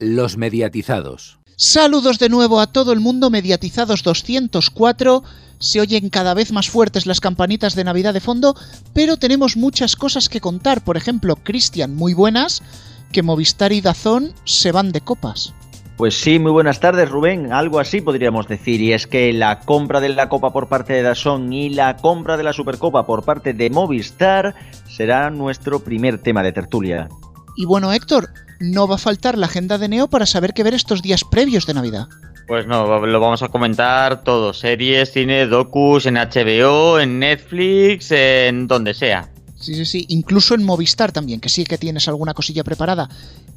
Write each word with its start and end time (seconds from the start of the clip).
Los 0.00 0.36
mediatizados. 0.36 1.38
Saludos 1.56 2.20
de 2.20 2.28
nuevo 2.28 2.60
a 2.60 2.68
todo 2.68 2.92
el 2.92 3.00
mundo, 3.00 3.30
mediatizados 3.30 4.04
204. 4.04 5.24
Se 5.58 5.80
oyen 5.80 6.08
cada 6.08 6.34
vez 6.34 6.52
más 6.52 6.70
fuertes 6.70 7.04
las 7.04 7.20
campanitas 7.20 7.74
de 7.74 7.82
Navidad 7.82 8.14
de 8.14 8.20
fondo, 8.20 8.54
pero 8.94 9.16
tenemos 9.16 9.56
muchas 9.56 9.96
cosas 9.96 10.28
que 10.28 10.40
contar. 10.40 10.84
Por 10.84 10.96
ejemplo, 10.96 11.34
Cristian, 11.34 11.96
muy 11.96 12.14
buenas, 12.14 12.62
que 13.10 13.24
Movistar 13.24 13.72
y 13.72 13.80
Dazón 13.80 14.34
se 14.44 14.70
van 14.70 14.92
de 14.92 15.00
copas. 15.00 15.52
Pues 15.96 16.14
sí, 16.14 16.38
muy 16.38 16.52
buenas 16.52 16.78
tardes 16.78 17.10
Rubén, 17.10 17.52
algo 17.52 17.80
así 17.80 18.00
podríamos 18.00 18.46
decir, 18.46 18.80
y 18.80 18.92
es 18.92 19.08
que 19.08 19.32
la 19.32 19.58
compra 19.58 20.00
de 20.00 20.10
la 20.10 20.28
Copa 20.28 20.52
por 20.52 20.68
parte 20.68 20.92
de 20.92 21.02
Dazón 21.02 21.52
y 21.52 21.70
la 21.70 21.96
compra 21.96 22.36
de 22.36 22.44
la 22.44 22.52
Supercopa 22.52 23.04
por 23.04 23.24
parte 23.24 23.52
de 23.52 23.68
Movistar 23.68 24.54
será 24.86 25.28
nuestro 25.30 25.80
primer 25.80 26.18
tema 26.22 26.44
de 26.44 26.52
tertulia. 26.52 27.08
Y 27.56 27.64
bueno 27.64 27.92
Héctor, 27.92 28.30
no 28.58 28.88
va 28.88 28.96
a 28.96 28.98
faltar 28.98 29.38
la 29.38 29.46
agenda 29.46 29.78
de 29.78 29.88
Neo 29.88 30.08
para 30.08 30.26
saber 30.26 30.54
qué 30.54 30.62
ver 30.62 30.74
estos 30.74 31.02
días 31.02 31.24
previos 31.24 31.66
de 31.66 31.74
Navidad. 31.74 32.08
Pues 32.46 32.66
no, 32.66 33.06
lo 33.06 33.20
vamos 33.20 33.42
a 33.42 33.48
comentar 33.48 34.22
todo, 34.24 34.54
series, 34.54 35.12
cine, 35.12 35.46
docus, 35.46 36.06
en 36.06 36.14
HBO, 36.14 36.98
en 36.98 37.18
Netflix, 37.18 38.10
en 38.10 38.66
donde 38.66 38.94
sea. 38.94 39.28
Sí, 39.60 39.74
sí, 39.74 39.84
sí, 39.84 40.06
incluso 40.08 40.54
en 40.54 40.64
Movistar 40.64 41.12
también, 41.12 41.40
que 41.40 41.48
sí 41.48 41.64
que 41.64 41.78
tienes 41.78 42.08
alguna 42.08 42.32
cosilla 42.32 42.64
preparada. 42.64 43.08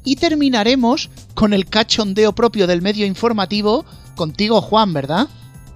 Y 0.04 0.16
terminaremos 0.16 1.10
con 1.34 1.54
el 1.54 1.66
cachondeo 1.66 2.32
propio 2.32 2.66
del 2.66 2.82
medio 2.82 3.06
informativo, 3.06 3.86
contigo 4.14 4.60
Juan, 4.60 4.92
¿verdad? 4.92 5.28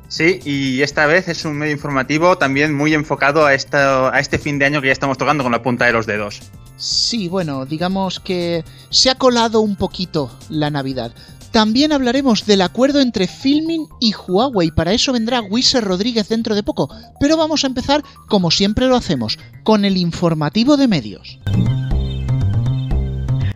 Sí, 0.08 0.40
y 0.44 0.82
esta 0.82 1.06
vez 1.06 1.28
es 1.28 1.44
un 1.44 1.58
medio 1.58 1.72
informativo 1.72 2.38
también 2.38 2.74
muy 2.74 2.94
enfocado 2.94 3.46
a, 3.46 3.50
a 3.50 4.20
este 4.20 4.38
fin 4.38 4.58
de 4.58 4.66
año 4.66 4.80
que 4.80 4.88
ya 4.88 4.92
estamos 4.92 5.18
tocando 5.18 5.42
con 5.42 5.52
la 5.52 5.62
punta 5.62 5.86
de 5.86 5.92
los 5.92 6.06
dedos. 6.06 6.40
Sí, 6.76 7.28
bueno, 7.28 7.64
digamos 7.64 8.20
que 8.20 8.64
se 8.90 9.10
ha 9.10 9.14
colado 9.14 9.60
un 9.60 9.76
poquito 9.76 10.30
la 10.50 10.70
Navidad. 10.70 11.12
También 11.50 11.92
hablaremos 11.92 12.44
del 12.44 12.60
acuerdo 12.60 13.00
entre 13.00 13.26
Filmin 13.26 13.88
y 13.98 14.12
Huawei. 14.14 14.70
Para 14.72 14.92
eso 14.92 15.12
vendrá 15.14 15.40
Wisser 15.40 15.82
Rodríguez 15.82 16.28
dentro 16.28 16.54
de 16.54 16.62
poco. 16.62 16.90
Pero 17.18 17.38
vamos 17.38 17.64
a 17.64 17.68
empezar, 17.68 18.02
como 18.28 18.50
siempre 18.50 18.86
lo 18.86 18.96
hacemos, 18.96 19.38
con 19.62 19.86
el 19.86 19.96
informativo 19.96 20.76
de 20.76 20.88
medios. 20.88 21.38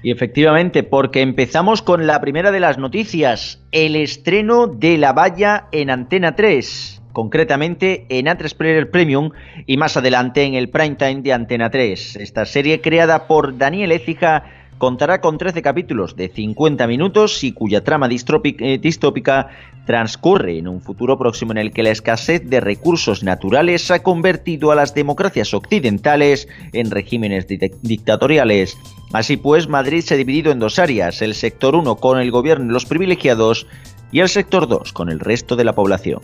Y 0.02 0.10
efectivamente, 0.10 0.82
porque 0.82 1.20
empezamos 1.20 1.82
con 1.82 2.06
la 2.06 2.20
primera 2.20 2.50
de 2.50 2.60
las 2.60 2.78
noticias, 2.78 3.62
el 3.70 3.96
estreno 3.96 4.66
de 4.66 4.96
La 4.96 5.12
Valla 5.12 5.66
en 5.72 5.90
Antena 5.90 6.34
3, 6.34 7.02
concretamente 7.12 8.06
en 8.08 8.26
A3 8.26 8.56
Player 8.56 8.90
Premium 8.90 9.30
y 9.66 9.76
más 9.76 9.96
adelante 9.96 10.44
en 10.44 10.54
el 10.54 10.70
Prime 10.70 10.96
Time 10.96 11.20
de 11.20 11.32
Antena 11.34 11.70
3. 11.70 12.16
Esta 12.16 12.46
serie 12.46 12.80
creada 12.80 13.26
por 13.26 13.58
Daniel 13.58 13.92
Écija 13.92 14.59
contará 14.80 15.20
con 15.20 15.36
13 15.36 15.60
capítulos 15.60 16.16
de 16.16 16.30
50 16.30 16.86
minutos 16.86 17.44
y 17.44 17.52
cuya 17.52 17.84
trama 17.84 18.08
eh, 18.08 18.78
distópica 18.78 19.48
transcurre 19.84 20.56
en 20.56 20.68
un 20.68 20.80
futuro 20.80 21.18
próximo 21.18 21.52
en 21.52 21.58
el 21.58 21.70
que 21.70 21.82
la 21.82 21.90
escasez 21.90 22.48
de 22.48 22.60
recursos 22.60 23.22
naturales 23.22 23.90
ha 23.90 24.02
convertido 24.02 24.72
a 24.72 24.74
las 24.74 24.94
democracias 24.94 25.52
occidentales 25.52 26.48
en 26.72 26.90
regímenes 26.90 27.46
dictatoriales. 27.82 28.78
Así 29.12 29.36
pues, 29.36 29.68
Madrid 29.68 30.00
se 30.00 30.14
ha 30.14 30.16
dividido 30.16 30.50
en 30.50 30.58
dos 30.58 30.78
áreas, 30.78 31.20
el 31.20 31.34
sector 31.34 31.74
1 31.74 31.96
con 31.96 32.18
el 32.18 32.30
gobierno 32.30 32.70
y 32.70 32.72
los 32.72 32.86
privilegiados 32.86 33.66
y 34.10 34.20
el 34.20 34.30
sector 34.30 34.66
2 34.66 34.94
con 34.94 35.10
el 35.10 35.20
resto 35.20 35.56
de 35.56 35.64
la 35.64 35.74
población. 35.74 36.20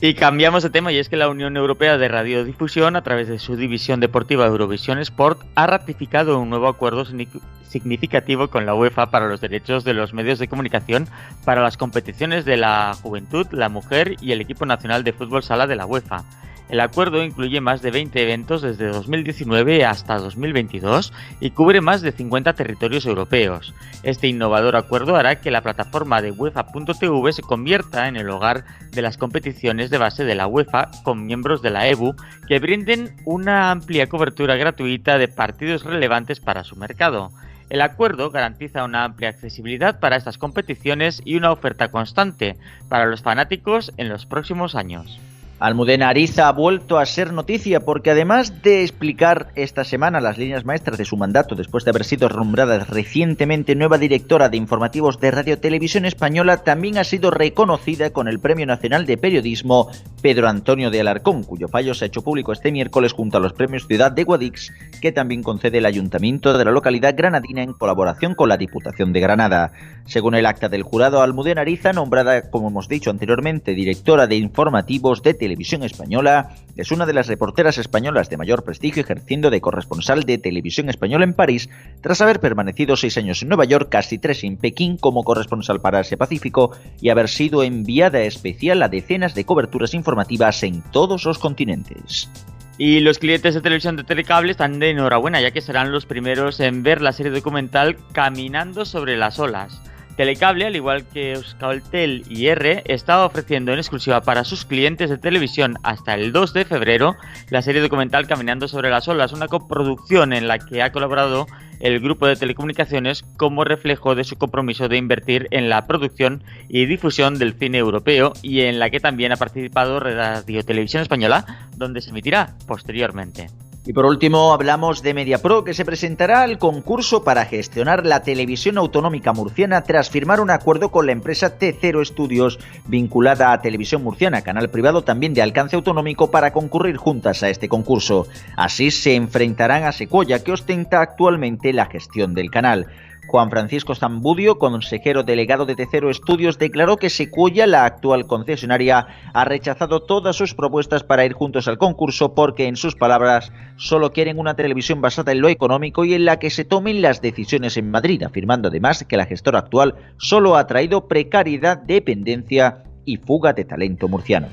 Y 0.00 0.14
cambiamos 0.14 0.62
de 0.62 0.70
tema 0.70 0.92
y 0.92 0.98
es 0.98 1.08
que 1.08 1.16
la 1.16 1.28
Unión 1.28 1.56
Europea 1.56 1.98
de 1.98 2.06
Radiodifusión, 2.06 2.94
a 2.94 3.02
través 3.02 3.26
de 3.26 3.40
su 3.40 3.56
división 3.56 3.98
deportiva 3.98 4.46
Eurovisión 4.46 5.00
Sport, 5.00 5.40
ha 5.56 5.66
ratificado 5.66 6.38
un 6.38 6.50
nuevo 6.50 6.68
acuerdo 6.68 7.04
significativo 7.04 8.46
con 8.46 8.64
la 8.64 8.76
UEFA 8.76 9.10
para 9.10 9.26
los 9.26 9.40
derechos 9.40 9.82
de 9.82 9.94
los 9.94 10.14
medios 10.14 10.38
de 10.38 10.46
comunicación 10.46 11.08
para 11.44 11.62
las 11.62 11.76
competiciones 11.76 12.44
de 12.44 12.58
la 12.58 12.94
juventud, 13.02 13.48
la 13.50 13.68
mujer 13.68 14.14
y 14.20 14.30
el 14.30 14.40
equipo 14.40 14.66
nacional 14.66 15.02
de 15.02 15.12
fútbol 15.12 15.42
sala 15.42 15.66
de 15.66 15.74
la 15.74 15.84
UEFA. 15.84 16.22
El 16.68 16.80
acuerdo 16.80 17.24
incluye 17.24 17.62
más 17.62 17.80
de 17.80 17.90
20 17.90 18.22
eventos 18.22 18.60
desde 18.60 18.88
2019 18.88 19.86
hasta 19.86 20.18
2022 20.18 21.14
y 21.40 21.50
cubre 21.50 21.80
más 21.80 22.02
de 22.02 22.12
50 22.12 22.52
territorios 22.52 23.06
europeos. 23.06 23.74
Este 24.02 24.28
innovador 24.28 24.76
acuerdo 24.76 25.16
hará 25.16 25.40
que 25.40 25.50
la 25.50 25.62
plataforma 25.62 26.20
de 26.20 26.30
UEFA.tv 26.30 27.32
se 27.32 27.42
convierta 27.42 28.06
en 28.06 28.16
el 28.16 28.28
hogar 28.28 28.64
de 28.90 29.00
las 29.00 29.16
competiciones 29.16 29.88
de 29.88 29.96
base 29.96 30.24
de 30.24 30.34
la 30.34 30.46
UEFA 30.46 30.90
con 31.04 31.24
miembros 31.24 31.62
de 31.62 31.70
la 31.70 31.88
EBU 31.88 32.14
que 32.46 32.58
brinden 32.58 33.16
una 33.24 33.70
amplia 33.70 34.06
cobertura 34.08 34.56
gratuita 34.56 35.16
de 35.16 35.28
partidos 35.28 35.84
relevantes 35.84 36.38
para 36.38 36.64
su 36.64 36.76
mercado. 36.76 37.30
El 37.70 37.80
acuerdo 37.80 38.30
garantiza 38.30 38.84
una 38.84 39.04
amplia 39.04 39.30
accesibilidad 39.30 40.00
para 40.00 40.16
estas 40.16 40.36
competiciones 40.36 41.22
y 41.24 41.36
una 41.36 41.50
oferta 41.50 41.90
constante 41.90 42.56
para 42.88 43.06
los 43.06 43.22
fanáticos 43.22 43.92
en 43.96 44.08
los 44.08 44.26
próximos 44.26 44.74
años. 44.74 45.18
Almudena 45.60 46.08
Ariza 46.08 46.46
ha 46.46 46.52
vuelto 46.52 46.98
a 46.98 47.06
ser 47.06 47.32
noticia 47.32 47.80
porque 47.80 48.12
además 48.12 48.62
de 48.62 48.84
explicar 48.84 49.48
esta 49.56 49.82
semana 49.82 50.20
las 50.20 50.38
líneas 50.38 50.64
maestras 50.64 50.98
de 50.98 51.04
su 51.04 51.16
mandato 51.16 51.56
después 51.56 51.84
de 51.84 51.90
haber 51.90 52.04
sido 52.04 52.28
nombrada 52.28 52.78
recientemente 52.84 53.74
nueva 53.74 53.98
directora 53.98 54.48
de 54.48 54.56
informativos 54.56 55.18
de 55.18 55.32
Radio 55.32 55.58
Televisión 55.58 56.04
Española, 56.04 56.58
también 56.58 56.96
ha 56.96 57.02
sido 57.02 57.32
reconocida 57.32 58.10
con 58.10 58.28
el 58.28 58.38
Premio 58.38 58.66
Nacional 58.66 59.04
de 59.04 59.16
Periodismo 59.16 59.90
Pedro 60.22 60.48
Antonio 60.48 60.92
de 60.92 61.00
Alarcón, 61.00 61.42
cuyo 61.42 61.66
fallo 61.66 61.92
se 61.92 62.04
ha 62.04 62.06
hecho 62.06 62.22
público 62.22 62.52
este 62.52 62.70
miércoles 62.70 63.12
junto 63.12 63.38
a 63.38 63.40
los 63.40 63.52
premios 63.52 63.88
Ciudad 63.88 64.12
de 64.12 64.22
Guadix, 64.22 64.72
que 65.02 65.10
también 65.10 65.42
concede 65.42 65.78
el 65.78 65.86
Ayuntamiento 65.86 66.56
de 66.56 66.64
la 66.64 66.70
localidad 66.70 67.16
granadina 67.16 67.64
en 67.64 67.72
colaboración 67.72 68.36
con 68.36 68.48
la 68.48 68.58
Diputación 68.58 69.12
de 69.12 69.20
Granada. 69.20 69.72
Según 70.06 70.36
el 70.36 70.46
acta 70.46 70.68
del 70.68 70.84
jurado, 70.84 71.20
Almudena 71.20 71.62
Ariza, 71.62 71.92
nombrada, 71.92 72.48
como 72.48 72.68
hemos 72.68 72.88
dicho 72.88 73.10
anteriormente, 73.10 73.74
directora 73.74 74.28
de 74.28 74.36
informativos 74.36 75.22
de 75.22 75.34
Televisión 75.34 75.47
Televisión 75.48 75.82
Española, 75.82 76.50
es 76.76 76.92
una 76.92 77.06
de 77.06 77.14
las 77.14 77.26
reporteras 77.26 77.78
españolas 77.78 78.28
de 78.28 78.36
mayor 78.36 78.64
prestigio 78.64 79.02
ejerciendo 79.02 79.48
de 79.48 79.62
corresponsal 79.62 80.24
de 80.24 80.36
Televisión 80.36 80.90
Española 80.90 81.24
en 81.24 81.32
París, 81.32 81.70
tras 82.02 82.20
haber 82.20 82.38
permanecido 82.38 82.96
seis 82.96 83.16
años 83.16 83.40
en 83.40 83.48
Nueva 83.48 83.64
York, 83.64 83.88
casi 83.90 84.18
tres 84.18 84.44
en 84.44 84.58
Pekín 84.58 84.98
como 84.98 85.24
corresponsal 85.24 85.80
para 85.80 86.00
Asia 86.00 86.18
Pacífico 86.18 86.76
y 87.00 87.08
haber 87.08 87.30
sido 87.30 87.62
enviada 87.62 88.20
especial 88.20 88.82
a 88.82 88.90
decenas 88.90 89.34
de 89.34 89.46
coberturas 89.46 89.94
informativas 89.94 90.62
en 90.64 90.82
todos 90.92 91.24
los 91.24 91.38
continentes. 91.38 92.28
Y 92.76 93.00
los 93.00 93.18
clientes 93.18 93.54
de 93.54 93.62
televisión 93.62 93.96
de 93.96 94.04
Telecable 94.04 94.50
están 94.50 94.78
de 94.78 94.90
enhorabuena, 94.90 95.40
ya 95.40 95.50
que 95.50 95.62
serán 95.62 95.92
los 95.92 96.04
primeros 96.04 96.60
en 96.60 96.82
ver 96.82 97.00
la 97.00 97.12
serie 97.12 97.32
documental 97.32 97.96
Caminando 98.12 98.84
sobre 98.84 99.16
las 99.16 99.38
olas. 99.38 99.80
Telecable, 100.18 100.66
al 100.66 100.74
igual 100.74 101.06
que 101.06 101.34
Euskaltel 101.34 102.24
y 102.28 102.48
R, 102.48 102.82
está 102.86 103.24
ofreciendo 103.24 103.72
en 103.72 103.78
exclusiva 103.78 104.20
para 104.20 104.42
sus 104.42 104.64
clientes 104.64 105.10
de 105.10 105.16
televisión 105.16 105.76
hasta 105.84 106.14
el 106.14 106.32
2 106.32 106.54
de 106.54 106.64
febrero 106.64 107.14
la 107.50 107.62
serie 107.62 107.80
documental 107.80 108.26
Caminando 108.26 108.66
sobre 108.66 108.90
las 108.90 109.06
olas, 109.06 109.32
una 109.32 109.46
coproducción 109.46 110.32
en 110.32 110.48
la 110.48 110.58
que 110.58 110.82
ha 110.82 110.90
colaborado 110.90 111.46
el 111.78 112.00
grupo 112.00 112.26
de 112.26 112.34
telecomunicaciones 112.34 113.22
como 113.36 113.62
reflejo 113.62 114.16
de 114.16 114.24
su 114.24 114.36
compromiso 114.36 114.88
de 114.88 114.96
invertir 114.96 115.46
en 115.52 115.68
la 115.68 115.86
producción 115.86 116.42
y 116.68 116.86
difusión 116.86 117.38
del 117.38 117.54
cine 117.54 117.78
europeo 117.78 118.32
y 118.42 118.62
en 118.62 118.80
la 118.80 118.90
que 118.90 118.98
también 118.98 119.30
ha 119.30 119.36
participado 119.36 120.00
Radio 120.00 120.64
Televisión 120.64 121.02
Española, 121.02 121.68
donde 121.76 122.00
se 122.00 122.10
emitirá 122.10 122.56
posteriormente. 122.66 123.50
Y 123.88 123.94
por 123.94 124.04
último 124.04 124.52
hablamos 124.52 125.02
de 125.02 125.14
MediaPro 125.14 125.64
que 125.64 125.72
se 125.72 125.86
presentará 125.86 126.42
al 126.42 126.58
concurso 126.58 127.24
para 127.24 127.46
gestionar 127.46 128.04
la 128.04 128.22
televisión 128.22 128.76
autonómica 128.76 129.32
murciana 129.32 129.82
tras 129.82 130.10
firmar 130.10 130.42
un 130.42 130.50
acuerdo 130.50 130.90
con 130.90 131.06
la 131.06 131.12
empresa 131.12 131.58
T0 131.58 132.02
Estudios 132.02 132.58
vinculada 132.86 133.50
a 133.50 133.62
Televisión 133.62 134.02
Murciana, 134.04 134.42
canal 134.42 134.68
privado 134.68 135.04
también 135.04 135.32
de 135.32 135.40
alcance 135.40 135.74
autonómico 135.74 136.30
para 136.30 136.52
concurrir 136.52 136.98
juntas 136.98 137.42
a 137.42 137.48
este 137.48 137.70
concurso. 137.70 138.26
Así 138.58 138.90
se 138.90 139.14
enfrentarán 139.14 139.84
a 139.84 139.92
Secoya 139.92 140.44
que 140.44 140.52
ostenta 140.52 141.00
actualmente 141.00 141.72
la 141.72 141.86
gestión 141.86 142.34
del 142.34 142.50
canal. 142.50 142.88
Juan 143.28 143.50
Francisco 143.50 143.94
Zambudio, 143.94 144.58
consejero 144.58 145.22
delegado 145.22 145.66
de 145.66 145.76
Tercero 145.76 146.08
Estudios, 146.08 146.58
declaró 146.58 146.96
que 146.96 147.10
Secuoya, 147.10 147.66
la 147.66 147.84
actual 147.84 148.26
concesionaria, 148.26 149.06
ha 149.34 149.44
rechazado 149.44 150.00
todas 150.00 150.34
sus 150.34 150.54
propuestas 150.54 151.04
para 151.04 151.26
ir 151.26 151.34
juntos 151.34 151.68
al 151.68 151.76
concurso 151.76 152.34
porque, 152.34 152.66
en 152.66 152.76
sus 152.76 152.96
palabras, 152.96 153.52
solo 153.76 154.12
quieren 154.12 154.38
una 154.38 154.54
televisión 154.54 155.02
basada 155.02 155.32
en 155.32 155.42
lo 155.42 155.48
económico 155.48 156.06
y 156.06 156.14
en 156.14 156.24
la 156.24 156.38
que 156.38 156.48
se 156.48 156.64
tomen 156.64 157.02
las 157.02 157.20
decisiones 157.20 157.76
en 157.76 157.90
Madrid, 157.90 158.22
afirmando 158.22 158.68
además 158.68 159.04
que 159.06 159.18
la 159.18 159.26
gestora 159.26 159.58
actual 159.58 159.94
solo 160.16 160.56
ha 160.56 160.66
traído 160.66 161.06
precariedad, 161.06 161.76
dependencia 161.76 162.82
y 163.04 163.18
fuga 163.18 163.52
de 163.52 163.64
talento 163.64 164.08
murciano. 164.08 164.48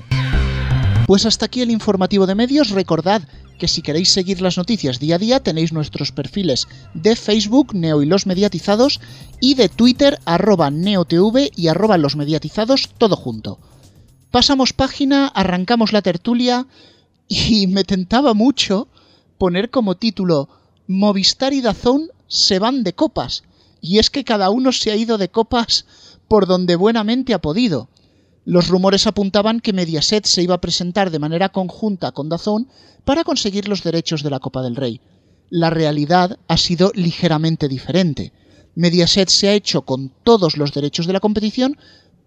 Pues 1.06 1.24
hasta 1.24 1.46
aquí 1.46 1.62
el 1.62 1.70
informativo 1.70 2.26
de 2.26 2.34
medios. 2.34 2.70
Recordad 2.70 3.22
que 3.58 3.68
si 3.68 3.82
queréis 3.82 4.10
seguir 4.10 4.40
las 4.40 4.56
noticias 4.56 4.98
día 4.98 5.16
a 5.16 5.18
día 5.18 5.40
tenéis 5.40 5.72
nuestros 5.72 6.12
perfiles 6.12 6.68
de 6.94 7.16
Facebook, 7.16 7.74
Neo 7.74 8.02
y 8.02 8.06
los 8.06 8.26
Mediatizados, 8.26 9.00
y 9.40 9.54
de 9.54 9.68
Twitter, 9.68 10.18
arroba 10.24 10.70
NeoTV 10.70 11.50
y 11.56 11.68
arroba 11.68 11.98
los 11.98 12.16
Mediatizados, 12.16 12.90
todo 12.98 13.16
junto. 13.16 13.58
Pasamos 14.30 14.72
página, 14.72 15.28
arrancamos 15.28 15.92
la 15.92 16.02
tertulia 16.02 16.66
y 17.28 17.66
me 17.68 17.84
tentaba 17.84 18.34
mucho 18.34 18.88
poner 19.38 19.70
como 19.70 19.96
título 19.96 20.48
Movistar 20.86 21.52
y 21.52 21.60
Dazón 21.60 22.10
se 22.28 22.58
van 22.58 22.84
de 22.84 22.94
copas. 22.94 23.44
Y 23.80 23.98
es 23.98 24.10
que 24.10 24.24
cada 24.24 24.50
uno 24.50 24.72
se 24.72 24.90
ha 24.90 24.96
ido 24.96 25.18
de 25.18 25.28
copas 25.28 25.86
por 26.28 26.46
donde 26.46 26.76
buenamente 26.76 27.34
ha 27.34 27.40
podido. 27.40 27.88
Los 28.46 28.68
rumores 28.68 29.08
apuntaban 29.08 29.58
que 29.58 29.72
Mediaset 29.72 30.24
se 30.24 30.40
iba 30.40 30.54
a 30.54 30.60
presentar 30.60 31.10
de 31.10 31.18
manera 31.18 31.48
conjunta 31.48 32.12
con 32.12 32.28
Dazón 32.28 32.68
para 33.04 33.24
conseguir 33.24 33.68
los 33.68 33.82
derechos 33.82 34.22
de 34.22 34.30
la 34.30 34.38
Copa 34.38 34.62
del 34.62 34.76
Rey. 34.76 35.00
La 35.50 35.68
realidad 35.68 36.38
ha 36.46 36.56
sido 36.56 36.92
ligeramente 36.94 37.66
diferente. 37.66 38.32
Mediaset 38.76 39.30
se 39.30 39.48
ha 39.48 39.52
hecho 39.52 39.82
con 39.82 40.12
todos 40.22 40.56
los 40.56 40.72
derechos 40.72 41.08
de 41.08 41.12
la 41.12 41.18
competición, 41.18 41.76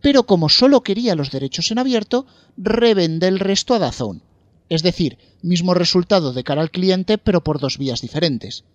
pero 0.02 0.26
como 0.26 0.50
solo 0.50 0.84
quería 0.84 1.16
los 1.16 1.32
derechos 1.32 1.72
en 1.72 1.80
abierto, 1.80 2.26
revende 2.58 3.30
el 3.30 3.40
resto 3.40 3.74
a 3.74 3.80
Dazón. 3.80 4.22
Es 4.68 4.84
decir, 4.84 5.18
mismo 5.42 5.74
resultado 5.74 6.34
de 6.34 6.44
cara 6.44 6.62
al 6.62 6.70
cliente, 6.70 7.18
pero 7.18 7.46
por 7.46 7.62
dos 7.62 7.78
vías 7.78 8.02
diferentes. 8.02 8.66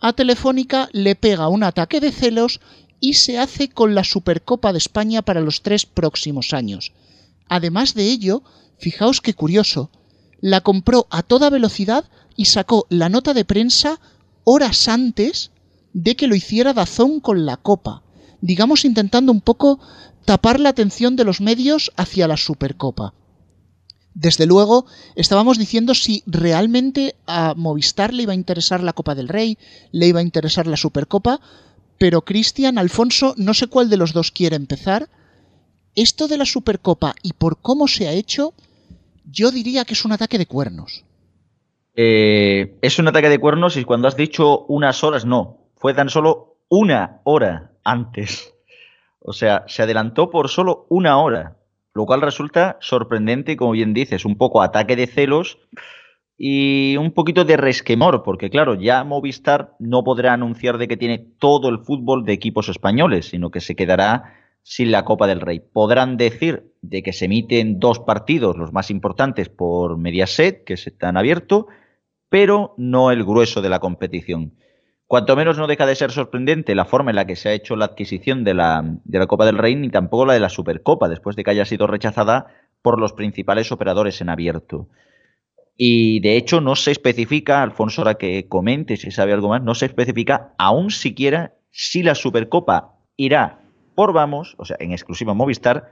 A 0.00 0.14
Telefónica 0.14 0.88
le 0.92 1.14
pega 1.14 1.46
un 1.46 1.62
ataque 1.62 2.00
de 2.00 2.10
celos 2.10 2.60
y 3.00 3.14
se 3.14 3.38
hace 3.38 3.68
con 3.68 3.94
la 3.94 4.04
Supercopa 4.04 4.72
de 4.72 4.78
España 4.78 5.22
para 5.22 5.40
los 5.40 5.62
tres 5.62 5.86
próximos 5.86 6.52
años. 6.52 6.92
Además 7.48 7.94
de 7.94 8.04
ello, 8.04 8.42
fijaos 8.78 9.20
qué 9.20 9.34
curioso, 9.34 9.90
la 10.40 10.60
compró 10.60 11.06
a 11.10 11.22
toda 11.22 11.50
velocidad 11.50 12.04
y 12.36 12.46
sacó 12.46 12.86
la 12.90 13.08
nota 13.08 13.34
de 13.34 13.44
prensa 13.44 14.00
horas 14.44 14.88
antes 14.88 15.50
de 15.92 16.14
que 16.16 16.26
lo 16.26 16.34
hiciera 16.34 16.74
Dazón 16.74 17.20
con 17.20 17.46
la 17.46 17.56
Copa, 17.56 18.02
digamos 18.40 18.84
intentando 18.84 19.32
un 19.32 19.40
poco 19.40 19.80
tapar 20.24 20.60
la 20.60 20.68
atención 20.68 21.16
de 21.16 21.24
los 21.24 21.40
medios 21.40 21.92
hacia 21.96 22.28
la 22.28 22.36
Supercopa. 22.36 23.14
Desde 24.12 24.46
luego, 24.46 24.86
estábamos 25.14 25.58
diciendo 25.58 25.94
si 25.94 26.22
realmente 26.26 27.16
a 27.26 27.54
Movistar 27.54 28.14
le 28.14 28.22
iba 28.22 28.32
a 28.32 28.36
interesar 28.36 28.82
la 28.82 28.94
Copa 28.94 29.14
del 29.14 29.28
Rey, 29.28 29.58
le 29.92 30.06
iba 30.06 30.20
a 30.20 30.22
interesar 30.22 30.66
la 30.66 30.78
Supercopa, 30.78 31.40
pero 31.98 32.22
Cristian, 32.22 32.78
Alfonso, 32.78 33.34
no 33.36 33.54
sé 33.54 33.68
cuál 33.68 33.90
de 33.90 33.96
los 33.96 34.12
dos 34.12 34.30
quiere 34.30 34.56
empezar. 34.56 35.08
Esto 35.94 36.28
de 36.28 36.36
la 36.36 36.44
Supercopa 36.44 37.14
y 37.22 37.32
por 37.32 37.60
cómo 37.60 37.88
se 37.88 38.06
ha 38.08 38.12
hecho, 38.12 38.52
yo 39.24 39.50
diría 39.50 39.84
que 39.84 39.94
es 39.94 40.04
un 40.04 40.12
ataque 40.12 40.38
de 40.38 40.46
cuernos. 40.46 41.04
Eh, 41.94 42.76
es 42.82 42.98
un 42.98 43.08
ataque 43.08 43.30
de 43.30 43.38
cuernos 43.38 43.76
y 43.78 43.84
cuando 43.84 44.08
has 44.08 44.16
dicho 44.16 44.66
unas 44.66 45.02
horas, 45.02 45.24
no. 45.24 45.70
Fue 45.76 45.94
tan 45.94 46.10
solo 46.10 46.58
una 46.68 47.20
hora 47.24 47.72
antes. 47.84 48.52
O 49.20 49.32
sea, 49.32 49.64
se 49.66 49.82
adelantó 49.82 50.30
por 50.30 50.48
solo 50.48 50.86
una 50.88 51.18
hora, 51.18 51.56
lo 51.94 52.04
cual 52.04 52.20
resulta 52.20 52.76
sorprendente, 52.80 53.56
como 53.56 53.72
bien 53.72 53.94
dices, 53.94 54.24
un 54.24 54.36
poco 54.36 54.62
ataque 54.62 54.96
de 54.96 55.06
celos 55.06 55.58
y 56.38 56.96
un 56.98 57.12
poquito 57.12 57.44
de 57.44 57.56
resquemor, 57.56 58.22
porque 58.22 58.50
claro, 58.50 58.74
ya 58.74 59.02
Movistar 59.04 59.74
no 59.78 60.04
podrá 60.04 60.34
anunciar 60.34 60.76
de 60.78 60.88
que 60.88 60.96
tiene 60.96 61.18
todo 61.18 61.68
el 61.68 61.78
fútbol 61.78 62.24
de 62.24 62.34
equipos 62.34 62.68
españoles, 62.68 63.28
sino 63.30 63.50
que 63.50 63.60
se 63.60 63.74
quedará 63.74 64.34
sin 64.62 64.90
la 64.90 65.04
Copa 65.04 65.26
del 65.26 65.40
Rey. 65.40 65.60
Podrán 65.60 66.16
decir 66.16 66.72
de 66.82 67.02
que 67.02 67.12
se 67.12 67.26
emiten 67.26 67.78
dos 67.78 68.00
partidos, 68.00 68.56
los 68.56 68.72
más 68.72 68.90
importantes, 68.90 69.48
por 69.48 69.96
Mediaset, 69.96 70.64
que 70.64 70.76
se 70.76 70.90
están 70.90 71.16
abiertos, 71.16 71.66
pero 72.28 72.74
no 72.76 73.10
el 73.10 73.24
grueso 73.24 73.62
de 73.62 73.68
la 73.68 73.78
competición. 73.78 74.54
Cuanto 75.06 75.36
menos 75.36 75.56
no 75.56 75.68
deja 75.68 75.86
de 75.86 75.94
ser 75.94 76.10
sorprendente 76.10 76.74
la 76.74 76.84
forma 76.84 77.12
en 77.12 77.16
la 77.16 77.26
que 77.26 77.36
se 77.36 77.48
ha 77.48 77.52
hecho 77.52 77.76
la 77.76 77.84
adquisición 77.84 78.42
de 78.42 78.54
la, 78.54 78.82
de 79.04 79.18
la 79.20 79.28
Copa 79.28 79.46
del 79.46 79.56
Rey, 79.56 79.76
ni 79.76 79.88
tampoco 79.88 80.26
la 80.26 80.34
de 80.34 80.40
la 80.40 80.48
Supercopa, 80.48 81.08
después 81.08 81.36
de 81.36 81.44
que 81.44 81.52
haya 81.52 81.64
sido 81.64 81.86
rechazada 81.86 82.48
por 82.82 83.00
los 83.00 83.12
principales 83.12 83.70
operadores 83.70 84.20
en 84.20 84.28
abierto. 84.28 84.88
Y 85.76 86.20
de 86.20 86.36
hecho 86.36 86.60
no 86.60 86.74
se 86.74 86.90
especifica, 86.90 87.62
Alfonso, 87.62 88.00
ahora 88.00 88.14
que 88.14 88.48
comente 88.48 88.96
si 88.96 89.10
sabe 89.10 89.32
algo 89.32 89.48
más, 89.48 89.62
no 89.62 89.74
se 89.74 89.86
especifica 89.86 90.54
aún 90.58 90.90
siquiera 90.90 91.54
si 91.70 92.02
la 92.02 92.14
Supercopa 92.14 92.94
irá 93.16 93.60
por 93.94 94.12
Vamos, 94.12 94.54
o 94.58 94.64
sea, 94.64 94.76
en 94.80 94.92
exclusiva 94.92 95.34
Movistar, 95.34 95.90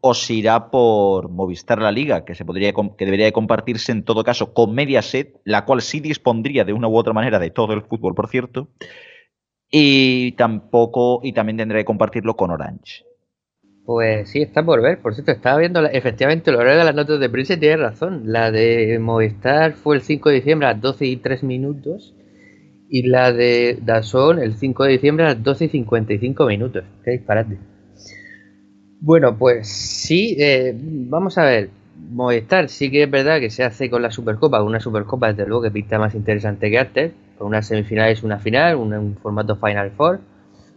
o 0.00 0.14
si 0.14 0.40
irá 0.40 0.70
por 0.70 1.30
Movistar 1.30 1.80
La 1.80 1.90
Liga, 1.90 2.24
que, 2.24 2.34
se 2.34 2.44
podría, 2.44 2.72
que 2.72 3.04
debería 3.04 3.26
de 3.26 3.32
compartirse 3.32 3.90
en 3.90 4.04
todo 4.04 4.22
caso 4.22 4.52
con 4.52 4.74
Mediaset, 4.74 5.40
la 5.44 5.64
cual 5.64 5.80
sí 5.80 6.00
dispondría 6.00 6.64
de 6.64 6.72
una 6.72 6.88
u 6.88 6.96
otra 6.96 7.12
manera 7.12 7.38
de 7.38 7.50
todo 7.50 7.72
el 7.72 7.82
fútbol, 7.82 8.14
por 8.14 8.28
cierto, 8.28 8.68
y 9.70 10.32
tampoco, 10.32 11.20
y 11.22 11.32
también 11.32 11.56
tendría 11.56 11.80
que 11.80 11.86
compartirlo 11.86 12.36
con 12.36 12.50
Orange. 12.50 13.04
Pues 13.84 14.30
sí, 14.30 14.42
está 14.42 14.62
por 14.64 14.80
ver. 14.82 15.00
Por 15.00 15.14
cierto, 15.14 15.32
estaba 15.32 15.58
viendo 15.58 15.84
efectivamente 15.86 16.50
el 16.50 16.56
horario 16.56 16.78
de 16.80 16.84
las 16.84 16.94
notas 16.94 17.20
de 17.20 17.28
prensa 17.28 17.54
y 17.54 17.58
tiene 17.58 17.76
razón. 17.76 18.22
La 18.32 18.50
de 18.50 18.98
Movistar 18.98 19.74
fue 19.74 19.96
el 19.96 20.02
5 20.02 20.30
de 20.30 20.36
diciembre 20.36 20.66
a 20.68 20.72
las 20.72 20.80
12 20.80 21.06
y 21.06 21.16
3 21.16 21.42
minutos 21.42 22.14
y 22.88 23.02
la 23.08 23.32
de 23.32 23.78
Dazón 23.82 24.38
el 24.40 24.54
5 24.56 24.84
de 24.84 24.92
diciembre 24.92 25.26
a 25.26 25.28
las 25.30 25.42
12 25.42 25.66
y 25.66 25.68
55 25.68 26.46
minutos. 26.46 26.84
Qué 27.04 27.12
disparate. 27.12 27.58
Bueno, 29.00 29.36
pues 29.36 29.68
sí, 29.68 30.36
eh, 30.38 30.72
vamos 30.76 31.38
a 31.38 31.44
ver. 31.44 31.70
Movistar 31.96 32.68
sí 32.68 32.90
que 32.90 33.04
es 33.04 33.10
verdad 33.10 33.38
que 33.40 33.50
se 33.50 33.62
hace 33.64 33.88
con 33.88 34.02
la 34.02 34.10
Supercopa, 34.10 34.62
una 34.62 34.80
Supercopa 34.80 35.28
desde 35.32 35.46
luego 35.46 35.62
que 35.62 35.70
pinta 35.70 35.98
más 35.98 36.14
interesante 36.14 36.70
que 36.70 36.78
antes, 36.78 37.12
con 37.38 37.46
una 37.48 37.62
semifinal 37.62 38.10
es 38.10 38.22
una 38.22 38.38
final, 38.40 38.76
un 38.76 39.16
formato 39.16 39.56
Final 39.56 39.92
Four 39.92 40.20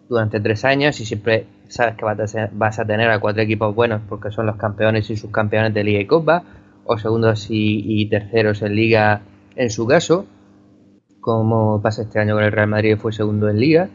durante 0.09 0.39
tres 0.39 0.65
años 0.65 0.99
y 0.99 1.05
siempre 1.05 1.45
sabes 1.67 1.95
que 1.95 2.05
vas 2.53 2.79
a 2.79 2.85
tener 2.85 3.09
a 3.09 3.19
cuatro 3.19 3.41
equipos 3.41 3.75
buenos 3.75 4.01
porque 4.07 4.31
son 4.31 4.45
los 4.45 4.55
campeones 4.55 5.09
y 5.09 5.17
subcampeones 5.17 5.73
de 5.73 5.83
Liga 5.83 5.99
y 5.99 6.05
Copa, 6.05 6.43
o 6.85 6.97
segundos 6.97 7.47
y, 7.49 8.07
terceros 8.09 8.61
en 8.61 8.75
Liga 8.75 9.21
en 9.55 9.69
su 9.69 9.85
caso, 9.85 10.25
como 11.19 11.81
pasa 11.81 12.03
este 12.03 12.19
año 12.19 12.35
con 12.35 12.43
el 12.43 12.51
Real 12.51 12.69
Madrid 12.69 12.95
fue 12.97 13.11
segundo 13.11 13.49
en 13.49 13.59
Liga, 13.59 13.89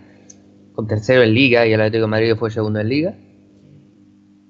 con 0.75 0.87
tercero 0.87 1.23
en 1.23 1.33
Liga 1.33 1.67
y 1.67 1.73
el 1.73 1.81
Atlético 1.81 2.03
de 2.03 2.11
Madrid 2.11 2.35
fue 2.37 2.51
segundo 2.51 2.81
en 2.81 2.89
Liga. 2.89 3.15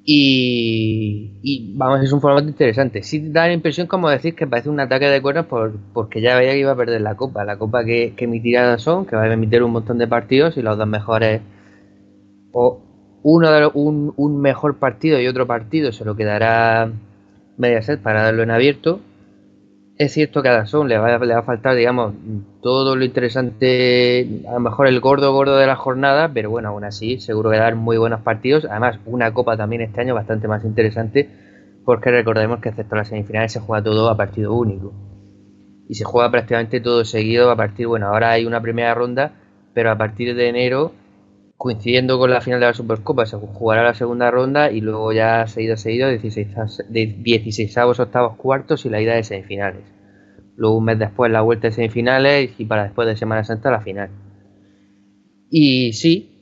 Y, 0.04 1.74
vamos, 1.76 2.02
es 2.02 2.12
un 2.12 2.20
formato 2.20 2.48
interesante. 2.48 3.02
Sí 3.02 3.30
da 3.30 3.46
la 3.46 3.52
impresión, 3.52 3.86
como 3.86 4.08
decir, 4.10 4.34
que 4.34 4.46
parece 4.46 4.68
un 4.68 4.80
ataque 4.80 5.06
de 5.06 5.22
cuernos 5.22 5.46
por, 5.46 5.72
porque 5.92 6.20
ya 6.20 6.36
veía 6.36 6.52
que 6.52 6.58
iba 6.58 6.72
a 6.72 6.76
perder 6.76 7.00
la 7.00 7.16
copa. 7.16 7.44
La 7.44 7.56
copa 7.58 7.84
que, 7.84 8.14
que 8.16 8.24
emitirá 8.24 8.78
son, 8.78 9.06
que 9.06 9.16
va 9.16 9.22
a 9.22 9.32
emitir 9.32 9.62
un 9.62 9.72
montón 9.72 9.98
de 9.98 10.08
partidos 10.08 10.56
y 10.56 10.62
los 10.62 10.76
dos 10.76 10.86
mejores 10.88 11.42
o 12.52 12.80
uno 13.22 13.50
de 13.52 13.70
un, 13.74 14.12
un, 14.16 14.40
mejor 14.40 14.78
partido 14.78 15.20
y 15.20 15.26
otro 15.26 15.46
partido 15.46 15.92
se 15.92 16.04
lo 16.04 16.16
quedará 16.16 16.90
Mediaset 17.56 18.00
para 18.02 18.22
darlo 18.24 18.42
en 18.42 18.50
abierto. 18.50 19.00
Es 20.02 20.14
cierto 20.14 20.42
que 20.42 20.48
a 20.48 20.54
Dazón 20.54 20.88
le 20.88 20.98
va, 20.98 21.16
le 21.16 21.32
va 21.32 21.38
a 21.38 21.44
faltar, 21.44 21.76
digamos, 21.76 22.12
todo 22.60 22.96
lo 22.96 23.04
interesante, 23.04 24.42
a 24.48 24.54
lo 24.54 24.58
mejor 24.58 24.88
el 24.88 24.98
gordo 24.98 25.32
gordo 25.32 25.56
de 25.56 25.68
la 25.68 25.76
jornada, 25.76 26.28
pero 26.34 26.50
bueno, 26.50 26.70
aún 26.70 26.82
así, 26.82 27.20
seguro 27.20 27.50
que 27.50 27.58
dar 27.58 27.76
muy 27.76 27.98
buenos 27.98 28.20
partidos. 28.20 28.64
Además, 28.64 28.98
una 29.06 29.32
copa 29.32 29.56
también 29.56 29.80
este 29.80 30.00
año 30.00 30.16
bastante 30.16 30.48
más 30.48 30.64
interesante, 30.64 31.28
porque 31.84 32.10
recordemos 32.10 32.58
que 32.58 32.70
excepto 32.70 32.96
las 32.96 33.10
semifinales 33.10 33.52
se 33.52 33.60
juega 33.60 33.84
todo 33.84 34.10
a 34.10 34.16
partido 34.16 34.52
único. 34.54 34.92
Y 35.88 35.94
se 35.94 36.02
juega 36.02 36.32
prácticamente 36.32 36.80
todo 36.80 37.04
seguido 37.04 37.48
a 37.52 37.54
partir, 37.54 37.86
bueno, 37.86 38.08
ahora 38.08 38.32
hay 38.32 38.44
una 38.44 38.60
primera 38.60 38.92
ronda, 38.94 39.34
pero 39.72 39.92
a 39.92 39.96
partir 39.96 40.34
de 40.34 40.48
enero 40.48 40.90
coincidiendo 41.62 42.18
con 42.18 42.28
la 42.28 42.40
final 42.40 42.58
de 42.58 42.66
la 42.66 42.74
Supercopa, 42.74 43.24
se 43.24 43.36
jugará 43.36 43.84
la 43.84 43.94
segunda 43.94 44.32
ronda 44.32 44.72
y 44.72 44.80
luego 44.80 45.12
ya 45.12 45.46
seguido 45.46 45.76
seguido 45.76 46.08
16, 46.08 46.48
de 46.88 47.06
16 47.06 47.78
octavos, 48.00 48.36
cuartos 48.36 48.84
y 48.84 48.88
la 48.88 49.00
ida 49.00 49.14
de 49.14 49.22
semifinales. 49.22 49.84
Luego 50.56 50.78
un 50.78 50.86
mes 50.86 50.98
después 50.98 51.30
la 51.30 51.42
vuelta 51.42 51.68
de 51.68 51.72
semifinales 51.72 52.50
y 52.58 52.64
para 52.64 52.82
después 52.82 53.06
de 53.06 53.14
Semana 53.14 53.44
Santa 53.44 53.70
la 53.70 53.80
final. 53.80 54.10
Y 55.50 55.92
sí, 55.92 56.32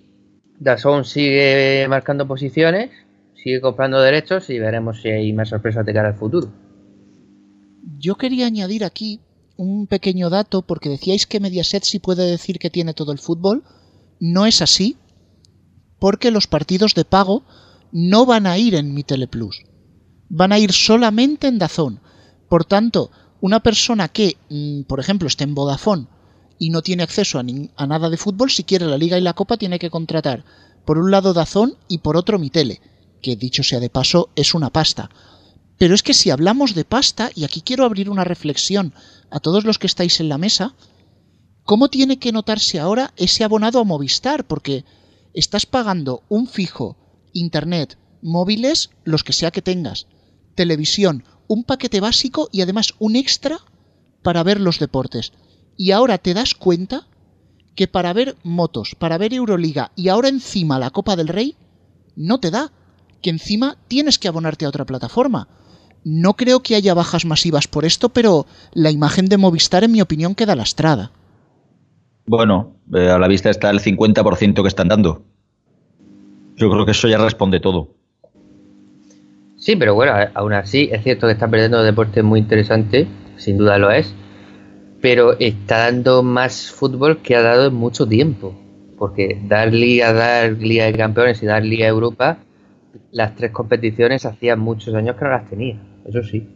Dazón 0.58 1.04
sigue 1.04 1.84
marcando 1.86 2.26
posiciones, 2.26 2.88
sigue 3.34 3.60
comprando 3.60 4.00
derechos 4.00 4.48
y 4.48 4.58
veremos 4.58 5.02
si 5.02 5.10
hay 5.10 5.34
más 5.34 5.50
sorpresas 5.50 5.84
de 5.84 5.92
cara 5.92 6.08
al 6.08 6.16
futuro. 6.16 6.50
Yo 7.98 8.14
quería 8.14 8.46
añadir 8.46 8.84
aquí 8.84 9.20
un 9.58 9.86
pequeño 9.86 10.30
dato 10.30 10.62
porque 10.62 10.88
decíais 10.88 11.26
que 11.26 11.40
Mediaset 11.40 11.84
sí 11.84 11.98
puede 11.98 12.24
decir 12.24 12.58
que 12.58 12.70
tiene 12.70 12.94
todo 12.94 13.12
el 13.12 13.18
fútbol. 13.18 13.64
No 14.18 14.46
es 14.46 14.62
así 14.62 14.96
porque 16.00 16.32
los 16.32 16.48
partidos 16.48 16.94
de 16.94 17.04
pago 17.04 17.44
no 17.92 18.26
van 18.26 18.46
a 18.46 18.58
ir 18.58 18.74
en 18.74 18.92
Mi 18.94 19.04
Teleplus. 19.04 19.62
Van 20.28 20.52
a 20.52 20.58
ir 20.58 20.72
solamente 20.72 21.46
en 21.46 21.58
Dazón. 21.58 22.00
Por 22.48 22.64
tanto, 22.64 23.12
una 23.40 23.60
persona 23.60 24.08
que, 24.08 24.36
mm, 24.48 24.82
por 24.82 24.98
ejemplo, 24.98 25.28
esté 25.28 25.44
en 25.44 25.54
Vodafone 25.54 26.06
y 26.58 26.70
no 26.70 26.82
tiene 26.82 27.02
acceso 27.02 27.38
a, 27.38 27.86
nada 27.86 28.10
de 28.10 28.16
fútbol, 28.16 28.50
si 28.50 28.64
quiere 28.64 28.86
la 28.86 28.98
Liga 28.98 29.18
y 29.18 29.22
la 29.22 29.34
Copa, 29.34 29.56
tiene 29.56 29.78
que 29.78 29.90
contratar 29.90 30.44
por 30.84 30.98
un 30.98 31.10
lado 31.10 31.32
Dazón 31.32 31.76
y 31.88 31.98
por 31.98 32.16
otro 32.16 32.38
Mi 32.38 32.50
Tele, 32.50 32.80
que 33.22 33.36
dicho 33.36 33.62
sea 33.62 33.80
de 33.80 33.90
paso, 33.90 34.30
es 34.34 34.54
una 34.54 34.70
pasta. 34.70 35.10
Pero 35.78 35.94
es 35.94 36.02
que 36.02 36.14
si 36.14 36.30
hablamos 36.30 36.74
de 36.74 36.84
pasta, 36.84 37.30
y 37.34 37.44
aquí 37.44 37.62
quiero 37.62 37.84
abrir 37.84 38.10
una 38.10 38.24
reflexión 38.24 38.92
a 39.30 39.40
todos 39.40 39.64
los 39.64 39.78
que 39.78 39.86
estáis 39.86 40.20
en 40.20 40.28
la 40.28 40.38
mesa, 40.38 40.74
¿cómo 41.64 41.88
tiene 41.88 42.18
que 42.18 42.32
notarse 42.32 42.78
ahora 42.78 43.12
ese 43.16 43.44
abonado 43.44 43.80
a 43.80 43.84
Movistar? 43.84 44.46
Porque 44.46 44.84
estás 45.34 45.66
pagando 45.66 46.22
un 46.28 46.46
fijo, 46.46 46.96
internet, 47.32 47.98
móviles, 48.22 48.90
los 49.04 49.24
que 49.24 49.32
sea 49.32 49.50
que 49.50 49.62
tengas, 49.62 50.06
televisión, 50.54 51.24
un 51.48 51.64
paquete 51.64 52.00
básico 52.00 52.48
y 52.52 52.62
además 52.62 52.94
un 52.98 53.16
extra 53.16 53.58
para 54.22 54.42
ver 54.42 54.60
los 54.60 54.78
deportes. 54.78 55.32
Y 55.76 55.92
ahora 55.92 56.18
te 56.18 56.34
das 56.34 56.54
cuenta 56.54 57.06
que 57.74 57.88
para 57.88 58.12
ver 58.12 58.36
motos, 58.42 58.94
para 58.98 59.18
ver 59.18 59.32
Euroliga 59.32 59.92
y 59.96 60.08
ahora 60.08 60.28
encima 60.28 60.78
la 60.78 60.90
Copa 60.90 61.16
del 61.16 61.28
Rey, 61.28 61.56
no 62.16 62.40
te 62.40 62.50
da. 62.50 62.72
Que 63.22 63.30
encima 63.30 63.76
tienes 63.88 64.18
que 64.18 64.28
abonarte 64.28 64.64
a 64.64 64.68
otra 64.68 64.86
plataforma. 64.86 65.48
No 66.04 66.34
creo 66.34 66.62
que 66.62 66.74
haya 66.74 66.94
bajas 66.94 67.26
masivas 67.26 67.68
por 67.68 67.84
esto, 67.84 68.08
pero 68.08 68.46
la 68.72 68.90
imagen 68.90 69.26
de 69.26 69.36
Movistar, 69.36 69.84
en 69.84 69.92
mi 69.92 70.00
opinión, 70.00 70.34
queda 70.34 70.54
lastrada. 70.56 71.12
Bueno, 72.30 72.76
eh, 72.94 73.10
a 73.10 73.18
la 73.18 73.26
vista 73.26 73.50
está 73.50 73.70
el 73.70 73.80
50% 73.80 74.62
que 74.62 74.68
están 74.68 74.86
dando. 74.86 75.24
Yo 76.54 76.70
creo 76.70 76.84
que 76.84 76.92
eso 76.92 77.08
ya 77.08 77.18
responde 77.18 77.58
todo. 77.58 77.88
Sí, 79.56 79.74
pero 79.74 79.96
bueno, 79.96 80.12
aún 80.34 80.52
así 80.52 80.88
es 80.92 81.02
cierto 81.02 81.26
que 81.26 81.32
está 81.32 81.48
perdiendo 81.48 81.82
deporte 81.82 82.22
muy 82.22 82.38
interesante, 82.38 83.08
sin 83.36 83.58
duda 83.58 83.78
lo 83.78 83.90
es, 83.90 84.14
pero 85.00 85.40
está 85.40 85.78
dando 85.90 86.22
más 86.22 86.70
fútbol 86.70 87.18
que 87.18 87.34
ha 87.34 87.42
dado 87.42 87.66
en 87.66 87.74
mucho 87.74 88.06
tiempo. 88.06 88.54
Porque 88.96 89.42
dar 89.48 89.74
Liga, 89.74 90.12
dar 90.12 90.52
Liga 90.52 90.84
de 90.84 90.92
Campeones 90.92 91.42
y 91.42 91.46
dar 91.46 91.64
Liga 91.64 91.86
de 91.86 91.90
Europa, 91.90 92.38
las 93.10 93.34
tres 93.34 93.50
competiciones 93.50 94.24
hacía 94.24 94.54
muchos 94.54 94.94
años 94.94 95.16
que 95.16 95.24
no 95.24 95.32
las 95.32 95.50
tenía, 95.50 95.82
eso 96.04 96.22
sí. 96.22 96.48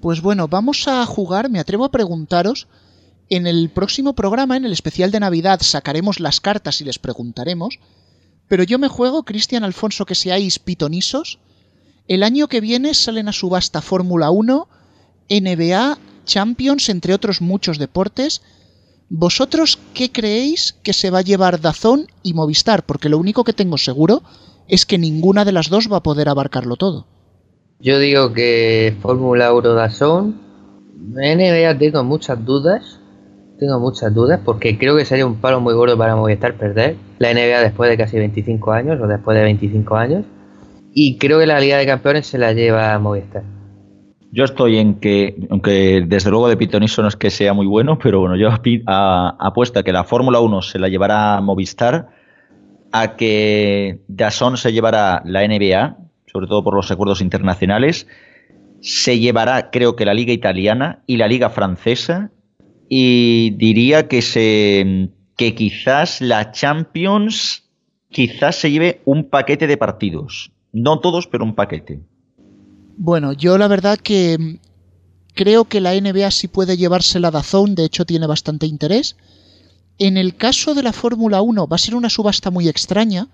Pues 0.00 0.22
bueno, 0.22 0.48
vamos 0.48 0.88
a 0.88 1.04
jugar, 1.04 1.50
me 1.50 1.60
atrevo 1.60 1.84
a 1.84 1.90
preguntaros, 1.90 2.68
en 3.36 3.46
el 3.46 3.70
próximo 3.70 4.14
programa, 4.14 4.56
en 4.56 4.66
el 4.66 4.72
especial 4.72 5.10
de 5.10 5.20
Navidad, 5.20 5.60
sacaremos 5.62 6.20
las 6.20 6.40
cartas 6.40 6.80
y 6.80 6.84
les 6.84 6.98
preguntaremos, 6.98 7.78
pero 8.46 8.62
yo 8.62 8.78
me 8.78 8.88
juego, 8.88 9.22
Cristian 9.22 9.64
Alfonso, 9.64 10.04
que 10.04 10.14
seáis 10.14 10.58
pitonisos, 10.58 11.38
el 12.08 12.22
año 12.24 12.48
que 12.48 12.60
viene 12.60 12.92
salen 12.92 13.28
a 13.28 13.32
subasta 13.32 13.80
Fórmula 13.80 14.30
1, 14.30 14.68
NBA, 15.30 15.98
Champions, 16.26 16.90
entre 16.90 17.14
otros 17.14 17.40
muchos 17.40 17.78
deportes. 17.78 18.42
¿Vosotros 19.08 19.78
qué 19.94 20.12
creéis 20.12 20.74
que 20.82 20.92
se 20.92 21.10
va 21.10 21.20
a 21.20 21.22
llevar 21.22 21.60
Dazón 21.60 22.08
y 22.22 22.34
Movistar? 22.34 22.84
Porque 22.84 23.08
lo 23.08 23.16
único 23.16 23.44
que 23.44 23.54
tengo 23.54 23.78
seguro 23.78 24.22
es 24.68 24.84
que 24.84 24.98
ninguna 24.98 25.46
de 25.46 25.52
las 25.52 25.70
dos 25.70 25.90
va 25.90 25.98
a 25.98 26.02
poder 26.02 26.28
abarcarlo 26.28 26.76
todo. 26.76 27.06
Yo 27.80 27.98
digo 27.98 28.32
que 28.32 28.96
Fórmula 29.00 29.54
1 29.54 29.72
Dazón, 29.72 30.40
NBA 31.14 31.78
tengo 31.78 32.04
muchas 32.04 32.44
dudas, 32.44 33.00
tengo 33.62 33.78
muchas 33.78 34.12
dudas 34.12 34.40
porque 34.44 34.76
creo 34.76 34.96
que 34.96 35.04
sería 35.04 35.24
un 35.24 35.36
palo 35.36 35.60
muy 35.60 35.72
gordo 35.74 35.96
para 35.96 36.16
Movistar 36.16 36.54
perder 36.54 36.96
la 37.20 37.32
NBA 37.32 37.60
después 37.60 37.88
de 37.88 37.96
casi 37.96 38.18
25 38.18 38.72
años 38.72 39.00
o 39.00 39.06
después 39.06 39.36
de 39.36 39.44
25 39.44 39.94
años. 39.94 40.24
Y 40.92 41.16
creo 41.16 41.38
que 41.38 41.46
la 41.46 41.60
Liga 41.60 41.78
de 41.78 41.86
Campeones 41.86 42.26
se 42.26 42.38
la 42.38 42.52
lleva 42.52 42.92
a 42.92 42.98
Movistar. 42.98 43.44
Yo 44.32 44.44
estoy 44.44 44.78
en 44.78 44.94
que, 44.94 45.36
aunque 45.48 46.04
desde 46.06 46.30
luego 46.30 46.48
de 46.48 46.56
Pitoniso 46.56 47.02
no 47.02 47.08
es 47.08 47.16
que 47.16 47.30
sea 47.30 47.52
muy 47.52 47.66
bueno, 47.66 47.98
pero 48.02 48.18
bueno, 48.20 48.34
yo 48.34 48.48
apuesto 48.88 49.78
a 49.78 49.82
que 49.84 49.92
la 49.92 50.04
Fórmula 50.04 50.40
1 50.40 50.62
se 50.62 50.78
la 50.80 50.88
llevará 50.88 51.36
a 51.36 51.40
Movistar, 51.40 52.08
a 52.90 53.14
que 53.14 54.00
Dasson 54.08 54.56
se 54.56 54.72
llevará 54.72 55.22
la 55.24 55.46
NBA, 55.46 55.98
sobre 56.26 56.48
todo 56.48 56.64
por 56.64 56.74
los 56.74 56.90
acuerdos 56.90 57.20
internacionales, 57.20 58.08
se 58.80 59.20
llevará 59.20 59.70
creo 59.70 59.94
que 59.94 60.04
la 60.04 60.14
Liga 60.14 60.32
Italiana 60.32 61.02
y 61.06 61.18
la 61.18 61.28
Liga 61.28 61.48
Francesa, 61.48 62.32
y 62.94 63.52
diría 63.52 64.06
que, 64.06 64.20
se, 64.20 65.08
que 65.38 65.54
quizás 65.54 66.20
la 66.20 66.52
Champions 66.52 67.62
quizás 68.10 68.56
se 68.56 68.70
lleve 68.70 69.00
un 69.06 69.30
paquete 69.30 69.66
de 69.66 69.78
partidos. 69.78 70.52
No 70.74 71.00
todos, 71.00 71.26
pero 71.26 71.42
un 71.42 71.54
paquete. 71.54 72.02
Bueno, 72.98 73.32
yo 73.32 73.56
la 73.56 73.66
verdad 73.66 73.98
que 73.98 74.58
creo 75.32 75.64
que 75.64 75.80
la 75.80 75.98
NBA 75.98 76.30
sí 76.32 76.48
puede 76.48 76.76
llevarse 76.76 77.18
la 77.18 77.30
Dazón, 77.30 77.74
de 77.76 77.86
hecho 77.86 78.04
tiene 78.04 78.26
bastante 78.26 78.66
interés. 78.66 79.16
En 79.98 80.18
el 80.18 80.36
caso 80.36 80.74
de 80.74 80.82
la 80.82 80.92
Fórmula 80.92 81.40
1 81.40 81.66
va 81.66 81.76
a 81.76 81.78
ser 81.78 81.94
una 81.94 82.10
subasta 82.10 82.50
muy 82.50 82.68
extraña, 82.68 83.28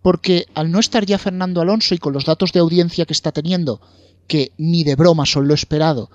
porque 0.00 0.46
al 0.54 0.70
no 0.70 0.78
estar 0.78 1.04
ya 1.06 1.18
Fernando 1.18 1.60
Alonso 1.60 1.96
y 1.96 1.98
con 1.98 2.12
los 2.12 2.24
datos 2.24 2.52
de 2.52 2.60
audiencia 2.60 3.04
que 3.04 3.14
está 3.14 3.32
teniendo, 3.32 3.80
que 4.28 4.52
ni 4.58 4.84
de 4.84 4.94
broma 4.94 5.26
son 5.26 5.48
lo 5.48 5.54
esperado, 5.54 6.08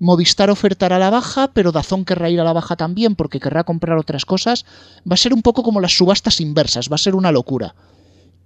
Movistar 0.00 0.48
ofertará 0.48 0.98
la 0.98 1.10
baja, 1.10 1.52
pero 1.52 1.72
Dazón 1.72 2.06
querrá 2.06 2.30
ir 2.30 2.40
a 2.40 2.44
la 2.44 2.54
baja 2.54 2.74
también 2.74 3.16
porque 3.16 3.38
querrá 3.38 3.64
comprar 3.64 3.98
otras 3.98 4.24
cosas. 4.24 4.64
Va 5.08 5.12
a 5.14 5.18
ser 5.18 5.34
un 5.34 5.42
poco 5.42 5.62
como 5.62 5.78
las 5.78 5.92
subastas 5.92 6.40
inversas, 6.40 6.90
va 6.90 6.94
a 6.94 6.98
ser 6.98 7.14
una 7.14 7.30
locura. 7.30 7.74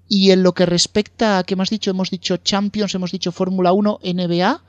Y 0.08 0.32
en 0.32 0.42
lo 0.42 0.52
que 0.52 0.66
respecta 0.66 1.38
a, 1.38 1.44
¿qué 1.44 1.54
hemos 1.54 1.70
dicho? 1.70 1.92
Hemos 1.92 2.10
dicho 2.10 2.38
Champions, 2.38 2.96
hemos 2.96 3.12
dicho 3.12 3.30
Fórmula 3.30 3.72
1, 3.72 4.00
NBA. 4.02 4.62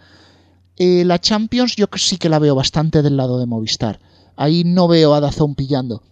Eh, 0.77 1.03
la 1.05 1.19
Champions 1.19 1.75
yo 1.75 1.87
sí 1.95 2.17
que 2.17 2.29
la 2.29 2.37
veo 2.37 2.53
bastante 2.53 3.01
del 3.01 3.17
lado 3.17 3.39
de 3.39 3.47
Movistar. 3.47 3.99
Ahí 4.35 4.63
no 4.63 4.87
veo 4.87 5.15
a 5.15 5.21
Dazón 5.21 5.55
pillando. 5.55 6.03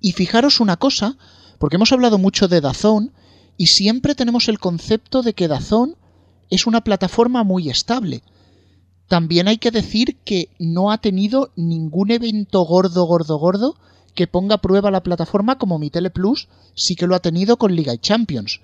Y 0.00 0.12
fijaros 0.12 0.60
una 0.60 0.76
cosa, 0.76 1.16
porque 1.58 1.74
hemos 1.74 1.90
hablado 1.90 2.18
mucho 2.18 2.46
de 2.46 2.60
Dazón 2.60 3.12
y 3.56 3.66
siempre 3.66 4.14
tenemos 4.14 4.48
el 4.48 4.60
concepto 4.60 5.22
de 5.22 5.34
que 5.34 5.48
Dazón 5.48 5.96
es 6.50 6.68
una 6.68 6.82
plataforma 6.82 7.42
muy 7.42 7.68
estable. 7.68 8.22
También 9.08 9.48
hay 9.48 9.56
que 9.56 9.70
decir 9.70 10.18
que 10.24 10.50
no 10.58 10.92
ha 10.92 10.98
tenido 10.98 11.50
ningún 11.56 12.10
evento 12.10 12.62
gordo, 12.62 13.04
gordo, 13.06 13.38
gordo 13.38 13.74
que 14.14 14.26
ponga 14.26 14.56
a 14.56 14.60
prueba 14.60 14.90
la 14.90 15.02
plataforma 15.02 15.58
como 15.58 15.78
mi 15.78 15.90
Tele 15.90 16.10
Plus 16.10 16.48
sí 16.74 16.94
que 16.94 17.06
lo 17.06 17.14
ha 17.14 17.20
tenido 17.20 17.56
con 17.56 17.74
Liga 17.74 17.94
y 17.94 17.98
Champions. 17.98 18.60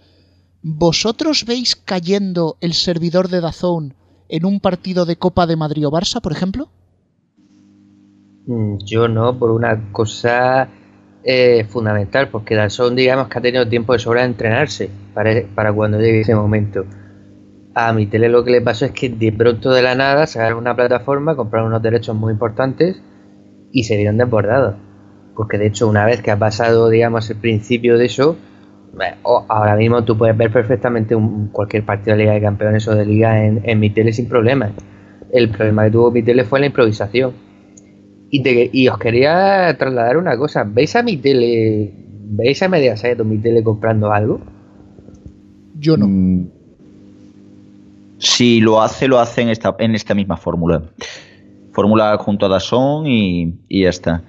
¿Vosotros 0.63 1.45
veis 1.47 1.77
cayendo 1.77 2.57
el 2.61 2.75
servidor 2.75 3.29
de 3.29 3.41
Dazón 3.41 3.95
en 4.29 4.45
un 4.45 4.61
partido 4.61 5.07
de 5.07 5.17
Copa 5.17 5.47
de 5.47 5.57
Madrid 5.57 5.87
o 5.87 5.91
Barça, 5.91 6.21
por 6.21 6.33
ejemplo? 6.33 6.69
Mm, 8.47 8.79
yo 8.85 9.09
no, 9.09 9.39
por 9.39 9.51
una 9.51 9.93
cosa 9.93 10.69
eh, 11.23 11.65
fundamental, 11.71 12.29
porque 12.29 12.55
Dazón 12.55 12.97
digamos 12.97 13.29
que 13.29 13.39
ha 13.39 13.43
tenido 13.43 13.69
tiempo 13.69 13.93
de 13.93 13.99
sobra 13.99 14.23
de 14.23 14.27
entrenarse 14.27 14.91
para, 15.15 15.43
para 15.55 15.73
cuando 15.73 15.99
llegue 15.99 16.21
ese 16.21 16.35
momento. 16.35 16.85
A 17.75 17.93
mi 17.93 18.07
tele 18.07 18.29
lo 18.29 18.45
que 18.45 18.53
le 18.53 18.61
pasó 18.61 18.85
es 18.85 18.93
que 18.93 19.09
de 19.09 19.33
pronto 19.33 19.73
de 19.73 19.83
la 19.83 19.95
nada 19.95 20.27
sacaron 20.27 20.59
una 20.59 20.77
plataforma, 20.77 21.35
compraron 21.35 21.69
unos 21.69 21.83
derechos 21.83 22.15
muy 22.15 22.33
importantes 22.33 23.03
y 23.73 23.83
se 23.83 23.97
vieron 23.97 24.17
desbordados 24.17 24.77
porque 25.35 25.59
de 25.59 25.67
hecho 25.67 25.89
una 25.89 26.07
vez 26.07 26.23
que 26.23 26.31
ha 26.31 26.39
pasado, 26.39 26.89
digamos, 26.89 27.29
el 27.31 27.37
principio 27.37 27.99
de 27.99 28.07
eso, 28.07 28.37
ahora 29.25 29.77
mismo 29.77 30.05
tú 30.05 30.17
puedes 30.17 30.37
ver 30.37 30.53
perfectamente 30.53 31.15
un, 31.15 31.49
cualquier 31.49 31.85
partido 31.85 32.17
de 32.17 32.23
Liga 32.23 32.35
de 32.35 32.41
Campeones 32.41 32.87
o 32.89 32.95
de 32.95 33.05
Liga 33.05 33.45
en, 33.45 33.81
mi 33.81 33.91
tele 33.91 34.13
sin 34.13 34.29
problemas. 34.29 34.73
El 35.33 35.51
problema 35.51 35.85
que 35.85 35.91
tuvo 35.91 36.11
mi 36.11 36.23
tele 36.23 36.45
fue 36.45 36.61
la 36.61 36.67
improvisación. 36.67 37.33
Y, 38.31 38.89
os 38.89 38.99
quería 38.99 39.77
trasladar 39.79 40.17
una 40.17 40.37
cosa. 40.37 40.65
¿Veis 40.65 40.97
a 40.97 41.03
mi 41.03 41.19
tele, 41.19 41.93
veis 42.25 42.63
a 42.63 42.69
Mediaset 42.69 43.19
o 43.21 43.25
mi 43.25 43.39
tele 43.39 43.63
comprando 43.63 44.13
algo? 44.13 44.41
Yo 45.79 45.97
no. 45.97 46.09
Mm, 46.09 46.51
si 48.19 48.61
lo 48.61 48.83
hace, 48.83 49.09
lo 49.09 49.19
hace 49.19 49.43
en 49.43 49.49
esta, 49.49 49.75
en 49.79 49.95
esta 49.95 50.15
misma 50.15 50.37
fórmula. 50.37 50.83
Fórmula 51.73 52.17
junto 52.19 52.47
a 52.47 52.49
Dazón 52.49 53.07
y, 53.07 53.55
y 53.69 53.83
ya 53.83 53.91
está. 53.91 54.23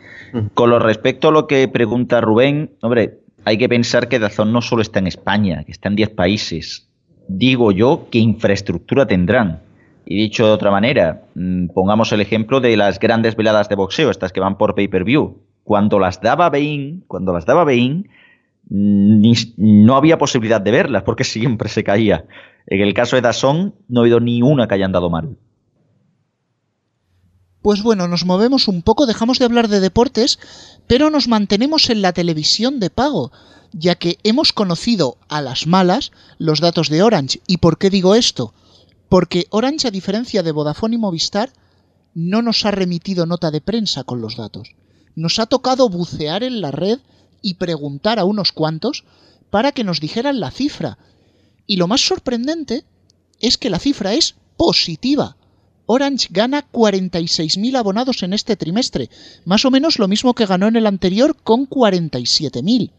Con 0.54 0.70
lo 0.70 0.80
respecto 0.80 1.30
a 1.30 1.32
lo 1.32 1.48
que 1.48 1.68
pregunta 1.68 2.20
Rubén, 2.20 2.72
hombre, 2.82 3.20
hay 3.46 3.58
que 3.58 3.70
pensar 3.70 4.10
que 4.10 4.20
Dazón 4.20 4.52
no 4.52 4.62
solo 4.62 4.82
está 4.82 5.00
en 5.00 5.08
España, 5.08 5.64
que 5.64 5.72
está 5.72 5.88
en 5.88 5.96
10 5.96 6.10
países. 6.10 6.90
Digo 7.28 7.72
yo, 7.72 8.08
¿qué 8.12 8.18
infraestructura 8.18 9.06
tendrán? 9.06 9.62
Y 10.06 10.18
dicho 10.18 10.46
de 10.46 10.52
otra 10.52 10.72
manera, 10.72 11.24
mm, 11.36 11.68
pongamos 11.68 12.12
el 12.12 12.22
ejemplo 12.22 12.60
de 12.60 12.76
las 12.76 13.00
grandes 13.00 13.36
veladas 13.36 13.70
de 13.70 13.76
boxeo, 13.76 14.10
estas 14.10 14.32
que 14.32 14.40
van 14.40 14.58
por 14.58 14.76
pay-per-view. 14.76 15.38
Cuando 15.64 16.00
las 16.00 16.22
daba 16.22 16.50
Bein, 16.50 17.04
cuando 17.08 17.34
las 17.34 17.46
daba 17.46 17.64
Bein, 17.64 18.10
mm, 18.70 19.32
no 19.58 19.96
había 19.96 20.18
posibilidad 20.18 20.62
de 20.62 20.72
verlas 20.72 21.04
porque 21.04 21.24
siempre 21.36 21.70
se 21.70 21.84
caía. 21.84 22.26
En 22.68 22.82
el 22.82 22.94
caso 22.94 23.16
de 23.16 23.22
Dazón, 23.22 23.76
no 23.88 24.00
ha 24.00 24.04
habido 24.04 24.20
ni 24.20 24.42
una 24.42 24.68
que 24.68 24.76
hayan 24.76 24.92
dado 24.92 25.10
mal. 25.10 25.38
Pues 27.62 27.82
bueno, 27.82 28.08
nos 28.08 28.26
movemos 28.26 28.68
un 28.68 28.84
poco, 28.84 29.08
dejamos 29.08 29.40
de 29.40 29.46
hablar 29.46 29.68
de 29.68 29.80
deportes, 29.80 30.40
pero 30.86 31.10
nos 31.10 31.28
mantenemos 31.28 31.90
en 31.90 32.02
la 32.02 32.14
televisión 32.14 32.80
de 32.80 32.92
pago, 32.92 33.32
ya 33.72 33.96
que 33.96 34.20
hemos 34.24 34.54
conocido 34.54 35.18
a 35.30 35.42
las 35.42 35.66
malas 35.66 36.12
los 36.38 36.60
datos 36.60 36.90
de 36.90 37.02
Orange. 37.02 37.42
¿Y 37.48 37.58
por 37.58 37.78
qué 37.78 37.90
digo 37.90 38.14
esto? 38.14 38.54
Porque 39.10 39.48
Orange, 39.50 39.88
a 39.88 39.92
diferencia 39.92 40.44
de 40.44 40.52
Vodafone 40.52 40.96
y 40.96 41.00
Movistar, 41.00 41.54
no 42.14 42.42
nos 42.42 42.66
ha 42.66 42.72
remitido 42.72 43.26
nota 43.26 43.52
de 43.52 43.62
prensa 43.62 44.04
con 44.04 44.22
los 44.22 44.38
datos. 44.38 44.76
Nos 45.16 45.40
ha 45.40 45.46
tocado 45.46 45.90
bucear 45.90 46.44
en 46.44 46.62
la 46.62 46.72
red 46.72 47.00
y 47.42 47.56
preguntar 47.56 48.20
a 48.20 48.26
unos 48.26 48.52
cuantos 48.52 49.06
para 49.50 49.72
que 49.72 49.84
nos 49.84 50.00
dijeran 50.00 50.40
la 50.40 50.52
cifra. 50.52 50.98
Y 51.68 51.78
lo 51.78 51.88
más 51.88 52.02
sorprendente 52.02 52.86
es 53.40 53.58
que 53.58 53.70
la 53.70 53.80
cifra 53.80 54.14
es 54.14 54.36
positiva. 54.58 55.38
Orange 55.88 56.30
gana 56.32 56.66
46.000 56.72 57.78
abonados 57.78 58.24
en 58.24 58.34
este 58.34 58.56
trimestre, 58.56 59.10
más 59.46 59.66
o 59.66 59.72
menos 59.72 60.00
lo 60.00 60.08
mismo 60.08 60.34
que 60.34 60.46
ganó 60.46 60.68
en 60.68 60.76
el 60.76 60.88
anterior 60.88 61.36
con 61.44 61.70
47.000. 61.70 62.92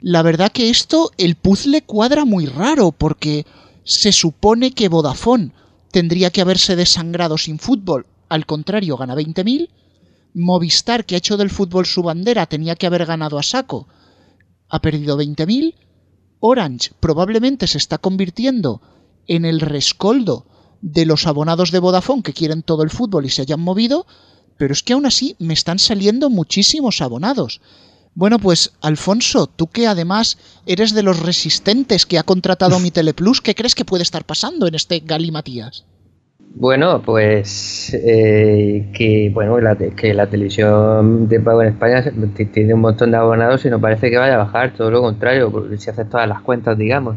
La 0.00 0.22
verdad 0.22 0.50
que 0.50 0.68
esto, 0.68 1.12
el 1.16 1.36
puzzle 1.36 1.82
cuadra 1.82 2.24
muy 2.24 2.46
raro, 2.46 2.90
porque 2.90 3.46
se 3.84 4.10
supone 4.10 4.72
que 4.72 4.88
Vodafone 4.88 5.52
tendría 5.92 6.30
que 6.30 6.40
haberse 6.40 6.74
desangrado 6.74 7.38
sin 7.38 7.60
fútbol, 7.60 8.06
al 8.28 8.46
contrario, 8.46 8.96
gana 8.96 9.14
20.000, 9.14 9.68
Movistar, 10.34 11.04
que 11.04 11.14
ha 11.14 11.18
hecho 11.18 11.36
del 11.36 11.50
fútbol 11.50 11.84
su 11.84 12.02
bandera, 12.02 12.46
tenía 12.46 12.74
que 12.74 12.86
haber 12.86 13.04
ganado 13.04 13.38
a 13.38 13.42
saco, 13.42 13.86
ha 14.68 14.80
perdido 14.80 15.18
20.000. 15.18 15.74
Orange 16.44 16.90
probablemente 16.98 17.68
se 17.68 17.78
está 17.78 17.98
convirtiendo 17.98 18.82
en 19.28 19.44
el 19.44 19.60
rescoldo 19.60 20.44
de 20.80 21.06
los 21.06 21.28
abonados 21.28 21.70
de 21.70 21.78
Vodafone 21.78 22.24
que 22.24 22.32
quieren 22.32 22.64
todo 22.64 22.82
el 22.82 22.90
fútbol 22.90 23.24
y 23.24 23.30
se 23.30 23.42
hayan 23.42 23.60
movido, 23.60 24.06
pero 24.58 24.72
es 24.72 24.82
que 24.82 24.92
aún 24.92 25.06
así 25.06 25.36
me 25.38 25.54
están 25.54 25.78
saliendo 25.78 26.30
muchísimos 26.30 27.00
abonados. 27.00 27.60
Bueno, 28.16 28.40
pues 28.40 28.72
Alfonso, 28.80 29.46
tú 29.46 29.68
que 29.68 29.86
además 29.86 30.36
eres 30.66 30.92
de 30.94 31.04
los 31.04 31.20
resistentes 31.20 32.06
que 32.06 32.18
ha 32.18 32.24
contratado 32.24 32.80
mi 32.80 32.90
Teleplus, 32.96 33.40
¿qué 33.40 33.54
crees 33.54 33.76
que 33.76 33.84
puede 33.84 34.02
estar 34.02 34.26
pasando 34.26 34.66
en 34.66 34.74
este 34.74 34.98
Galimatías? 34.98 35.84
Bueno, 36.54 37.00
pues 37.02 37.94
eh, 37.94 38.90
que 38.92 39.30
bueno 39.32 39.56
que 39.96 40.12
la 40.12 40.26
televisión 40.26 41.26
de 41.26 41.40
pago 41.40 41.62
en 41.62 41.68
España 41.68 42.04
tiene 42.52 42.74
un 42.74 42.80
montón 42.80 43.10
de 43.10 43.16
abonados 43.16 43.64
y 43.64 43.70
no 43.70 43.80
parece 43.80 44.10
que 44.10 44.18
vaya 44.18 44.34
a 44.34 44.38
bajar, 44.38 44.74
todo 44.74 44.90
lo 44.90 45.00
contrario, 45.00 45.50
si 45.78 45.90
haces 45.90 46.08
todas 46.10 46.28
las 46.28 46.42
cuentas, 46.42 46.76
digamos. 46.76 47.16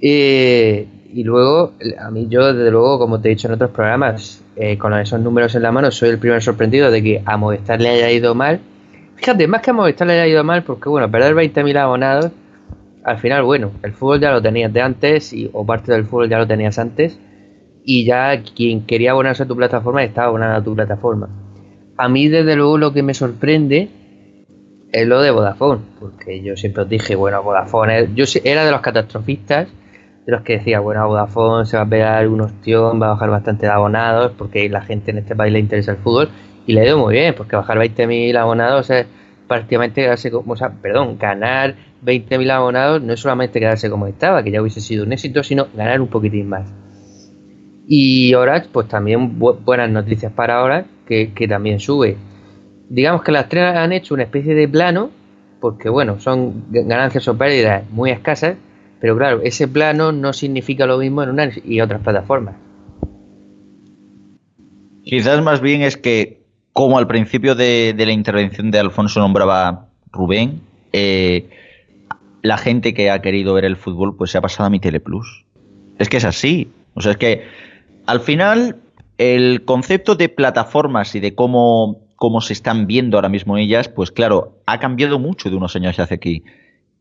y 0.00 1.24
luego, 1.24 1.72
a 1.98 2.10
mí 2.10 2.28
yo, 2.28 2.52
desde 2.52 2.70
luego, 2.70 2.98
como 2.98 3.20
te 3.20 3.28
he 3.28 3.30
dicho 3.30 3.48
en 3.48 3.54
otros 3.54 3.70
programas, 3.70 4.44
eh, 4.56 4.76
con 4.78 4.92
esos 4.94 5.20
números 5.20 5.54
en 5.54 5.62
la 5.62 5.72
mano, 5.72 5.90
soy 5.90 6.10
el 6.10 6.18
primer 6.18 6.42
sorprendido 6.42 6.90
de 6.90 7.02
que 7.02 7.22
a 7.24 7.36
Movistar 7.36 7.80
le 7.80 7.88
haya 7.88 8.10
ido 8.12 8.34
mal. 8.34 8.60
Fíjate, 9.16 9.46
más 9.48 9.62
que 9.62 9.70
a 9.70 9.74
Movistar 9.74 10.06
le 10.06 10.14
haya 10.14 10.26
ido 10.26 10.44
mal, 10.44 10.62
porque 10.62 10.88
bueno, 10.88 11.10
perder 11.10 11.34
20.000 11.34 11.76
abonados, 11.78 12.30
al 13.02 13.18
final, 13.18 13.42
bueno, 13.44 13.72
el 13.82 13.92
fútbol 13.92 14.20
ya 14.20 14.30
lo 14.30 14.42
tenías 14.42 14.72
de 14.72 14.82
antes, 14.82 15.32
y, 15.32 15.50
o 15.52 15.64
parte 15.66 15.92
del 15.92 16.04
fútbol 16.04 16.28
ya 16.28 16.38
lo 16.38 16.46
tenías 16.46 16.78
antes 16.78 17.18
y 17.84 18.04
ya 18.04 18.42
quien 18.42 18.86
quería 18.86 19.12
abonarse 19.12 19.42
a 19.42 19.46
tu 19.46 19.56
plataforma 19.56 20.02
estaba 20.02 20.28
abonado 20.28 20.56
a 20.56 20.62
tu 20.62 20.74
plataforma. 20.74 21.28
A 21.96 22.08
mí, 22.08 22.28
desde 22.28 22.56
luego, 22.56 22.78
lo 22.78 22.92
que 22.92 23.02
me 23.02 23.14
sorprende 23.14 23.88
es 24.92 25.06
lo 25.06 25.20
de 25.20 25.30
Vodafone, 25.30 25.80
porque 25.98 26.42
yo 26.42 26.56
siempre 26.56 26.82
os 26.82 26.88
dije, 26.88 27.14
bueno, 27.14 27.42
Vodafone, 27.42 28.10
yo 28.14 28.24
era 28.44 28.64
de 28.64 28.70
los 28.70 28.80
catastrofistas, 28.80 29.68
de 30.26 30.32
los 30.32 30.42
que 30.42 30.54
decía, 30.54 30.80
bueno, 30.80 31.06
Vodafone 31.06 31.66
se 31.66 31.76
va 31.76 31.84
a 31.84 31.88
pegar 31.88 32.28
un 32.28 32.40
ostión, 32.40 33.00
va 33.00 33.06
a 33.06 33.10
bajar 33.10 33.30
bastante 33.30 33.66
de 33.66 33.72
abonados, 33.72 34.32
porque 34.36 34.68
la 34.68 34.82
gente 34.82 35.10
en 35.10 35.18
este 35.18 35.36
país 35.36 35.52
le 35.52 35.60
interesa 35.60 35.92
el 35.92 35.98
fútbol, 35.98 36.30
y 36.66 36.72
le 36.72 36.82
dio 36.82 36.98
muy 36.98 37.14
bien, 37.14 37.34
porque 37.34 37.56
bajar 37.56 37.78
20.000 37.78 38.36
abonados 38.36 38.90
es 38.90 39.06
prácticamente 39.48 40.02
quedarse 40.02 40.30
como, 40.30 40.52
o 40.52 40.56
sea, 40.56 40.70
perdón, 40.70 41.18
ganar 41.18 41.74
20.000 42.04 42.50
abonados 42.50 43.02
no 43.02 43.12
es 43.12 43.20
solamente 43.20 43.58
quedarse 43.58 43.90
como 43.90 44.06
estaba, 44.06 44.42
que 44.42 44.50
ya 44.50 44.62
hubiese 44.62 44.80
sido 44.80 45.04
un 45.04 45.12
éxito, 45.12 45.42
sino 45.42 45.66
ganar 45.74 46.00
un 46.00 46.08
poquitín 46.08 46.48
más. 46.48 46.72
Y 47.92 48.34
Orange, 48.34 48.68
pues 48.70 48.86
también 48.86 49.36
buenas 49.36 49.90
noticias 49.90 50.32
para 50.32 50.62
Orange, 50.62 50.88
que, 51.08 51.48
también 51.48 51.80
sube. 51.80 52.16
Digamos 52.88 53.24
que 53.24 53.32
las 53.32 53.48
tres 53.48 53.64
han 53.64 53.92
hecho 53.92 54.14
una 54.14 54.22
especie 54.22 54.54
de 54.54 54.68
plano, 54.68 55.10
porque 55.60 55.88
bueno, 55.88 56.20
son 56.20 56.66
ganancias 56.70 57.26
o 57.26 57.36
pérdidas 57.36 57.82
muy 57.90 58.12
escasas, 58.12 58.54
pero 59.00 59.16
claro, 59.16 59.40
ese 59.42 59.66
plano 59.66 60.12
no 60.12 60.32
significa 60.32 60.86
lo 60.86 60.98
mismo 60.98 61.24
en 61.24 61.30
una 61.30 61.50
y 61.64 61.80
otras 61.80 62.00
plataformas. 62.00 62.54
Quizás 65.02 65.42
más 65.42 65.60
bien 65.60 65.82
es 65.82 65.96
que, 65.96 66.44
como 66.72 66.96
al 66.96 67.08
principio 67.08 67.56
de, 67.56 67.92
la 67.98 68.12
intervención 68.12 68.70
de 68.70 68.78
Alfonso 68.78 69.18
nombraba 69.18 69.88
Rubén, 70.12 70.60
eh, 70.92 71.50
la 72.42 72.56
gente 72.56 72.94
que 72.94 73.10
ha 73.10 73.20
querido 73.20 73.54
ver 73.54 73.64
el 73.64 73.74
fútbol, 73.74 74.16
pues 74.16 74.30
se 74.30 74.38
ha 74.38 74.40
pasado 74.40 74.68
a 74.68 74.70
mi 74.70 74.78
Teleplus. 74.78 75.44
Es 75.98 76.08
que 76.08 76.18
es 76.18 76.24
así. 76.24 76.70
O 76.94 77.00
sea, 77.00 77.12
es 77.12 77.18
que 77.18 77.42
al 78.10 78.20
final, 78.20 78.76
el 79.18 79.64
concepto 79.64 80.16
de 80.16 80.28
plataformas 80.28 81.14
y 81.14 81.20
de 81.20 81.36
cómo, 81.36 82.00
cómo 82.16 82.40
se 82.40 82.54
están 82.54 82.88
viendo 82.88 83.16
ahora 83.16 83.28
mismo 83.28 83.56
ellas, 83.56 83.88
pues 83.88 84.10
claro, 84.10 84.58
ha 84.66 84.80
cambiado 84.80 85.20
mucho 85.20 85.48
de 85.48 85.54
unos 85.54 85.76
años 85.76 86.00
hacia 86.00 86.16
aquí. 86.16 86.42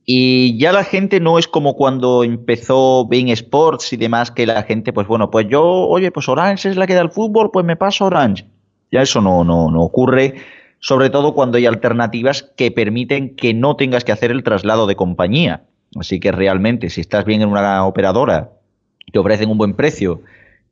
Y 0.05 0.55
ya 0.59 0.71
la 0.71 0.83
gente 0.83 1.19
no 1.19 1.39
es 1.39 1.47
como 1.47 1.75
cuando 1.75 2.23
empezó 2.23 3.07
Bein 3.07 3.29
Sports 3.29 3.91
y 3.91 3.97
demás, 3.97 4.29
que 4.29 4.45
la 4.45 4.61
gente, 4.61 4.93
pues 4.93 5.07
bueno, 5.07 5.31
pues 5.31 5.47
yo, 5.49 5.63
oye, 5.63 6.11
pues 6.11 6.29
Orange 6.29 6.69
es 6.69 6.77
la 6.77 6.85
que 6.85 6.93
da 6.93 7.01
el 7.01 7.09
fútbol, 7.09 7.49
pues 7.49 7.65
me 7.65 7.75
paso 7.75 8.05
Orange. 8.05 8.45
Ya 8.91 9.01
eso 9.01 9.19
no, 9.19 9.43
no, 9.43 9.71
no 9.71 9.81
ocurre, 9.81 10.35
sobre 10.79 11.09
todo 11.09 11.33
cuando 11.33 11.57
hay 11.57 11.65
alternativas 11.65 12.43
que 12.55 12.69
permiten 12.69 13.35
que 13.35 13.55
no 13.55 13.75
tengas 13.75 14.03
que 14.03 14.11
hacer 14.11 14.29
el 14.29 14.43
traslado 14.43 14.85
de 14.85 14.95
compañía. 14.95 15.63
Así 15.99 16.19
que 16.19 16.31
realmente, 16.31 16.91
si 16.91 17.01
estás 17.01 17.25
bien 17.25 17.41
en 17.41 17.49
una 17.49 17.83
operadora, 17.83 18.51
te 19.11 19.17
ofrecen 19.17 19.49
un 19.49 19.57
buen 19.57 19.73
precio 19.73 20.21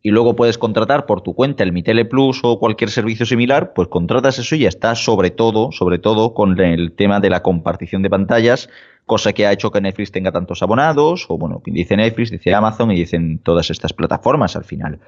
y 0.08 0.10
luego 0.10 0.38
puedes 0.38 0.58
contratar 0.58 1.06
por 1.06 1.20
tu 1.20 1.34
cuenta 1.34 1.64
el 1.64 1.74
Mi 1.74 1.84
Tele 1.84 2.06
Plus 2.06 2.40
o 2.44 2.60
cualquier 2.60 2.90
servicio 2.92 3.26
similar, 3.26 3.74
pues 3.74 3.90
contratas 3.90 4.40
eso 4.40 4.56
y 4.56 4.60
ya 4.60 4.70
está, 4.70 4.96
sobre 4.96 5.32
todo, 5.32 5.74
sobre 5.74 6.00
todo 6.00 6.34
con 6.34 6.58
el 6.62 6.94
tema 6.94 7.20
de 7.20 7.30
la 7.30 7.44
compartición 7.44 8.04
de 8.04 8.10
pantallas, 8.10 8.70
cosa 9.06 9.34
que 9.34 9.46
ha 9.46 9.52
hecho 9.52 9.70
que 9.70 9.82
Netflix 9.82 10.14
tenga 10.14 10.32
tantos 10.32 10.64
abonados, 10.64 11.26
o 11.28 11.38
bueno, 11.38 11.62
dice 11.66 11.98
Netflix, 11.98 12.32
dice 12.32 12.54
Amazon 12.54 12.90
y 12.92 12.96
dicen 12.96 13.40
todas 13.40 13.70
estas 13.70 13.92
plataformas 13.92 14.56
al 14.56 14.64
final. 14.64 15.00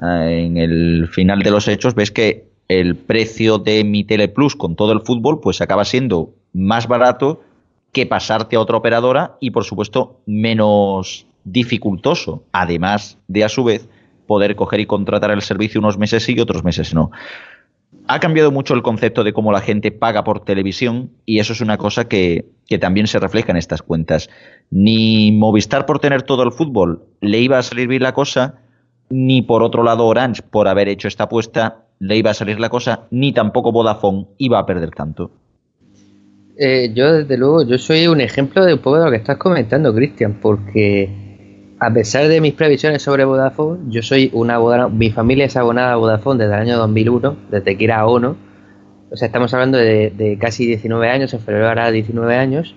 Ah, 0.00 0.30
en 0.30 0.56
el 0.56 1.08
final 1.12 1.42
de 1.42 1.50
los 1.50 1.68
hechos 1.68 1.94
ves 1.94 2.10
que 2.10 2.46
el 2.68 2.96
precio 2.96 3.58
de 3.58 3.84
Mi 3.84 4.04
Tele 4.04 4.28
Plus 4.28 4.56
con 4.56 4.74
todo 4.74 4.92
el 4.92 5.02
fútbol 5.02 5.40
pues 5.40 5.60
acaba 5.60 5.84
siendo 5.84 6.30
más 6.54 6.88
barato 6.88 7.42
que 7.92 8.06
pasarte 8.06 8.56
a 8.56 8.60
otra 8.60 8.78
operadora 8.78 9.36
y 9.38 9.50
por 9.50 9.64
supuesto 9.64 10.16
menos 10.24 11.26
dificultoso, 11.44 12.44
además 12.52 13.18
de 13.28 13.44
a 13.44 13.50
su 13.50 13.64
vez 13.64 13.86
poder 14.30 14.54
coger 14.54 14.78
y 14.78 14.86
contratar 14.86 15.32
el 15.32 15.42
servicio 15.42 15.80
unos 15.80 15.98
meses 15.98 16.22
sí 16.22 16.34
y 16.36 16.40
otros 16.40 16.62
meses 16.62 16.94
no. 16.94 17.10
Ha 18.06 18.20
cambiado 18.20 18.52
mucho 18.52 18.74
el 18.74 18.82
concepto 18.82 19.24
de 19.24 19.32
cómo 19.32 19.50
la 19.50 19.60
gente 19.60 19.90
paga 19.90 20.22
por 20.22 20.44
televisión 20.44 21.10
y 21.26 21.40
eso 21.40 21.52
es 21.52 21.60
una 21.60 21.78
cosa 21.78 22.06
que, 22.06 22.44
también 22.80 23.08
se 23.08 23.18
refleja 23.18 23.50
en 23.50 23.56
estas 23.56 23.82
cuentas. 23.82 24.30
Ni 24.70 25.32
Movistar 25.32 25.84
por 25.84 25.98
tener 25.98 26.22
todo 26.22 26.44
el 26.44 26.52
fútbol 26.52 27.02
le 27.20 27.40
iba 27.40 27.58
a 27.58 27.64
salir 27.64 27.88
bien 27.88 28.04
la 28.04 28.14
cosa, 28.14 28.54
ni 29.08 29.42
por 29.42 29.64
otro 29.64 29.82
lado 29.82 30.06
Orange 30.06 30.42
por 30.42 30.68
haber 30.68 30.88
hecho 30.88 31.08
esta 31.08 31.24
apuesta 31.24 31.86
le 31.98 32.16
iba 32.16 32.30
a 32.30 32.34
salir 32.34 32.60
la 32.60 32.68
cosa, 32.68 33.08
ni 33.10 33.32
tampoco 33.32 33.72
Vodafone 33.72 34.26
iba 34.38 34.60
a 34.60 34.64
perder 34.64 34.92
tanto. 34.92 35.32
Eh, 36.56 36.92
yo 36.94 37.14
desde 37.14 37.36
luego, 37.36 37.64
yo 37.64 37.78
soy 37.78 38.06
un 38.06 38.20
ejemplo 38.20 38.64
de 38.64 38.74
un 38.74 38.78
poco 38.78 38.98
de 38.98 39.06
lo 39.06 39.10
que 39.10 39.16
estás 39.16 39.38
comentando, 39.38 39.92
Cristian, 39.92 40.38
porque 40.40 41.29
a 41.80 41.90
pesar 41.90 42.28
de 42.28 42.42
mis 42.42 42.52
previsiones 42.52 43.00
sobre 43.00 43.24
Vodafone, 43.24 43.90
yo 43.90 44.02
soy 44.02 44.30
una 44.34 44.58
mi 44.88 45.10
familia 45.10 45.46
es 45.46 45.56
abonada 45.56 45.94
a 45.94 45.96
Vodafone 45.96 46.44
desde 46.44 46.54
el 46.54 46.60
año 46.60 46.76
2001, 46.76 47.36
desde 47.50 47.76
que 47.78 47.84
era 47.84 48.06
ONO. 48.06 48.36
O 49.10 49.16
sea, 49.16 49.26
estamos 49.26 49.52
hablando 49.54 49.78
de, 49.78 50.36
casi 50.38 50.66
19 50.66 51.08
años, 51.08 51.32
en 51.32 51.40
febrero 51.40 51.68
hará 51.68 51.90
19 51.90 52.36
años, 52.36 52.76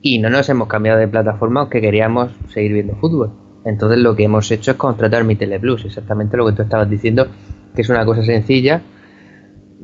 y 0.00 0.18
no 0.18 0.30
nos 0.30 0.48
hemos 0.48 0.66
cambiado 0.66 0.98
de 0.98 1.08
plataforma 1.08 1.60
aunque 1.60 1.82
queríamos 1.82 2.32
seguir 2.48 2.72
viendo 2.72 2.96
fútbol. 2.96 3.32
Entonces 3.66 3.98
lo 3.98 4.16
que 4.16 4.24
hemos 4.24 4.50
hecho 4.50 4.70
es 4.70 4.76
contratar 4.78 5.24
mi 5.24 5.36
Teleplus, 5.36 5.84
exactamente 5.84 6.38
lo 6.38 6.46
que 6.46 6.52
tú 6.52 6.62
estabas 6.62 6.88
diciendo, 6.88 7.28
que 7.74 7.82
es 7.82 7.88
una 7.90 8.06
cosa 8.06 8.22
sencilla. 8.22 8.80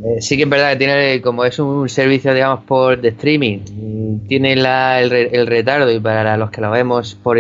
Eh, 0.02 0.22
sí 0.22 0.38
que 0.38 0.44
es 0.44 0.48
verdad 0.48 0.72
que 0.72 0.76
tiene, 0.76 1.20
como 1.20 1.44
es 1.44 1.58
un 1.58 1.86
servicio, 1.86 2.32
digamos, 2.32 2.64
por 2.64 2.98
de 2.98 3.08
streaming, 3.08 4.22
tiene 4.26 4.54
el, 4.54 4.64
el, 4.64 5.46
retardo 5.46 5.90
y 5.90 6.00
para 6.00 6.38
los 6.38 6.50
que 6.50 6.62
lo 6.62 6.70
vemos 6.70 7.14
por 7.14 7.36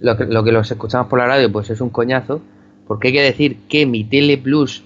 lo 0.00 0.16
que, 0.16 0.24
lo 0.24 0.44
que 0.44 0.52
los 0.52 0.70
escuchamos 0.70 1.08
por 1.08 1.18
la 1.18 1.26
radio, 1.26 1.50
pues 1.52 1.70
es 1.70 1.80
un 1.80 1.90
coñazo, 1.90 2.40
porque 2.86 3.08
hay 3.08 3.14
que 3.14 3.22
decir 3.22 3.58
que 3.68 3.86
mi 3.86 4.04
Tele 4.04 4.38
Plus 4.38 4.82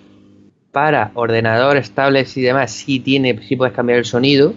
para 0.73 1.13
ordenadores, 1.15 1.93
tablets 1.93 2.37
y 2.37 2.43
demás 2.43 2.71
sí 2.73 2.99
tiene, 2.99 3.39
sí 3.47 3.57
puedes 3.57 3.75
cambiar 3.75 3.99
el 3.99 4.05
sonido, 4.05 4.55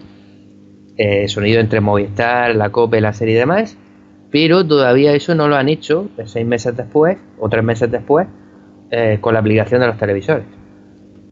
eh, 0.98 1.28
sonido 1.28 1.60
entre 1.60 1.82
Movistar, 1.82 2.56
la 2.56 2.70
COPE, 2.70 3.02
la 3.02 3.14
serie 3.14 3.36
y 3.36 3.38
demás, 3.38 3.78
pero 4.32 4.66
todavía 4.66 5.14
eso 5.14 5.36
no 5.36 5.48
lo 5.48 5.58
han 5.58 5.70
hecho 5.70 6.10
seis 6.26 6.46
meses 6.46 6.76
después 6.76 7.18
o 7.40 7.50
tres 7.50 7.64
meses 7.64 7.92
después 7.92 8.28
eh, 8.92 9.18
con 9.20 9.34
la 9.34 9.42
aplicación 9.42 9.82
de 9.82 9.88
los 9.88 9.98
televisores. 9.98 10.46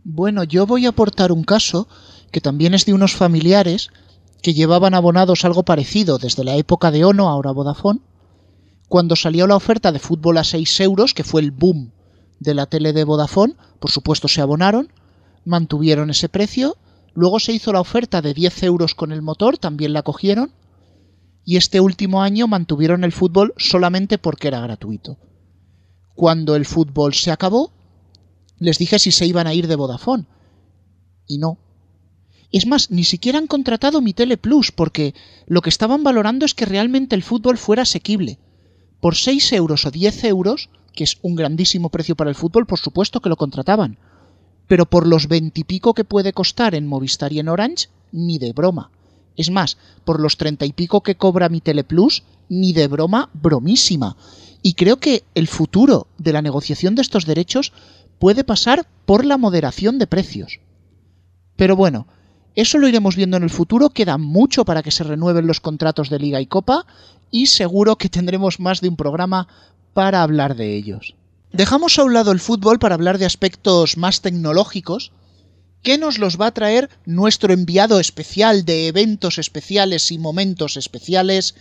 Bueno, 0.03 0.43
yo 0.43 0.65
voy 0.65 0.85
a 0.85 0.89
aportar 0.89 1.31
un 1.31 1.43
caso 1.43 1.87
que 2.31 2.41
también 2.41 2.73
es 2.73 2.85
de 2.85 2.93
unos 2.93 3.15
familiares 3.15 3.89
que 4.41 4.53
llevaban 4.53 4.93
abonados 4.93 5.45
algo 5.45 5.63
parecido 5.63 6.17
desde 6.17 6.43
la 6.43 6.57
época 6.57 6.91
de 6.91 7.05
Ono, 7.05 7.29
ahora 7.29 7.51
Vodafone, 7.51 8.01
cuando 8.93 9.15
salió 9.15 9.47
la 9.47 9.55
oferta 9.55 9.91
de 9.91 9.97
fútbol 9.97 10.37
a 10.37 10.43
6 10.43 10.81
euros, 10.81 11.15
que 11.15 11.23
fue 11.23 11.41
el 11.41 11.49
boom 11.49 11.93
de 12.39 12.53
la 12.53 12.67
tele 12.67 12.93
de 12.93 13.03
Vodafone, 13.03 13.55
por 13.79 13.89
supuesto 13.89 14.27
se 14.27 14.39
abonaron, 14.39 14.93
mantuvieron 15.45 16.11
ese 16.11 16.29
precio, 16.29 16.77
luego 17.15 17.39
se 17.39 17.53
hizo 17.53 17.73
la 17.73 17.79
oferta 17.79 18.21
de 18.21 18.35
10 18.35 18.61
euros 18.61 18.93
con 18.93 19.11
el 19.11 19.23
motor, 19.23 19.57
también 19.57 19.93
la 19.93 20.03
cogieron, 20.03 20.51
y 21.43 21.57
este 21.57 21.79
último 21.79 22.21
año 22.21 22.47
mantuvieron 22.47 23.03
el 23.03 23.11
fútbol 23.11 23.55
solamente 23.57 24.19
porque 24.19 24.49
era 24.49 24.61
gratuito. 24.61 25.17
Cuando 26.13 26.55
el 26.55 26.67
fútbol 26.67 27.15
se 27.15 27.31
acabó, 27.31 27.71
les 28.59 28.77
dije 28.77 28.99
si 28.99 29.11
se 29.11 29.25
iban 29.25 29.47
a 29.47 29.55
ir 29.55 29.65
de 29.65 29.75
Vodafone, 29.75 30.27
y 31.25 31.39
no. 31.39 31.57
Es 32.51 32.67
más, 32.67 32.91
ni 32.91 33.05
siquiera 33.05 33.39
han 33.39 33.47
contratado 33.47 34.01
mi 34.01 34.13
Tele 34.13 34.37
Plus, 34.37 34.71
porque 34.71 35.15
lo 35.47 35.63
que 35.63 35.69
estaban 35.69 36.03
valorando 36.03 36.45
es 36.45 36.53
que 36.53 36.65
realmente 36.65 37.15
el 37.15 37.23
fútbol 37.23 37.57
fuera 37.57 37.81
asequible 37.81 38.37
por 39.03 39.17
6 39.17 39.51
euros 39.51 39.85
o 39.85 39.91
10 39.91 40.23
euros, 40.23 40.69
que 40.95 41.03
es 41.03 41.17
un 41.23 41.35
grandísimo 41.35 41.89
precio 41.89 42.15
para 42.15 42.29
el 42.29 42.37
fútbol, 42.37 42.65
por 42.65 42.79
supuesto 42.79 43.19
que 43.19 43.27
lo 43.27 43.35
contrataban. 43.35 43.97
pero 44.65 44.85
por 44.85 45.05
los 45.05 45.27
veintipico 45.27 45.93
que 45.93 46.05
puede 46.05 46.31
costar 46.31 46.73
en 46.73 46.87
Movistar 46.87 47.33
y 47.33 47.39
en 47.39 47.49
Orange, 47.49 47.89
ni 48.13 48.39
de 48.39 48.53
broma. 48.53 48.91
Es 49.35 49.51
más, 49.51 49.77
por 50.05 50.21
los 50.21 50.37
treinta 50.37 50.65
y 50.65 50.71
pico 50.71 51.03
que 51.03 51.15
cobra 51.15 51.49
mi 51.49 51.59
Teleplus, 51.59 52.23
ni 52.47 52.71
de 52.71 52.87
broma, 52.87 53.29
bromísima. 53.33 54.15
Y 54.61 54.75
creo 54.75 55.01
que 55.01 55.25
el 55.35 55.49
futuro 55.49 56.07
de 56.17 56.31
la 56.31 56.41
negociación 56.41 56.95
de 56.95 57.01
estos 57.01 57.25
derechos 57.25 57.73
puede 58.19 58.45
pasar 58.45 58.87
por 59.05 59.25
la 59.25 59.37
moderación 59.37 59.99
de 59.99 60.07
precios. 60.07 60.61
Pero 61.57 61.75
bueno, 61.75 62.07
eso 62.55 62.77
lo 62.77 62.87
iremos 62.87 63.15
viendo 63.15 63.37
en 63.37 63.43
el 63.43 63.49
futuro, 63.49 63.89
queda 63.89 64.17
mucho 64.17 64.65
para 64.65 64.83
que 64.83 64.91
se 64.91 65.03
renueven 65.03 65.47
los 65.47 65.59
contratos 65.59 66.09
de 66.09 66.19
Liga 66.19 66.39
y 66.39 66.45
Copa 66.45 66.85
y 67.31 67.47
seguro 67.47 67.95
que 67.95 68.09
tendremos 68.09 68.59
más 68.59 68.79
de 68.79 68.89
un 68.89 68.95
programa 68.95 69.47
para 69.93 70.21
hablar 70.21 70.55
de 70.55 70.75
ellos. 70.75 71.15
Dejamos 71.51 71.97
a 71.97 72.03
un 72.03 72.13
lado 72.13 72.31
el 72.31 72.39
fútbol 72.39 72.79
para 72.79 72.95
hablar 72.95 73.17
de 73.17 73.25
aspectos 73.25 73.97
más 73.97 74.21
tecnológicos, 74.21 75.11
que 75.83 75.97
nos 75.97 76.17
los 76.17 76.39
va 76.39 76.47
a 76.47 76.53
traer 76.53 76.89
nuestro 77.05 77.53
enviado 77.53 77.99
especial 77.99 78.65
de 78.65 78.87
eventos 78.87 79.37
especiales 79.37 80.11
y 80.11 80.17
momentos 80.17 80.77
especiales, 80.77 81.55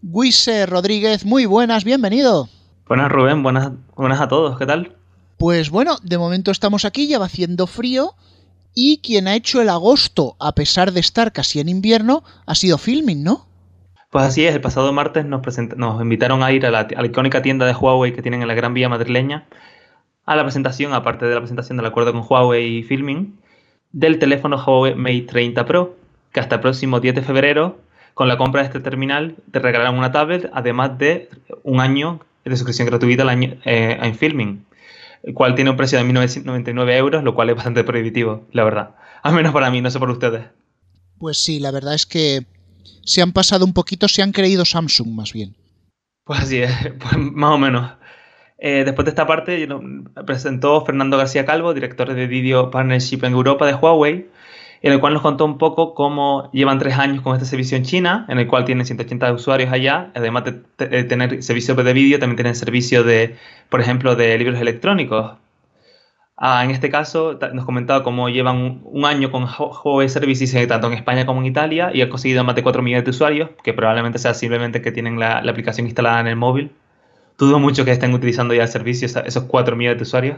Guise 0.00 0.66
Rodríguez. 0.66 1.24
Muy 1.24 1.44
buenas, 1.44 1.84
bienvenido. 1.84 2.48
Buenas 2.86 3.10
Rubén, 3.10 3.42
buenas, 3.42 3.72
buenas 3.96 4.20
a 4.20 4.28
todos, 4.28 4.58
¿qué 4.58 4.66
tal? 4.66 4.94
Pues 5.38 5.70
bueno, 5.70 5.98
de 6.02 6.18
momento 6.18 6.50
estamos 6.50 6.84
aquí, 6.84 7.08
ya 7.08 7.18
va 7.18 7.26
haciendo 7.26 7.66
frío, 7.66 8.14
y 8.74 8.98
quien 8.98 9.28
ha 9.28 9.36
hecho 9.36 9.62
el 9.62 9.68
agosto, 9.68 10.36
a 10.40 10.52
pesar 10.52 10.92
de 10.92 11.00
estar 11.00 11.32
casi 11.32 11.60
en 11.60 11.68
invierno, 11.68 12.24
ha 12.46 12.54
sido 12.54 12.78
Filming, 12.78 13.22
¿no? 13.22 13.46
Pues 14.10 14.24
así 14.24 14.44
es, 14.44 14.54
el 14.54 14.60
pasado 14.60 14.92
martes 14.92 15.24
nos, 15.24 16.00
invitaron 16.00 16.42
a 16.42 16.52
ir 16.52 16.66
a 16.66 16.70
la, 16.70 16.86
icónica 17.04 17.42
tienda 17.42 17.66
de 17.66 17.74
Huawei 17.74 18.12
que 18.12 18.22
tienen 18.22 18.42
en 18.42 18.48
la 18.48 18.54
Gran 18.54 18.74
Vía 18.74 18.88
madrileña 18.88 19.46
a 20.26 20.36
la 20.36 20.42
presentación, 20.42 20.92
aparte 20.94 21.26
de 21.26 21.34
la 21.34 21.40
presentación 21.40 21.76
del 21.76 21.86
acuerdo 21.86 22.12
con 22.12 22.24
Huawei 22.28 22.78
y 22.78 22.82
Filming, 22.82 23.38
del 23.92 24.18
teléfono 24.18 24.56
Huawei 24.56 24.94
Mate 24.94 25.22
30 25.22 25.66
Pro, 25.66 25.96
que 26.32 26.40
hasta 26.40 26.56
el 26.56 26.60
próximo 26.60 27.00
10 27.00 27.16
de 27.16 27.22
febrero, 27.22 27.78
con 28.14 28.28
la 28.28 28.38
compra 28.38 28.62
de 28.62 28.68
este 28.68 28.80
terminal, 28.80 29.36
te 29.50 29.58
regalarán 29.58 29.98
una 29.98 30.12
tablet, 30.12 30.48
además 30.52 30.96
de 30.98 31.28
un 31.62 31.80
año 31.80 32.20
de 32.44 32.56
suscripción 32.56 32.86
gratuita 32.86 33.24
eh, 33.64 33.98
en 34.00 34.14
Filming 34.14 34.64
el 35.24 35.32
cual 35.34 35.54
tiene 35.54 35.70
un 35.70 35.76
precio 35.76 35.98
de 35.98 36.04
1.999 36.04 36.96
euros, 36.96 37.24
lo 37.24 37.34
cual 37.34 37.50
es 37.50 37.56
bastante 37.56 37.82
prohibitivo, 37.82 38.46
la 38.52 38.64
verdad. 38.64 38.94
Al 39.22 39.34
menos 39.34 39.52
para 39.52 39.70
mí, 39.70 39.80
no 39.80 39.90
sé 39.90 39.98
por 39.98 40.10
ustedes. 40.10 40.44
Pues 41.18 41.38
sí, 41.38 41.58
la 41.60 41.70
verdad 41.70 41.94
es 41.94 42.04
que 42.04 42.44
se 43.04 43.22
han 43.22 43.32
pasado 43.32 43.64
un 43.64 43.72
poquito, 43.72 44.06
se 44.08 44.22
han 44.22 44.32
creído 44.32 44.64
Samsung 44.64 45.08
más 45.08 45.32
bien. 45.32 45.56
Pues 46.24 46.40
así 46.40 46.58
es, 46.60 46.70
pues 46.98 47.16
más 47.16 47.52
o 47.52 47.58
menos. 47.58 47.90
Eh, 48.58 48.82
después 48.84 49.04
de 49.04 49.10
esta 49.10 49.26
parte, 49.26 49.66
presentó 50.26 50.84
Fernando 50.84 51.16
García 51.16 51.44
Calvo, 51.44 51.74
director 51.74 52.12
de 52.12 52.26
Video 52.26 52.70
Partnership 52.70 53.20
en 53.24 53.32
Europa 53.32 53.66
de 53.66 53.74
Huawei, 53.74 54.28
en 54.84 54.92
el 54.92 55.00
cual 55.00 55.14
nos 55.14 55.22
contó 55.22 55.46
un 55.46 55.56
poco 55.56 55.94
cómo 55.94 56.50
llevan 56.52 56.78
tres 56.78 56.98
años 56.98 57.22
con 57.22 57.32
este 57.32 57.46
servicio 57.46 57.74
en 57.78 57.84
China, 57.84 58.26
en 58.28 58.38
el 58.38 58.46
cual 58.46 58.66
tienen 58.66 58.84
180 58.84 59.32
usuarios 59.32 59.72
allá, 59.72 60.10
además 60.14 60.44
de, 60.44 61.04
tener 61.04 61.42
servicio 61.42 61.74
de 61.74 61.92
vídeo, 61.94 62.18
también 62.18 62.36
tienen 62.36 62.54
servicio 62.54 63.02
de, 63.02 63.34
por 63.70 63.80
ejemplo, 63.80 64.14
de 64.14 64.36
libros 64.36 64.60
electrónicos. 64.60 65.38
Ah, 66.36 66.62
en 66.64 66.70
este 66.70 66.90
caso, 66.90 67.38
nos 67.54 67.64
comentaba 67.64 68.04
cómo 68.04 68.28
llevan 68.28 68.82
un, 68.84 69.06
año 69.06 69.30
con 69.30 69.46
Huawei 69.46 70.10
Services 70.10 70.68
tanto 70.68 70.88
en 70.88 70.92
España 70.92 71.24
como 71.24 71.40
en 71.40 71.46
Italia 71.46 71.90
y 71.94 72.02
han 72.02 72.10
conseguido 72.10 72.44
más 72.44 72.54
de 72.54 72.62
4 72.62 72.82
millones 72.82 73.06
de 73.06 73.10
usuarios, 73.10 73.50
que 73.62 73.72
probablemente 73.72 74.18
sea 74.18 74.34
simplemente 74.34 74.82
que 74.82 74.92
tienen 74.92 75.18
la, 75.18 75.38
aplicación 75.38 75.86
instalada 75.86 76.20
en 76.20 76.26
el 76.26 76.36
móvil. 76.36 76.72
Dudo 77.38 77.58
mucho 77.58 77.86
que 77.86 77.90
estén 77.90 78.12
utilizando 78.12 78.52
ya 78.52 78.64
el 78.64 78.68
servicio 78.68 79.06
esos 79.06 79.44
4 79.44 79.76
millones 79.76 79.98
de 79.98 80.02
usuarios 80.02 80.36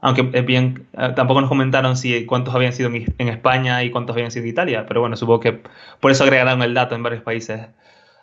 aunque 0.00 0.22
bien, 0.22 0.86
eh, 0.92 1.12
tampoco 1.16 1.40
nos 1.40 1.48
comentaron 1.48 1.96
si 1.96 2.26
cuántos 2.26 2.54
habían 2.54 2.72
sido 2.72 2.90
en, 2.90 3.28
España 3.28 3.82
y 3.82 3.90
cuántos 3.90 4.14
habían 4.14 4.30
sido 4.30 4.44
en 4.44 4.50
Italia, 4.50 4.86
pero 4.86 5.00
bueno, 5.00 5.16
supongo 5.16 5.40
que 5.40 5.62
por 6.00 6.10
eso 6.10 6.24
agregaron 6.24 6.62
el 6.62 6.74
dato 6.74 6.94
en 6.94 7.02
varios 7.02 7.22
países. 7.22 7.68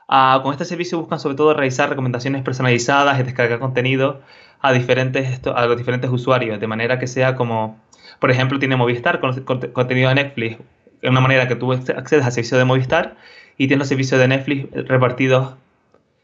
Ah, 0.08 0.42
con 0.44 0.52
este 0.54 0.66
servicio 0.66 1.00
buscan 1.00 1.20
sobre 1.20 1.36
todo 1.36 1.54
realizar 1.54 1.90
recomendaciones 1.90 2.44
personalizadas 2.44 3.20
y 3.20 3.24
descargar 3.24 3.60
contenido 3.60 4.22
a, 4.62 4.72
diferentes, 4.74 5.42
a 5.48 5.66
los 5.66 5.78
diferentes 5.78 6.10
usuarios, 6.10 6.60
de 6.60 6.68
manera 6.68 7.00
que 7.00 7.08
sea 7.08 7.36
como, 7.36 7.80
por 8.20 8.32
ejemplo, 8.32 8.60
tiene 8.60 8.76
Movistar 8.76 9.20
con, 9.20 9.42
contenido 9.42 10.10
de 10.10 10.16
Netflix, 10.16 10.58
de 11.02 11.10
una 11.10 11.22
manera 11.22 11.48
que 11.48 11.56
tú 11.56 11.74
accedes 11.74 12.26
al 12.26 12.32
servicio 12.32 12.58
de 12.58 12.66
Movistar 12.66 13.16
y 13.58 13.68
tienes 13.68 13.80
los 13.80 13.88
servicios 13.90 14.20
de 14.20 14.28
Netflix 14.28 14.70
repartidos 14.88 15.56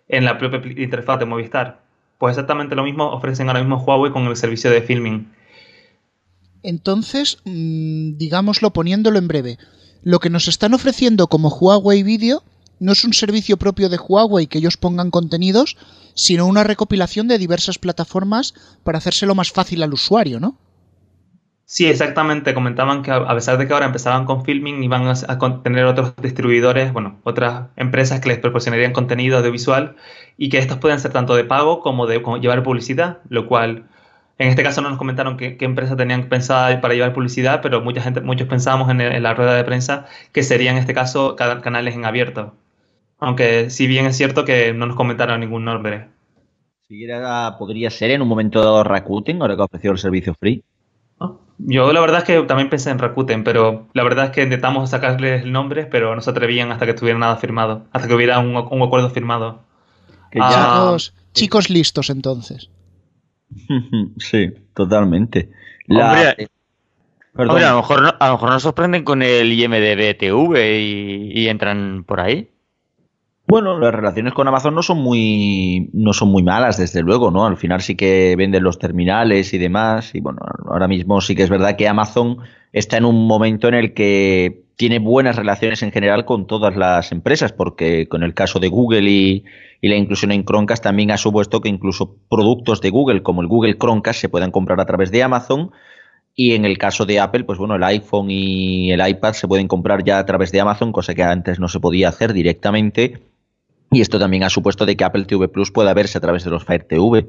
en 0.08 0.26
la 0.26 0.38
propia 0.38 0.62
interfaz 0.82 1.20
de 1.20 1.26
Movistar. 1.26 1.80
Pues 2.18 2.34
exactamente 2.38 2.76
lo 2.76 2.84
mismo 2.84 3.10
ofrecen 3.12 3.48
ahora 3.48 3.62
mismo 3.62 3.78
Huawei 3.78 4.12
con 4.12 4.26
el 4.28 4.36
servicio 4.36 4.70
de 4.72 4.82
filming. 4.82 5.39
Entonces, 6.64 7.38
mm, 7.46 8.18
digámoslo 8.18 8.72
poniéndolo 8.72 9.18
en 9.20 9.28
breve, 9.28 9.58
lo 10.04 10.20
que 10.20 10.30
nos 10.30 10.48
están 10.48 10.74
ofreciendo 10.74 11.28
como 11.28 11.50
Huawei 11.50 12.04
Video 12.04 12.44
no 12.80 12.94
es 12.94 13.04
un 13.04 13.14
servicio 13.14 13.58
propio 13.58 13.90
de 13.90 13.98
Huawei 13.98 14.48
que 14.48 14.58
ellos 14.58 14.78
pongan 14.78 15.12
contenidos, 15.12 15.78
sino 16.14 16.46
una 16.46 16.64
recopilación 16.64 17.28
de 17.28 17.38
diversas 17.38 17.78
plataformas 17.78 18.54
para 18.84 18.98
hacérselo 18.98 19.36
más 19.36 19.52
fácil 19.52 19.84
al 19.84 19.94
usuario, 19.94 20.40
¿no? 20.40 20.58
Sí, 21.66 21.86
exactamente. 21.86 22.56
Comentaban 22.56 23.04
que 23.04 23.12
a 23.12 23.36
pesar 23.36 23.60
de 23.60 23.68
que 23.68 23.74
ahora 23.74 23.86
empezaban 23.86 24.26
con 24.26 24.44
filming, 24.44 24.82
iban 24.82 25.08
a 25.08 25.62
tener 25.62 25.86
otros 25.86 26.16
distribuidores, 26.20 26.92
bueno, 26.92 27.20
otras 27.24 27.68
empresas 27.76 28.22
que 28.22 28.30
les 28.30 28.40
proporcionarían 28.40 28.92
contenido 28.92 29.38
audiovisual 29.38 29.96
y 30.36 30.50
que 30.50 30.58
estos 30.58 30.80
pueden 30.80 31.00
ser 31.00 31.12
tanto 31.12 31.36
de 31.36 31.44
pago 31.44 31.82
como 31.82 32.08
de 32.08 32.24
llevar 32.42 32.64
publicidad, 32.64 33.20
lo 33.30 33.46
cual 33.46 33.86
en 34.40 34.48
este 34.48 34.64
caso 34.64 34.82
no 34.82 34.90
nos 34.90 34.98
comentaron 34.98 35.36
qué, 35.36 35.58
empresas 35.60 35.98
tenían 35.98 36.30
pensada 36.30 36.80
para 36.80 36.94
llevar 36.94 37.14
publicidad, 37.14 37.62
pero 37.62 37.82
mucha 37.82 38.02
gente, 38.02 38.22
muchos 38.22 38.48
pensábamos 38.48 38.90
en, 38.90 39.22
la 39.22 39.34
rueda 39.34 39.54
de 39.54 39.66
prensa 39.66 40.06
que 40.32 40.44
serían 40.44 40.76
en 40.76 40.82
este 40.82 40.94
caso 40.94 41.36
canales 41.36 41.94
en 41.94 42.06
abierto. 42.06 42.54
Aunque 43.20 43.70
si 43.70 43.86
bien 43.86 44.06
es 44.06 44.16
cierto 44.16 44.46
que 44.46 44.74
no 44.74 44.86
nos 44.86 44.96
comentaron 44.96 45.42
ningún 45.42 45.66
nombre. 45.66 46.08
Siquiera 46.88 47.58
podría 47.60 47.90
ser 47.90 48.12
en 48.12 48.22
un 48.22 48.30
momento 48.30 48.62
dado 48.62 48.82
Rakuten, 48.86 49.42
ahora 49.42 49.58
que 49.58 49.62
ha 49.62 49.66
ofrecido 49.66 49.92
el 49.92 50.00
servicio 50.00 50.34
free. 50.40 50.64
Yo 51.58 51.92
la 51.92 52.00
verdad 52.00 52.20
es 52.20 52.24
que 52.24 52.42
también 52.44 52.70
pensé 52.70 52.92
en 52.92 53.00
Rakuten, 53.00 53.44
pero 53.44 53.90
la 53.92 54.04
verdad 54.04 54.28
es 54.28 54.32
que 54.32 54.44
intentamos 54.44 54.90
sacarles 54.90 55.44
el 55.44 55.52
nombre, 55.52 55.86
pero 55.86 56.16
no 56.16 56.22
se 56.22 56.30
atrevían 56.30 56.72
hasta 56.72 56.86
que 56.86 56.92
estuviera 56.92 57.20
nada 57.20 57.36
firmado, 57.36 57.84
hasta 57.92 58.08
que 58.08 58.14
hubiera 58.14 58.40
un, 58.40 58.56
acuerdo 58.56 59.10
firmado. 59.10 59.60
Ah, 60.40 60.96
chicos 61.34 61.70
listos 61.70 62.10
entonces. 62.10 62.70
Sí, 64.18 64.52
totalmente. 64.74 65.50
a, 65.90 66.36
lo 67.36 67.54
mejor, 67.54 68.16
a 68.20 68.28
lo 68.28 68.34
mejor 68.34 68.50
nos 68.50 68.64
sorprenden 68.64 69.04
con 69.04 69.22
el 69.22 69.52
IMDB 69.52 70.18
TV 70.18 70.82
y, 70.82 71.48
entran 71.48 72.04
por 72.06 72.20
ahí. 72.20 72.50
Bueno, 73.48 73.80
las 73.80 73.94
relaciones 73.94 74.34
con 74.34 74.48
Amazon 74.48 74.76
no 74.76 74.84
son 74.84 75.00
muy 75.00 75.90
no 75.94 76.14
son 76.14 76.30
muy 76.30 76.44
malas, 76.44 76.78
desde 76.78 77.02
luego, 77.02 77.32
¿no? 77.32 77.48
Al 77.48 77.58
final 77.58 77.82
sí 77.82 77.96
que 77.96 78.36
venden 78.38 78.64
los 78.64 78.78
terminales 78.78 79.54
y 79.56 79.58
demás. 79.58 80.14
Y 80.14 80.20
bueno, 80.20 80.40
ahora 80.68 80.88
mismo 80.88 81.20
sí 81.20 81.36
que 81.36 81.44
es 81.44 81.50
verdad 81.50 81.76
que 81.76 81.88
Amazon 81.88 82.38
está 82.74 82.98
en 82.98 83.06
un 83.06 83.26
momento 83.26 83.68
en 83.68 83.74
el 83.74 83.94
que 83.96 84.69
tiene 84.80 85.00
buenas 85.00 85.36
relaciones 85.36 85.84
en 85.84 85.92
general 85.92 86.24
con 86.24 86.48
todas 86.48 86.74
las 86.78 87.12
empresas, 87.12 87.52
porque 87.52 88.08
con 88.08 88.24
el 88.24 88.34
caso 88.34 88.62
de 88.62 88.70
Google 88.70 89.12
y, 89.12 89.44
la 89.82 89.98
inclusión 89.98 90.32
en 90.32 90.46
Chromecast 90.46 90.82
también 90.82 91.12
ha 91.12 91.18
supuesto 91.18 91.60
que 91.60 91.68
incluso 91.68 92.16
productos 92.30 92.80
de 92.80 92.90
Google 92.90 93.22
como 93.22 93.42
el 93.42 93.50
Google 93.50 93.78
Chromecast 93.78 94.22
se 94.22 94.30
puedan 94.30 94.52
comprar 94.52 94.80
a 94.80 94.86
través 94.86 95.12
de 95.12 95.22
Amazon 95.22 95.72
y 96.34 96.54
en 96.54 96.64
el 96.64 96.78
caso 96.78 97.06
de 97.06 97.20
Apple, 97.20 97.44
pues 97.44 97.60
bueno, 97.60 97.76
el 97.76 97.84
iPhone 97.84 98.32
y 98.32 98.94
el 98.94 99.06
iPad 99.06 99.34
se 99.34 99.50
pueden 99.50 99.68
comprar 99.68 100.06
ya 100.06 100.18
a 100.18 100.26
través 100.26 100.50
de 100.54 100.62
Amazon, 100.62 100.94
cosa 100.94 101.14
que 101.14 101.24
antes 101.24 101.60
no 101.60 101.68
se 101.68 101.82
podía 101.82 102.08
hacer 102.08 102.32
directamente. 102.32 103.20
Y 103.92 104.00
esto 104.00 104.18
también 104.18 104.44
ha 104.44 104.50
supuesto 104.50 104.86
de 104.86 104.96
que 104.96 105.04
Apple 105.04 105.26
TV 105.26 105.50
Plus 105.50 105.72
pueda 105.72 105.94
verse 105.94 106.18
a 106.18 106.22
través 106.22 106.46
de 106.46 106.52
los 106.52 106.64
Fire 106.64 106.86
TV. 106.86 107.28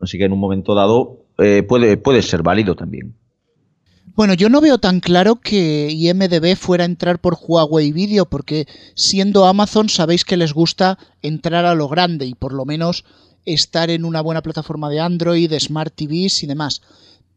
Así 0.00 0.18
que 0.18 0.24
en 0.24 0.32
un 0.32 0.40
momento 0.40 0.74
dado 0.74 1.18
eh, 1.38 1.62
puede 1.62 2.22
ser 2.22 2.42
válido 2.42 2.74
también. 2.74 3.14
Bueno, 4.14 4.34
yo 4.34 4.50
no 4.50 4.60
veo 4.60 4.76
tan 4.76 5.00
claro 5.00 5.36
que 5.36 5.88
IMDB 5.90 6.54
fuera 6.54 6.84
a 6.84 6.86
entrar 6.86 7.18
por 7.18 7.38
Huawei 7.40 7.92
Video, 7.92 8.26
porque 8.26 8.66
siendo 8.94 9.46
Amazon 9.46 9.88
sabéis 9.88 10.26
que 10.26 10.36
les 10.36 10.52
gusta 10.52 10.98
entrar 11.22 11.64
a 11.64 11.74
lo 11.74 11.88
grande 11.88 12.26
y 12.26 12.34
por 12.34 12.52
lo 12.52 12.66
menos 12.66 13.06
estar 13.46 13.88
en 13.88 14.04
una 14.04 14.20
buena 14.20 14.42
plataforma 14.42 14.90
de 14.90 15.00
Android, 15.00 15.48
de 15.48 15.58
Smart 15.58 15.94
TVs 15.94 16.42
y 16.42 16.46
demás. 16.46 16.82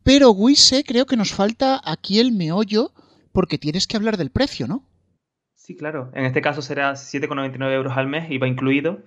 Pero 0.04 0.32
Wise 0.32 0.84
creo 0.84 1.06
que 1.06 1.16
nos 1.16 1.32
falta 1.32 1.80
aquí 1.84 2.20
el 2.20 2.34
meollo 2.34 2.92
porque 3.32 3.58
tienes 3.58 3.88
que 3.88 3.96
hablar 3.96 4.18
del 4.18 4.30
precio, 4.30 4.68
¿no? 4.68 4.84
Sí, 5.56 5.78
claro. 5.78 6.12
En 6.14 6.26
este 6.26 6.42
caso 6.42 6.62
será 6.62 6.92
7,99 6.92 7.74
euros 7.74 7.94
al 7.96 8.08
mes, 8.08 8.30
IVA 8.30 8.48
incluido, 8.48 9.00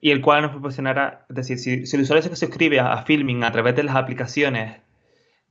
y 0.00 0.12
el 0.12 0.22
cual 0.22 0.42
nos 0.42 0.52
proporcionará, 0.52 1.26
es 1.28 1.36
decir, 1.36 1.58
si, 1.58 1.96
el 1.96 2.02
usuario 2.02 2.22
se 2.22 2.34
suscribe 2.36 2.78
a 2.78 3.02
Filming 3.02 3.42
a 3.42 3.50
través 3.50 3.74
de 3.74 3.82
las 3.82 3.96
aplicaciones 3.96 4.85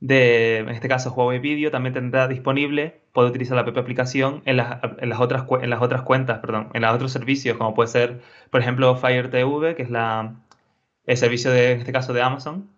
de, 0.00 0.58
en 0.58 0.68
este 0.68 0.88
caso, 0.88 1.12
Huawei 1.12 1.38
Video, 1.38 1.70
también 1.70 1.94
tendrá 1.94 2.28
disponible, 2.28 3.00
puede 3.12 3.28
utilizar 3.28 3.56
la 3.56 3.64
propia 3.64 3.82
aplicación 3.82 4.42
en 4.44 4.56
las, 4.56 5.20
otras, 5.20 5.44
cuentas, 6.02 6.38
perdón, 6.40 6.68
en 6.74 6.82
los 6.82 6.94
otros 6.94 7.12
servicios, 7.12 7.56
como 7.56 7.74
puede 7.74 7.88
ser, 7.88 8.20
por 8.50 8.60
ejemplo, 8.60 8.96
Fire 8.96 9.30
TV, 9.30 9.74
que 9.74 9.82
es 9.82 9.90
la, 9.90 10.36
el 11.06 11.16
servicio 11.16 11.50
de, 11.50 11.72
en 11.72 11.80
este 11.80 11.92
caso 11.92 12.12
de 12.12 12.22
Amazon, 12.22 12.68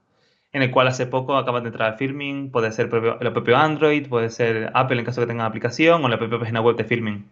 en 0.52 0.62
el 0.62 0.70
cual 0.70 0.88
hace 0.88 1.06
poco 1.06 1.36
acaban 1.36 1.64
de 1.64 1.70
entrar 1.70 1.98
Filming, 1.98 2.50
puede 2.50 2.72
ser 2.72 2.86
el 2.86 3.32
propio 3.32 3.56
Android, 3.56 4.08
puede 4.08 4.30
ser 4.30 4.70
Apple 4.74 4.98
en 4.98 5.04
caso 5.04 5.20
que 5.20 5.26
tengan 5.26 5.46
aplicación 5.46 6.04
o 6.04 6.08
la 6.08 6.18
propia 6.18 6.38
página 6.38 6.60
web 6.60 6.76
de 6.76 6.84
Filming. 6.84 7.28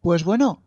Pues 0.00 0.24
bueno, 0.24 0.62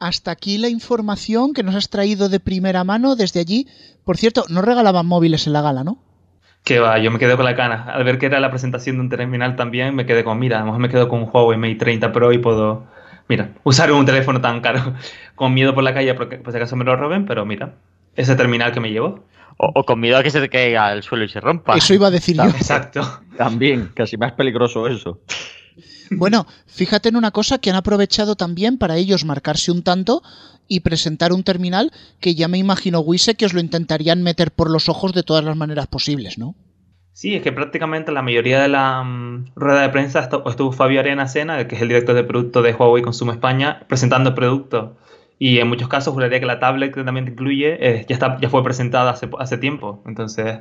hasta 0.00 0.30
aquí 0.30 0.58
la 0.58 0.68
información 0.68 1.52
que 1.52 1.62
nos 1.62 1.74
has 1.76 1.90
traído 1.90 2.28
de 2.28 2.40
primera 2.40 2.82
mano 2.82 3.14
desde 3.14 3.40
allí. 3.40 3.68
Por 4.04 4.16
cierto, 4.16 4.44
no 4.48 4.62
regalaban 4.62 5.06
móviles 5.06 5.46
en 5.46 5.52
la 5.52 5.62
gala, 5.62 5.84
¿no? 5.84 5.98
Que 6.70 6.78
va, 6.78 7.00
yo 7.00 7.10
me 7.10 7.18
quedé 7.18 7.34
con 7.34 7.44
la 7.44 7.56
cana. 7.56 7.86
Al 7.92 8.04
ver 8.04 8.16
que 8.16 8.26
era 8.26 8.38
la 8.38 8.48
presentación 8.48 8.94
de 8.94 9.00
un 9.00 9.08
terminal 9.08 9.56
también, 9.56 9.92
me 9.92 10.06
quedé 10.06 10.22
con, 10.22 10.38
mira, 10.38 10.58
a 10.58 10.60
lo 10.60 10.66
mejor 10.66 10.80
me 10.80 10.88
quedo 10.88 11.08
con 11.08 11.18
un 11.18 11.28
Huawei 11.28 11.58
Mate 11.58 11.74
30 11.74 12.12
Pro 12.12 12.30
y 12.30 12.38
puedo, 12.38 12.84
mira, 13.26 13.50
usar 13.64 13.90
un 13.90 14.06
teléfono 14.06 14.40
tan 14.40 14.60
caro 14.60 14.94
con 15.34 15.52
miedo 15.52 15.74
por 15.74 15.82
la 15.82 15.92
calle 15.92 16.14
porque 16.14 16.36
por 16.36 16.52
si 16.52 16.58
acaso 16.58 16.76
me 16.76 16.84
lo 16.84 16.94
roben, 16.94 17.26
pero 17.26 17.44
mira, 17.44 17.74
ese 18.14 18.36
terminal 18.36 18.70
que 18.70 18.78
me 18.78 18.92
llevo. 18.92 19.24
O, 19.56 19.84
con 19.84 19.98
miedo 19.98 20.16
a 20.16 20.22
que 20.22 20.30
se 20.30 20.40
te 20.40 20.48
caiga 20.48 20.86
al 20.86 21.02
suelo 21.02 21.24
y 21.24 21.28
se 21.28 21.40
rompa. 21.40 21.74
Eso 21.74 21.92
iba 21.92 22.06
a 22.06 22.10
decir 22.12 22.36
yo. 22.36 22.44
Exacto. 22.44 23.02
También, 23.36 23.90
casi 23.92 24.16
más 24.16 24.30
peligroso 24.34 24.86
eso. 24.86 25.18
Bueno, 26.10 26.46
fíjate 26.66 27.08
en 27.08 27.16
una 27.16 27.30
cosa 27.30 27.58
que 27.58 27.70
han 27.70 27.76
aprovechado 27.76 28.34
también 28.34 28.78
para 28.78 28.96
ellos 28.96 29.24
marcarse 29.24 29.70
un 29.70 29.82
tanto 29.82 30.22
y 30.66 30.80
presentar 30.80 31.32
un 31.32 31.44
terminal 31.44 31.92
que 32.20 32.34
ya 32.34 32.48
me 32.48 32.58
imagino, 32.58 33.00
Wise, 33.00 33.36
que 33.36 33.46
os 33.46 33.54
lo 33.54 33.60
intentarían 33.60 34.22
meter 34.22 34.50
por 34.50 34.70
los 34.70 34.88
ojos 34.88 35.12
de 35.12 35.22
todas 35.22 35.44
las 35.44 35.56
maneras 35.56 35.86
posibles, 35.86 36.36
¿no? 36.36 36.56
Sí, 37.12 37.34
es 37.34 37.42
que 37.42 37.52
prácticamente 37.52 38.12
la 38.12 38.22
mayoría 38.22 38.62
de 38.62 38.68
la 38.68 39.02
mm, 39.02 39.52
rueda 39.54 39.82
de 39.82 39.88
prensa 39.90 40.28
estuvo 40.46 40.72
Fabio 40.72 41.00
Arena 41.00 41.28
Sena, 41.28 41.66
que 41.66 41.76
es 41.76 41.82
el 41.82 41.88
director 41.88 42.14
de 42.14 42.24
producto 42.24 42.62
de 42.62 42.72
Huawei 42.72 43.02
Consumo 43.02 43.32
España, 43.32 43.84
presentando 43.88 44.30
el 44.30 44.34
producto. 44.34 44.96
Y 45.38 45.58
en 45.58 45.68
muchos 45.68 45.88
casos 45.88 46.14
juraría 46.14 46.40
que 46.40 46.46
la 46.46 46.60
tablet 46.60 46.94
que 46.94 47.04
también 47.04 47.26
te 47.26 47.32
incluye 47.32 47.76
eh, 47.80 48.06
ya, 48.08 48.14
está, 48.14 48.38
ya 48.40 48.48
fue 48.48 48.62
presentada 48.64 49.10
hace, 49.10 49.28
hace 49.38 49.58
tiempo. 49.58 50.02
Entonces, 50.06 50.60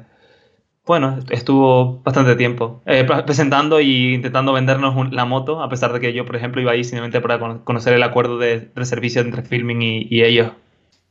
bueno, 0.85 1.19
estuvo 1.29 2.01
bastante 2.03 2.35
tiempo 2.35 2.81
eh, 2.85 3.05
presentando 3.25 3.77
e 3.77 4.13
intentando 4.15 4.53
vendernos 4.53 5.11
la 5.11 5.25
moto, 5.25 5.61
a 5.61 5.69
pesar 5.69 5.93
de 5.93 5.99
que 5.99 6.13
yo, 6.13 6.25
por 6.25 6.35
ejemplo, 6.35 6.61
iba 6.61 6.71
ahí 6.71 6.83
simplemente 6.83 7.21
para 7.21 7.59
conocer 7.63 7.93
el 7.93 8.01
acuerdo 8.01 8.39
de, 8.39 8.71
servicio 8.83 9.21
entre 9.21 9.43
Filming 9.43 10.07
y, 10.09 10.23
ellos. 10.23 10.51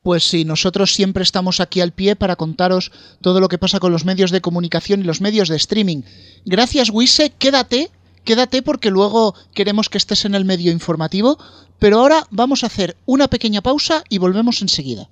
Pues 0.03 0.25
sí, 0.25 0.45
nosotros 0.45 0.95
siempre 0.95 1.23
estamos 1.23 1.61
aquí 1.61 1.81
al 1.81 1.93
pie 1.93 2.17
para 2.17 2.37
contaros 2.37 2.91
todo 3.21 3.41
lo 3.41 3.49
que 3.49 3.59
pasa 3.59 3.79
con 3.79 3.93
los 3.93 4.05
medios 4.05 4.31
de 4.31 4.41
comunicación 4.41 5.01
y 5.01 5.05
los 5.05 5.21
medios 5.21 5.49
de 5.49 5.57
streaming. 5.57 6.03
Gracias, 6.45 6.91
Wise, 6.91 7.33
quédate, 7.39 7.91
quédate 8.25 8.63
porque 8.63 8.91
luego 8.91 9.35
queremos 9.55 9.89
que 9.89 9.99
estés 9.99 10.25
en 10.25 10.35
el 10.35 10.45
medio 10.45 10.73
informativo, 10.73 11.39
pero 11.79 12.01
ahora 12.01 12.25
vamos 12.31 12.65
a 12.65 12.67
hacer 12.67 12.97
una 13.07 13.29
pequeña 13.29 13.61
pausa 13.61 14.03
y 14.09 14.19
volvemos 14.19 14.61
enseguida. 14.63 15.09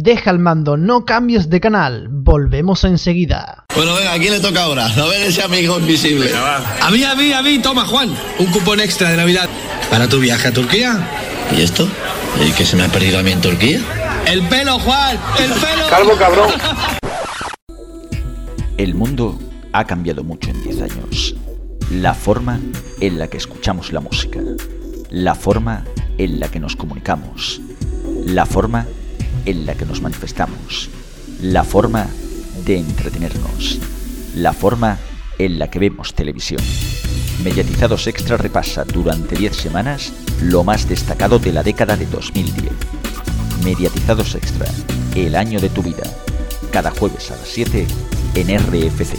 Deja 0.00 0.30
el 0.30 0.38
mando, 0.38 0.78
no 0.78 1.04
cambies 1.04 1.50
de 1.50 1.60
canal. 1.60 2.08
Volvemos 2.10 2.84
enseguida. 2.84 3.66
Bueno, 3.76 3.94
venga, 3.94 4.14
¿a 4.14 4.18
quién 4.18 4.32
le 4.32 4.40
toca 4.40 4.62
ahora? 4.62 4.86
A 4.86 5.04
ver 5.04 5.24
ese 5.24 5.42
amigo 5.42 5.78
invisible. 5.78 6.30
a 6.34 6.90
mí, 6.90 7.04
a 7.04 7.14
mí, 7.14 7.32
a 7.34 7.42
mí, 7.42 7.58
toma, 7.58 7.84
Juan. 7.84 8.08
Un 8.38 8.46
cupón 8.46 8.80
extra 8.80 9.10
de 9.10 9.18
Navidad. 9.18 9.46
Para 9.90 10.08
tu 10.08 10.18
viaje 10.18 10.48
a 10.48 10.52
Turquía. 10.52 11.06
¿Y 11.54 11.60
esto? 11.60 11.86
¿Y 12.42 12.50
qué 12.52 12.64
se 12.64 12.76
me 12.76 12.84
ha 12.84 12.88
perdido 12.88 13.18
a 13.18 13.22
mí 13.22 13.30
en 13.30 13.42
Turquía? 13.42 13.80
¡El 14.26 14.40
pelo, 14.48 14.78
Juan! 14.78 15.18
¡El 15.38 15.50
pelo! 15.50 15.86
Calvo 15.90 16.12
cabrón. 16.16 16.48
El 18.78 18.94
mundo 18.94 19.38
ha 19.74 19.84
cambiado 19.84 20.24
mucho 20.24 20.48
en 20.48 20.62
10 20.62 20.80
años. 20.80 21.34
La 21.90 22.14
forma 22.14 22.58
en 23.02 23.18
la 23.18 23.28
que 23.28 23.36
escuchamos 23.36 23.92
la 23.92 24.00
música. 24.00 24.40
La 25.10 25.34
forma 25.34 25.84
en 26.16 26.40
la 26.40 26.48
que 26.48 26.58
nos 26.58 26.74
comunicamos. 26.74 27.60
La 28.24 28.46
forma 28.46 28.86
en 28.86 28.99
la 29.46 29.74
que 29.74 29.86
nos 29.86 30.00
manifestamos. 30.00 30.90
La 31.42 31.64
forma 31.64 32.06
de 32.64 32.78
entretenernos. 32.78 33.78
La 34.34 34.52
forma 34.52 34.98
en 35.38 35.58
la 35.58 35.70
que 35.70 35.78
vemos 35.78 36.14
televisión. 36.14 36.62
Mediatizados 37.42 38.06
Extra 38.06 38.36
repasa 38.36 38.84
durante 38.84 39.36
10 39.36 39.56
semanas 39.56 40.12
lo 40.42 40.64
más 40.64 40.88
destacado 40.88 41.38
de 41.38 41.52
la 41.52 41.62
década 41.62 41.96
de 41.96 42.06
2010. 42.06 42.72
Mediatizados 43.64 44.34
Extra, 44.34 44.66
el 45.14 45.34
año 45.34 45.60
de 45.60 45.70
tu 45.70 45.82
vida. 45.82 46.04
Cada 46.70 46.90
jueves 46.90 47.30
a 47.30 47.36
las 47.36 47.48
7 47.48 47.86
en 48.34 48.58
RFC. 48.58 49.16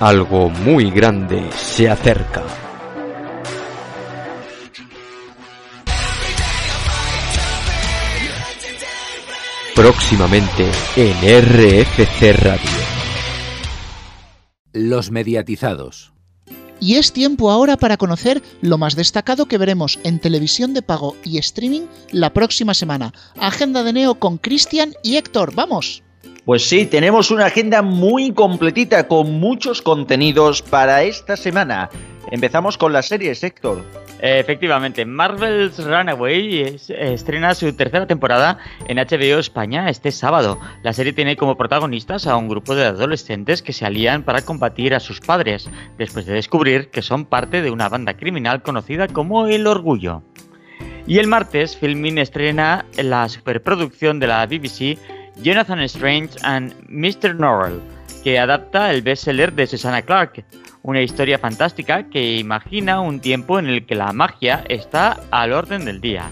Algo 0.00 0.50
muy 0.50 0.90
grande 0.90 1.48
se 1.56 1.88
acerca. 1.88 2.42
Próximamente 9.74 10.70
en 10.96 11.14
RFC 11.14 12.34
Radio. 12.44 12.70
Los 14.74 15.10
mediatizados. 15.10 16.12
Y 16.78 16.96
es 16.96 17.14
tiempo 17.14 17.50
ahora 17.50 17.78
para 17.78 17.96
conocer 17.96 18.42
lo 18.60 18.76
más 18.76 18.96
destacado 18.96 19.46
que 19.46 19.56
veremos 19.56 19.98
en 20.04 20.18
televisión 20.18 20.74
de 20.74 20.82
pago 20.82 21.16
y 21.24 21.38
streaming 21.38 21.86
la 22.10 22.34
próxima 22.34 22.74
semana. 22.74 23.14
Agenda 23.38 23.82
de 23.82 23.94
Neo 23.94 24.16
con 24.16 24.36
Cristian 24.36 24.92
y 25.02 25.16
Héctor. 25.16 25.54
¡Vamos! 25.54 26.02
Pues 26.44 26.68
sí, 26.68 26.84
tenemos 26.84 27.30
una 27.30 27.46
agenda 27.46 27.80
muy 27.80 28.32
completita 28.32 29.08
con 29.08 29.40
muchos 29.40 29.80
contenidos 29.80 30.60
para 30.60 31.02
esta 31.04 31.38
semana. 31.38 31.88
Empezamos 32.30 32.76
con 32.76 32.92
las 32.92 33.06
series, 33.08 33.42
Héctor. 33.42 33.82
Efectivamente, 34.24 35.04
Marvel's 35.04 35.84
Runaway 35.84 36.76
estrena 36.88 37.56
su 37.56 37.74
tercera 37.74 38.06
temporada 38.06 38.56
en 38.86 38.98
HBO 38.98 39.40
España 39.40 39.88
este 39.88 40.12
sábado. 40.12 40.60
La 40.84 40.92
serie 40.92 41.12
tiene 41.12 41.34
como 41.36 41.56
protagonistas 41.56 42.28
a 42.28 42.36
un 42.36 42.48
grupo 42.48 42.76
de 42.76 42.84
adolescentes 42.84 43.62
que 43.62 43.72
se 43.72 43.84
alían 43.84 44.22
para 44.22 44.42
combatir 44.42 44.94
a 44.94 45.00
sus 45.00 45.18
padres, 45.18 45.68
después 45.98 46.24
de 46.24 46.34
descubrir 46.34 46.90
que 46.90 47.02
son 47.02 47.24
parte 47.24 47.62
de 47.62 47.72
una 47.72 47.88
banda 47.88 48.16
criminal 48.16 48.62
conocida 48.62 49.08
como 49.08 49.48
El 49.48 49.66
Orgullo. 49.66 50.22
Y 51.04 51.18
el 51.18 51.26
martes, 51.26 51.76
Filmin 51.76 52.18
estrena 52.18 52.84
la 52.96 53.28
superproducción 53.28 54.20
de 54.20 54.28
la 54.28 54.46
BBC 54.46 54.98
Jonathan 55.42 55.80
Strange 55.80 56.38
and 56.44 56.72
Mr. 56.88 57.34
Norrell, 57.34 57.80
que 58.22 58.38
adapta 58.38 58.92
el 58.92 59.02
bestseller 59.02 59.52
de 59.52 59.66
Susanna 59.66 60.02
Clarke 60.02 60.44
una 60.82 61.02
historia 61.02 61.38
fantástica 61.38 62.08
que 62.08 62.36
imagina 62.36 63.00
un 63.00 63.20
tiempo 63.20 63.58
en 63.58 63.66
el 63.66 63.86
que 63.86 63.94
la 63.94 64.12
magia 64.12 64.64
está 64.68 65.20
al 65.30 65.52
orden 65.52 65.84
del 65.84 66.00
día. 66.00 66.30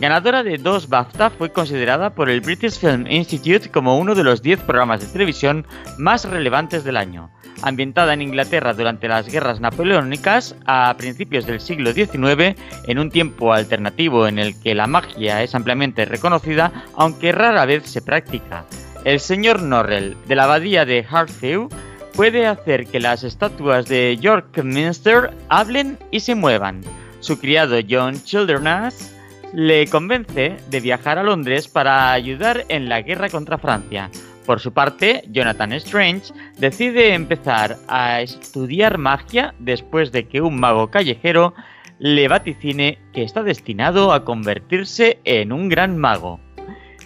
Ganadora 0.00 0.42
de 0.42 0.58
dos 0.58 0.88
BAFTA, 0.88 1.30
fue 1.30 1.52
considerada 1.52 2.10
por 2.10 2.28
el 2.28 2.40
British 2.40 2.80
Film 2.80 3.06
Institute 3.08 3.70
como 3.70 3.98
uno 3.98 4.16
de 4.16 4.24
los 4.24 4.42
10 4.42 4.60
programas 4.62 5.00
de 5.00 5.06
televisión 5.06 5.64
más 5.96 6.24
relevantes 6.24 6.82
del 6.82 6.96
año. 6.96 7.30
Ambientada 7.62 8.12
en 8.12 8.22
Inglaterra 8.22 8.74
durante 8.74 9.06
las 9.06 9.28
guerras 9.28 9.60
napoleónicas 9.60 10.56
a 10.66 10.92
principios 10.98 11.46
del 11.46 11.60
siglo 11.60 11.92
XIX, 11.92 12.58
en 12.88 12.98
un 12.98 13.10
tiempo 13.10 13.52
alternativo 13.52 14.26
en 14.26 14.40
el 14.40 14.60
que 14.60 14.74
la 14.74 14.88
magia 14.88 15.40
es 15.44 15.54
ampliamente 15.54 16.04
reconocida, 16.04 16.72
aunque 16.96 17.30
rara 17.30 17.64
vez 17.64 17.84
se 17.84 18.02
practica. 18.02 18.64
El 19.04 19.20
señor 19.20 19.62
Norrell, 19.62 20.16
de 20.26 20.34
la 20.34 20.44
abadía 20.44 20.84
de 20.84 21.06
Hartfield, 21.08 21.72
puede 22.14 22.46
hacer 22.46 22.86
que 22.86 23.00
las 23.00 23.24
estatuas 23.24 23.86
de 23.86 24.16
York 24.20 24.62
Minster 24.62 25.30
hablen 25.48 25.98
y 26.10 26.20
se 26.20 26.34
muevan. 26.34 26.82
Su 27.20 27.38
criado 27.38 27.78
John 27.88 28.22
Childerness 28.22 29.14
le 29.52 29.86
convence 29.86 30.56
de 30.68 30.80
viajar 30.80 31.18
a 31.18 31.22
Londres 31.22 31.68
para 31.68 32.12
ayudar 32.12 32.64
en 32.68 32.88
la 32.88 33.02
guerra 33.02 33.28
contra 33.28 33.58
Francia. 33.58 34.10
Por 34.46 34.60
su 34.60 34.72
parte, 34.72 35.22
Jonathan 35.30 35.72
Strange 35.74 36.32
decide 36.58 37.14
empezar 37.14 37.76
a 37.86 38.20
estudiar 38.22 38.98
magia 38.98 39.54
después 39.58 40.10
de 40.10 40.26
que 40.26 40.40
un 40.40 40.58
mago 40.58 40.90
callejero 40.90 41.54
le 41.98 42.26
vaticine 42.26 42.98
que 43.12 43.22
está 43.22 43.44
destinado 43.44 44.12
a 44.12 44.24
convertirse 44.24 45.20
en 45.24 45.52
un 45.52 45.68
gran 45.68 45.96
mago. 45.96 46.40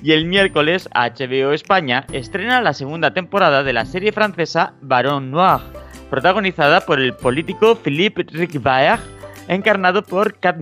Y 0.06 0.12
el 0.12 0.24
miércoles 0.24 0.88
HBO 0.94 1.52
España 1.52 2.06
estrena 2.12 2.60
la 2.60 2.74
segunda 2.74 3.12
temporada 3.12 3.64
de 3.64 3.72
la 3.72 3.84
serie 3.84 4.12
francesa 4.12 4.74
Baron 4.80 5.32
Noir, 5.32 5.62
protagonizada 6.10 6.86
por 6.86 7.00
el 7.00 7.12
político 7.12 7.74
Philippe 7.74 8.24
Ricbaer, 8.30 9.00
encarnado 9.48 10.04
por 10.04 10.38
Kat 10.38 10.58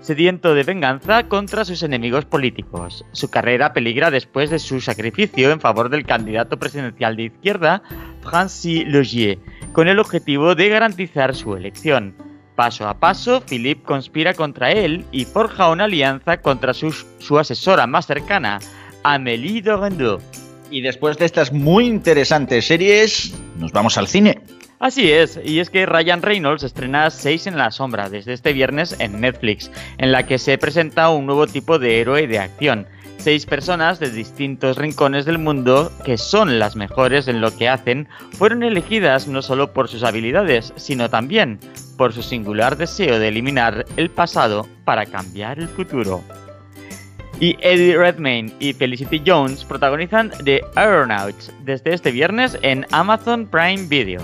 sediento 0.00 0.56
de 0.56 0.64
venganza 0.64 1.28
contra 1.28 1.64
sus 1.64 1.84
enemigos 1.84 2.24
políticos. 2.24 3.04
Su 3.12 3.30
carrera 3.30 3.72
peligra 3.72 4.10
después 4.10 4.50
de 4.50 4.58
su 4.58 4.80
sacrificio 4.80 5.52
en 5.52 5.60
favor 5.60 5.88
del 5.88 6.04
candidato 6.04 6.58
presidencial 6.58 7.14
de 7.14 7.26
izquierda, 7.26 7.80
Francis 8.22 8.88
Logier, 8.88 9.38
con 9.72 9.86
el 9.86 10.00
objetivo 10.00 10.56
de 10.56 10.68
garantizar 10.68 11.36
su 11.36 11.54
elección. 11.54 12.33
Paso 12.54 12.86
a 12.86 12.94
paso, 12.94 13.40
Philippe 13.40 13.82
conspira 13.82 14.34
contra 14.34 14.70
él 14.70 15.04
y 15.10 15.24
forja 15.24 15.70
una 15.70 15.84
alianza 15.84 16.40
contra 16.40 16.72
su, 16.72 16.92
su 17.18 17.38
asesora 17.38 17.86
más 17.88 18.06
cercana, 18.06 18.60
Amélie 19.02 19.60
Dorendeau. 19.60 20.20
Y 20.70 20.80
después 20.80 21.18
de 21.18 21.26
estas 21.26 21.52
muy 21.52 21.86
interesantes 21.86 22.66
series, 22.66 23.34
nos 23.58 23.72
vamos 23.72 23.98
al 23.98 24.06
cine. 24.06 24.40
Así 24.78 25.10
es, 25.10 25.40
y 25.42 25.60
es 25.60 25.70
que 25.70 25.86
Ryan 25.86 26.22
Reynolds 26.22 26.62
estrena 26.62 27.10
Seis 27.10 27.46
en 27.46 27.56
la 27.56 27.70
Sombra 27.70 28.08
desde 28.08 28.32
este 28.32 28.52
viernes 28.52 28.94
en 28.98 29.20
Netflix, 29.20 29.70
en 29.98 30.12
la 30.12 30.26
que 30.26 30.38
se 30.38 30.58
presenta 30.58 31.10
un 31.10 31.26
nuevo 31.26 31.46
tipo 31.46 31.78
de 31.78 32.00
héroe 32.00 32.26
de 32.26 32.38
acción. 32.38 32.86
Seis 33.18 33.46
personas 33.46 34.00
de 34.00 34.10
distintos 34.10 34.76
rincones 34.76 35.24
del 35.24 35.38
mundo, 35.38 35.90
que 36.04 36.18
son 36.18 36.58
las 36.58 36.76
mejores 36.76 37.26
en 37.26 37.40
lo 37.40 37.56
que 37.56 37.68
hacen, 37.68 38.08
fueron 38.32 38.62
elegidas 38.62 39.26
no 39.26 39.40
solo 39.40 39.72
por 39.72 39.88
sus 39.88 40.02
habilidades, 40.02 40.74
sino 40.76 41.08
también 41.08 41.58
por 41.96 42.12
su 42.12 42.22
singular 42.22 42.76
deseo 42.76 43.18
de 43.18 43.28
eliminar 43.28 43.86
el 43.96 44.10
pasado 44.10 44.66
para 44.84 45.06
cambiar 45.06 45.58
el 45.58 45.68
futuro. 45.68 46.22
Y 47.40 47.56
Eddie 47.60 47.96
Redmayne 47.96 48.52
y 48.60 48.72
Felicity 48.72 49.22
Jones 49.26 49.64
protagonizan 49.64 50.30
The 50.44 50.62
Aeronauts 50.76 51.52
desde 51.64 51.92
este 51.92 52.12
viernes 52.12 52.56
en 52.62 52.86
Amazon 52.92 53.46
Prime 53.46 53.86
Video. 53.88 54.22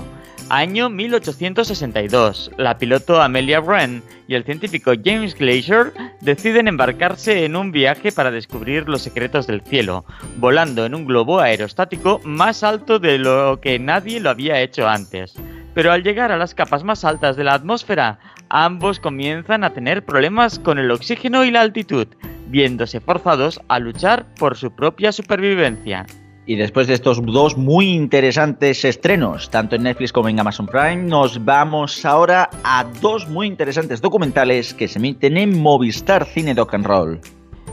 Año 0.49 0.91
1862. 0.91 2.51
La 2.57 2.77
piloto 2.77 3.23
Amelia 3.23 3.61
Wren 3.61 4.03
y 4.27 4.35
el 4.35 4.45
científico 4.45 4.93
James 5.05 5.37
Glacier 5.37 5.93
deciden 6.21 6.67
embarcarse 6.67 7.45
en 7.45 7.55
un 7.55 7.71
viaje 7.71 8.11
para 8.11 8.33
descubrir 8.33 8.89
los 8.89 9.03
secretos 9.03 9.47
del 9.47 9.61
cielo, 9.61 10.05
volando 10.39 10.85
en 10.85 10.97
un 10.97 11.05
globo 11.05 11.39
aerostático 11.39 12.21
más 12.25 12.65
alto 12.65 12.99
de 12.99 13.19
lo 13.19 13.61
que 13.61 13.79
nadie 13.79 14.19
lo 14.19 14.31
había 14.31 14.61
hecho 14.61 14.89
antes. 14.89 15.35
Pero 15.75 15.93
al 15.93 16.03
llegar 16.03 16.33
a 16.33 16.37
las 16.37 16.55
capas 16.55 16.85
más 16.85 17.05
altas 17.05 17.37
de 17.37 17.45
la 17.45 17.55
atmósfera, 17.55 18.19
ambos 18.49 19.01
comienzan 19.01 19.65
a 19.65 19.71
tener 19.71 20.05
problemas 20.05 20.59
con 20.59 20.79
el 20.79 20.91
oxígeno 20.91 21.45
y 21.45 21.51
la 21.51 21.61
altitud, 21.61 22.09
viéndose 22.49 23.01
forzados 23.01 23.61
a 23.69 23.79
luchar 23.79 24.27
por 24.35 24.57
su 24.57 24.73
propia 24.73 25.13
supervivencia. 25.13 26.07
Y 26.47 26.57
después 26.57 26.89
de 26.89 26.95
estos 26.95 27.25
dos 27.25 27.57
muy 27.57 27.91
interesantes 27.91 28.85
estrenos, 28.85 29.51
tanto 29.51 29.77
en 29.77 29.85
Netflix 29.85 30.13
como 30.13 30.29
en 30.29 30.41
Amazon 30.41 30.67
Prime, 30.67 30.97
nos 30.97 31.45
vamos 31.45 32.05
ahora 32.05 32.51
a 32.65 32.85
dos 33.01 33.29
muy 33.29 33.47
interesantes 33.47 34.01
documentales 34.01 34.75
que 34.75 34.89
se 34.89 34.99
emiten 34.99 35.37
en 35.37 35.61
Movistar 35.61 36.25
Cine 36.25 36.55
Doc 36.55 36.75
and 36.75 36.87
Roll. 36.87 37.21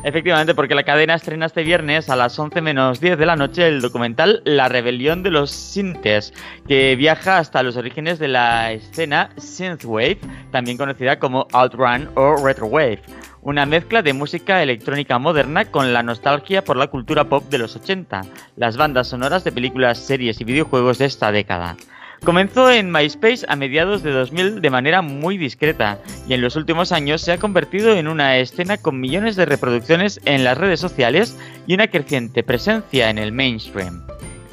Efectivamente, 0.03 0.55
porque 0.55 0.75
la 0.75 0.83
cadena 0.83 1.15
estrena 1.15 1.47
este 1.47 1.63
viernes 1.63 2.09
a 2.09 2.15
las 2.15 2.37
11 2.37 2.61
menos 2.61 3.01
10 3.01 3.17
de 3.17 3.25
la 3.25 3.35
noche 3.35 3.67
el 3.67 3.81
documental 3.81 4.41
La 4.45 4.69
rebelión 4.69 5.23
de 5.23 5.31
los 5.31 5.51
Sintes, 5.51 6.33
que 6.67 6.95
viaja 6.95 7.39
hasta 7.39 7.63
los 7.63 7.75
orígenes 7.75 8.19
de 8.19 8.27
la 8.27 8.71
escena 8.71 9.29
Synthwave, 9.37 10.19
también 10.51 10.77
conocida 10.77 11.19
como 11.19 11.47
Outrun 11.51 12.09
o 12.15 12.37
Retrowave 12.37 13.01
una 13.47 13.65
mezcla 13.65 14.01
de 14.01 14.11
música 14.11 14.61
electrónica 14.61 15.19
moderna 15.19 15.63
con 15.71 15.93
la 15.93 16.03
nostalgia 16.03 16.65
por 16.65 16.75
la 16.75 16.87
cultura 16.87 17.29
pop 17.29 17.45
de 17.49 17.57
los 17.57 17.77
80, 17.77 18.23
las 18.57 18.75
bandas 18.75 19.07
sonoras 19.07 19.45
de 19.45 19.53
películas, 19.53 19.99
series 19.99 20.41
y 20.41 20.43
videojuegos 20.43 20.97
de 20.97 21.05
esta 21.05 21.31
década. 21.31 21.77
Comenzó 22.23 22.69
en 22.71 22.91
MySpace 22.91 23.45
a 23.47 23.55
mediados 23.55 24.03
de 24.03 24.11
2000 24.11 24.61
de 24.61 24.69
manera 24.69 25.01
muy 25.01 25.37
discreta 25.37 25.99
y 26.27 26.33
en 26.33 26.41
los 26.41 26.55
últimos 26.55 26.91
años 26.91 27.21
se 27.21 27.31
ha 27.31 27.37
convertido 27.37 27.95
en 27.95 28.07
una 28.07 28.37
escena 28.37 28.77
con 28.77 28.99
millones 28.99 29.35
de 29.35 29.45
reproducciones 29.45 30.19
en 30.25 30.43
las 30.43 30.57
redes 30.57 30.79
sociales 30.79 31.37
y 31.67 31.73
una 31.73 31.87
creciente 31.87 32.43
presencia 32.43 33.09
en 33.09 33.17
el 33.17 33.31
mainstream. 33.31 34.05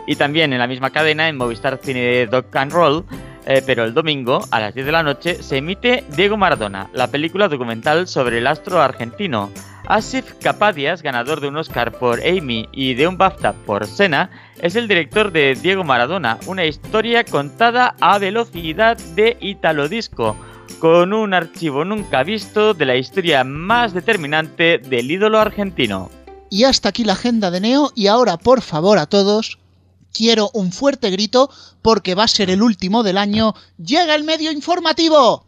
Y 0.06 0.16
también 0.16 0.52
en 0.52 0.58
la 0.58 0.66
misma 0.66 0.90
cadena 0.90 1.28
en 1.28 1.36
Movistar 1.36 1.80
Cine 1.82 2.26
Doc 2.26 2.54
and 2.54 2.72
Roll 2.72 3.04
eh, 3.46 3.62
pero 3.64 3.84
el 3.84 3.92
domingo, 3.92 4.46
a 4.50 4.60
las 4.60 4.74
10 4.74 4.86
de 4.86 4.92
la 4.92 5.02
noche, 5.02 5.42
se 5.42 5.58
emite 5.58 6.04
Diego 6.16 6.36
Maradona, 6.36 6.88
la 6.94 7.08
película 7.08 7.48
documental 7.48 8.08
sobre 8.08 8.38
el 8.38 8.46
astro 8.46 8.80
argentino. 8.80 9.50
Asif 9.86 10.32
Kapadias, 10.40 11.02
ganador 11.02 11.40
de 11.40 11.48
un 11.48 11.56
Oscar 11.56 11.92
por 11.92 12.20
Amy 12.26 12.68
y 12.72 12.94
de 12.94 13.06
un 13.06 13.18
BAFTA 13.18 13.52
por 13.52 13.86
Senna, 13.86 14.30
es 14.60 14.76
el 14.76 14.88
director 14.88 15.30
de 15.30 15.54
Diego 15.54 15.84
Maradona, 15.84 16.38
una 16.46 16.64
historia 16.64 17.22
contada 17.24 17.94
a 18.00 18.18
velocidad 18.18 18.96
de 19.14 19.36
Italo 19.40 19.88
Disco, 19.88 20.36
con 20.78 21.12
un 21.12 21.34
archivo 21.34 21.84
nunca 21.84 22.22
visto 22.22 22.72
de 22.72 22.86
la 22.86 22.96
historia 22.96 23.44
más 23.44 23.92
determinante 23.92 24.78
del 24.78 25.10
ídolo 25.10 25.38
argentino. 25.38 26.10
Y 26.48 26.64
hasta 26.64 26.88
aquí 26.88 27.04
la 27.04 27.12
agenda 27.12 27.50
de 27.50 27.60
Neo, 27.60 27.92
y 27.94 28.06
ahora 28.06 28.38
por 28.38 28.62
favor 28.62 28.98
a 28.98 29.06
todos, 29.06 29.58
quiero 30.14 30.50
un 30.54 30.72
fuerte 30.72 31.10
grito 31.10 31.50
porque 31.82 32.14
va 32.14 32.24
a 32.24 32.28
ser 32.28 32.48
el 32.48 32.62
último 32.62 33.02
del 33.02 33.18
año. 33.18 33.54
¡Llega 33.76 34.14
el 34.14 34.24
medio 34.24 34.50
informativo! 34.50 35.44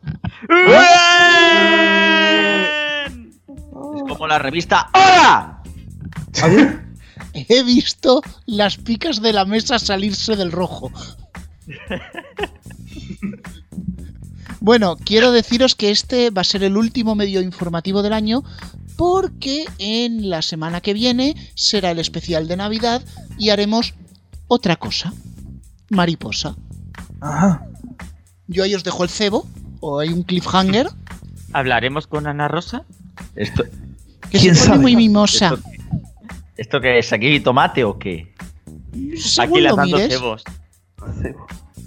Como 4.16 4.28
la 4.28 4.38
revista 4.38 4.88
¡Hora! 4.94 5.62
He 7.34 7.62
visto 7.62 8.22
las 8.46 8.78
picas 8.78 9.20
de 9.20 9.32
la 9.34 9.44
mesa 9.44 9.78
salirse 9.78 10.36
del 10.36 10.52
rojo. 10.52 10.90
Bueno, 14.60 14.96
quiero 14.96 15.32
deciros 15.32 15.74
que 15.74 15.90
este 15.90 16.30
va 16.30 16.40
a 16.40 16.44
ser 16.44 16.62
el 16.62 16.78
último 16.78 17.14
medio 17.14 17.42
informativo 17.42 18.02
del 18.02 18.14
año 18.14 18.42
porque 18.96 19.66
en 19.78 20.30
la 20.30 20.40
semana 20.40 20.80
que 20.80 20.94
viene 20.94 21.36
será 21.54 21.90
el 21.90 21.98
especial 21.98 22.48
de 22.48 22.56
Navidad 22.56 23.02
y 23.38 23.50
haremos 23.50 23.94
otra 24.48 24.76
cosa. 24.76 25.12
Mariposa. 25.90 26.56
Ajá. 27.20 27.66
Yo 28.46 28.64
ahí 28.64 28.74
os 28.74 28.84
dejo 28.84 29.04
el 29.04 29.10
cebo, 29.10 29.46
o 29.80 29.98
hay 29.98 30.08
un 30.08 30.22
cliffhanger, 30.22 30.88
¿Hablaremos 31.52 32.06
con 32.06 32.26
Ana 32.26 32.48
Rosa? 32.48 32.84
Esto, 33.34 33.64
que 34.30 34.38
¿Quién 34.38 34.54
se 34.54 34.60
pone 34.62 34.66
sabe? 34.74 34.78
muy 34.82 34.96
mimosa. 34.96 35.54
¿Esto, 35.54 35.68
¿Esto 36.56 36.80
qué 36.80 36.98
es? 36.98 37.12
¿Aquí 37.12 37.40
tomate 37.40 37.84
o 37.84 37.98
qué? 37.98 38.34
Según 39.16 39.56
Aquí 39.58 39.60
lanzando 39.62 39.96
mires, 39.96 40.12
cebos. 40.12 40.44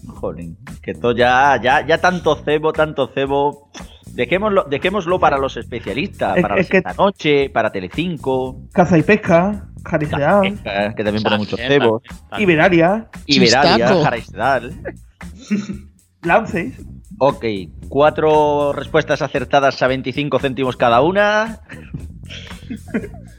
Jolín, 0.08 0.58
que 0.82 0.94
todo 0.94 1.16
ya, 1.16 1.60
ya, 1.62 1.86
ya 1.86 1.98
tanto 2.00 2.36
cebo, 2.44 2.74
tanto 2.74 3.08
cebo. 3.14 3.70
Dejémoslo, 4.14 4.64
dejémoslo 4.70 5.20
para 5.20 5.38
los 5.38 5.56
especialistas, 5.56 6.36
Es- 6.38 6.42
para 6.42 6.58
es 6.60 6.68
que- 6.70 6.78
esta 6.78 6.94
noche, 6.94 7.50
para 7.52 7.72
Telecinco, 7.72 8.64
Caza 8.74 8.98
y 8.98 9.04
pesca, 9.04 9.68
Jariseal, 9.86 10.60
eh, 10.66 10.94
que 10.98 11.04
también 11.04 11.24
pone 11.24 11.38
muchos 11.38 11.60
cebos, 11.60 12.02
también, 12.04 12.30
también. 12.30 12.50
Iberalia, 12.50 13.10
Lances. 16.24 16.74
Ok, 17.18 17.46
cuatro 17.90 18.72
respuestas 18.74 19.22
acertadas 19.22 19.82
a 19.82 19.88
25 19.88 20.40
céntimos 20.40 20.78
cada 20.78 21.02
una. 21.02 21.62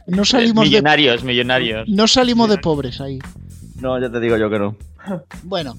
no 0.06 0.24
salimos 0.24 0.64
de, 0.64 0.70
millonarios, 0.70 1.24
millonarios. 1.24 1.88
no 1.88 2.06
salimos 2.08 2.48
de 2.50 2.58
pobres 2.58 3.00
ahí. 3.00 3.18
No, 3.80 3.98
ya 4.00 4.10
te 4.10 4.20
digo 4.20 4.36
yo 4.36 4.50
que 4.50 4.58
no. 4.58 4.76
Bueno, 5.44 5.76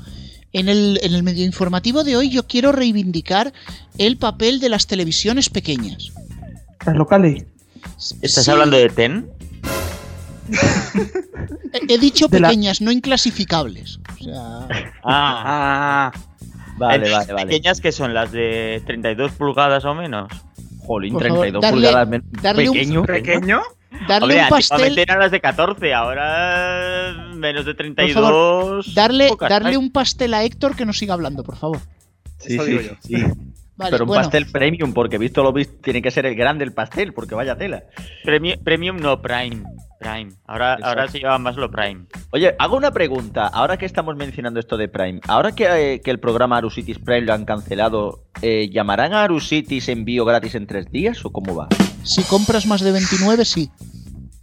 en 0.53 0.67
el, 0.69 0.99
en 1.03 1.13
el 1.13 1.21
medio 1.23 1.45
informativo 1.45 2.03
de 2.03 2.17
hoy 2.17 2.29
yo 2.29 2.47
quiero 2.47 2.71
reivindicar 2.71 3.53
el 3.99 4.17
papel 4.17 4.59
de 4.59 4.69
las 4.69 4.87
televisiones 4.87 5.49
pequeñas. 5.49 6.11
Las 6.85 6.95
locales. 6.95 7.45
¿Estás 8.21 8.45
Sí, 8.45 8.51
hablando 8.51 8.77
de 8.77 8.89
TEN? 8.89 9.29
He 11.87 11.97
dicho 11.99 12.27
la- 12.31 12.47
pequeñas, 12.49 12.81
no 12.81 12.91
inclasificables. 12.91 13.99
O 14.19 14.23
sea, 14.23 14.67
Ah, 15.03 16.11
Vale, 16.77 17.05
¿En 17.07 17.12
vale, 17.13 17.34
vale. 17.34 17.45
Pequeñas 17.47 17.79
que 17.81 17.91
son 17.91 18.13
las 18.13 18.31
de 18.31 18.81
32 18.86 19.31
pulgadas 19.34 19.86
o 19.86 19.93
menos. 19.93 20.31
Jolín, 20.86 21.13
Por 21.13 21.23
favor, 21.27 21.41
32 21.41 21.62
darle- 21.62 21.75
pulgadas 21.88 22.07
men- 22.07 22.23
darle 22.41 22.69
un- 22.69 22.73
pequeño. 22.75 23.03
¿Pequeño? 23.03 23.62
darle 24.07 24.23
Hombre, 24.34 24.43
un 24.43 24.49
pastel, 24.49 24.97
eran 24.99 25.19
las 25.19 25.31
de 25.31 25.39
14, 25.41 25.93
ahora 25.93 27.13
menos 27.36 27.65
de 27.65 27.71
Por 27.73 27.77
32. 27.77 28.95
darle, 28.95 29.27
pocas 29.29 29.49
darle 29.49 29.69
hay. 29.69 29.75
un 29.75 29.91
pastel 29.91 30.34
a 30.34 30.43
Héctor 30.43 30.75
que 30.75 30.86
nos 30.86 30.97
siga 30.97 31.13
hablando, 31.13 31.43
por 31.43 31.55
favor. 31.57 31.77
Sí, 32.39 32.55
Eso 32.55 32.65
sí, 32.65 32.71
digo 32.71 32.81
yo. 32.81 32.91
sí. 33.01 33.15
Vale, 33.82 33.91
Pero 33.91 34.04
un 34.06 34.08
bueno, 34.10 34.24
pastel 34.24 34.46
premium, 34.52 34.94
porque 34.94 35.17
visto 35.17 35.44
lo 35.44 35.52
visto, 35.52 35.76
tiene 35.82 36.02
que 36.02 36.12
ser 36.12 36.26
el 36.26 36.36
grande 36.36 36.63
el 36.63 36.74
pastel, 36.74 37.13
porque 37.13 37.36
vaya 37.36 37.56
tela. 37.58 37.84
Premi- 38.24 38.58
Premium 38.63 38.98
no, 38.98 39.22
Prime. 39.22 39.63
Prime. 40.00 40.32
Ahora, 40.48 40.74
Exacto. 40.74 40.88
ahora 40.88 41.08
se 41.10 41.20
lleva 41.20 41.38
más 41.38 41.56
lo 41.58 41.70
Prime. 41.70 42.06
Oye, 42.32 42.56
hago 42.58 42.76
una 42.78 42.91
pregunta. 42.91 43.48
Ahora 43.48 43.78
que 43.78 43.86
estamos 43.86 44.15
mencionando 44.15 44.60
esto 44.60 44.78
de 44.78 44.88
Prime, 44.88 45.20
ahora 45.28 45.52
que, 45.52 45.65
eh, 45.94 46.02
que 46.02 46.10
el 46.12 46.20
programa 46.20 46.58
Arusitis 46.58 46.98
Prime 47.00 47.22
lo 47.22 47.34
han 47.34 47.46
cancelado, 47.46 48.24
eh, 48.41 48.70
¿llamarán 48.72 49.13
a 49.13 49.24
Arusitis 49.24 49.89
envío 49.89 50.26
gratis 50.26 50.56
en 50.56 50.65
tres 50.67 50.91
días 50.91 51.24
o 51.26 51.32
cómo 51.32 51.56
va? 51.56 51.67
si 52.04 52.24
compras 52.24 52.65
más 52.65 52.82
de 52.82 52.91
29, 52.91 53.46
sí. 53.46 53.70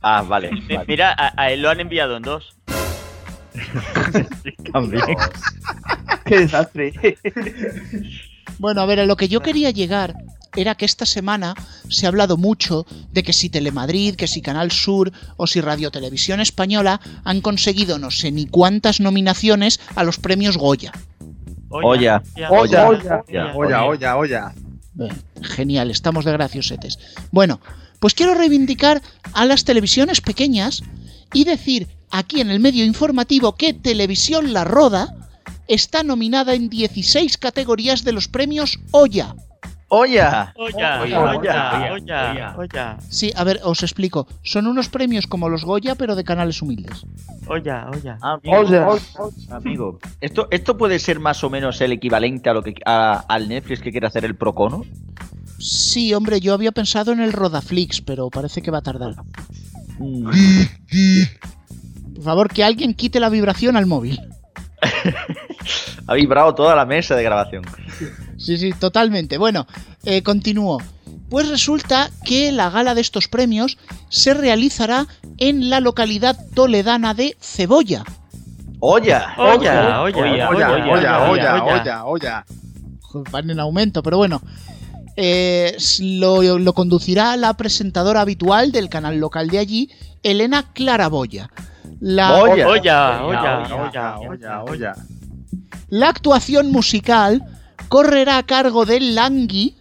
Ah, 0.00 0.22
vale. 0.26 0.50
Vale. 0.68 0.84
Mira, 0.86 1.12
a, 1.12 1.32
a 1.36 1.50
él 1.50 1.60
lo 1.62 1.70
han 1.70 1.80
enviado 1.80 2.16
en 2.16 2.22
dos. 2.22 2.56
También. 4.72 5.02
Qué 6.24 6.38
desastre. 6.40 6.92
Bueno, 8.58 8.80
a 8.80 8.86
ver, 8.86 9.00
a 9.00 9.06
lo 9.06 9.16
que 9.16 9.28
yo 9.28 9.40
quería 9.40 9.70
llegar 9.70 10.14
era 10.56 10.74
que 10.74 10.84
esta 10.84 11.06
semana 11.06 11.54
se 11.88 12.06
ha 12.06 12.08
hablado 12.08 12.36
mucho 12.36 12.86
de 13.12 13.22
que 13.22 13.32
si 13.32 13.48
Telemadrid, 13.48 14.16
que 14.16 14.26
si 14.26 14.40
Canal 14.42 14.72
Sur 14.72 15.12
o 15.36 15.46
si 15.46 15.60
Radio 15.60 15.90
Televisión 15.90 16.40
Española 16.40 17.00
han 17.24 17.40
conseguido 17.40 17.98
no 17.98 18.10
sé 18.10 18.32
ni 18.32 18.46
cuántas 18.46 19.00
nominaciones 19.00 19.80
a 19.94 20.04
los 20.04 20.18
premios 20.18 20.56
Goya. 20.56 20.92
Olla. 21.70 22.22
Olla, 22.48 22.88
olla. 22.88 23.22
Olla, 23.54 24.16
olla, 24.16 24.54
genial, 25.42 25.90
estamos 25.90 26.24
de 26.24 26.32
graciosetes. 26.32 26.98
Bueno, 27.30 27.60
pues 28.00 28.14
quiero 28.14 28.34
reivindicar 28.34 29.02
a 29.32 29.44
las 29.44 29.64
televisiones 29.64 30.20
pequeñas 30.20 30.82
y 31.32 31.44
decir 31.44 31.88
aquí 32.10 32.40
en 32.40 32.50
el 32.50 32.60
medio 32.60 32.84
informativo 32.84 33.54
que 33.54 33.74
Televisión 33.74 34.52
La 34.52 34.64
Roda 34.64 35.14
está 35.68 36.02
nominada 36.02 36.54
en 36.54 36.68
16 36.68 37.38
categorías 37.38 38.04
de 38.04 38.12
los 38.12 38.26
premios 38.28 38.78
Oya. 38.90 39.34
Olla, 39.90 40.52
olla, 40.58 41.00
olla. 41.00 41.92
olla, 42.58 42.98
Sí, 43.08 43.32
a 43.34 43.42
ver, 43.44 43.60
os 43.64 43.82
explico. 43.82 44.26
Son 44.42 44.66
unos 44.66 44.90
premios 44.90 45.26
como 45.26 45.48
los 45.48 45.64
Goya, 45.64 45.94
pero 45.94 46.14
de 46.14 46.24
canales 46.24 46.60
humildes. 46.60 47.06
olla, 47.46 47.88
olla. 47.90 48.18
Amigo, 48.20 48.58
Oye, 48.58 48.82
amigo. 49.50 49.98
¿Esto, 50.20 50.46
¿Esto 50.50 50.76
puede 50.76 50.98
ser 50.98 51.20
más 51.20 51.42
o 51.42 51.48
menos 51.48 51.80
el 51.80 51.92
equivalente 51.92 52.50
a 52.50 52.52
lo 52.52 52.62
que 52.62 52.74
a- 52.84 53.24
al 53.28 53.48
Netflix 53.48 53.80
que 53.80 53.90
quiere 53.90 54.06
hacer 54.06 54.26
el 54.26 54.36
Procono? 54.36 54.84
Sí, 55.58 56.12
hombre, 56.12 56.40
yo 56.40 56.52
había 56.52 56.72
pensado 56.72 57.12
en 57.12 57.20
el 57.20 57.32
Rodaflix, 57.32 58.02
pero 58.02 58.28
parece 58.28 58.60
que 58.60 58.70
va 58.70 58.78
a 58.78 58.82
tardar. 58.82 59.14
Mm. 59.98 60.28
Por 62.14 62.24
favor, 62.24 62.52
que 62.52 62.62
alguien 62.62 62.92
quite 62.92 63.20
la 63.20 63.30
vibración 63.30 63.76
al 63.78 63.86
móvil. 63.86 64.20
Ha 66.08 66.14
vibrado 66.14 66.54
toda 66.54 66.74
la 66.74 66.86
mesa 66.86 67.14
de 67.14 67.22
grabación. 67.22 67.64
Sí, 68.38 68.56
sí, 68.56 68.72
totalmente. 68.72 69.36
Bueno, 69.36 69.66
eh, 70.04 70.22
continúo. 70.22 70.78
Pues 71.28 71.50
resulta 71.50 72.10
que 72.24 72.50
la 72.50 72.70
gala 72.70 72.94
de 72.94 73.02
estos 73.02 73.28
premios 73.28 73.76
se 74.08 74.32
realizará 74.32 75.06
en 75.36 75.68
la 75.68 75.80
localidad 75.80 76.38
toledana 76.54 77.12
de 77.12 77.36
Cebolla. 77.40 78.04
¡Olla! 78.80 79.34
Olla, 79.36 80.00
olla, 80.00 80.00
Olla, 80.02 80.48
olla, 80.48 80.78
olla, 80.88 81.62
olla, 81.62 82.04
olla, 82.04 82.44
Van 83.30 83.50
en 83.50 83.60
aumento, 83.60 84.02
pero 84.02 84.16
bueno. 84.16 84.40
Eh, 85.16 85.76
lo, 86.00 86.58
lo 86.58 86.72
conducirá 86.72 87.36
la 87.36 87.52
presentadora 87.54 88.22
habitual 88.22 88.72
del 88.72 88.88
canal 88.88 89.18
local 89.18 89.48
de 89.48 89.58
allí, 89.58 89.90
Elena 90.22 90.72
Claraboya. 90.72 91.50
La, 92.00 92.34
¡Olla! 92.36 92.68
Olla, 92.68 93.24
olla, 93.24 93.24
olla, 93.24 93.74
olla, 93.74 94.18
olla, 94.18 94.62
olla. 94.62 94.94
La 95.88 96.08
actuación 96.08 96.70
musical 96.70 97.42
correrá 97.88 98.38
a 98.38 98.42
cargo 98.44 98.84
de 98.84 99.00
Langui, 99.00 99.76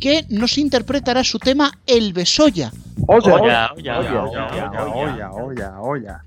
que 0.00 0.26
nos 0.28 0.58
interpretará 0.58 1.24
su 1.24 1.38
tema 1.38 1.72
El 1.86 2.12
Besoya. 2.12 2.72
Olla, 3.06 3.34
olla, 3.34 3.72
Olla, 3.72 3.98
olla, 3.98 4.22
Olla, 4.22 4.84
olla, 4.84 5.30
olla. 5.30 5.30
olla, 5.32 5.80
olla. 5.80 6.22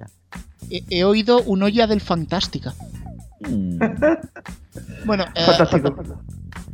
He, 0.70 0.84
he 0.90 1.04
oído 1.06 1.42
un 1.44 1.64
olla 1.64 1.88
del 1.88 2.02
Fantástica. 2.02 2.74
Mm. 3.40 3.80
Bueno, 5.06 5.26
eh, 5.36 5.46
fantástico. 5.46 5.96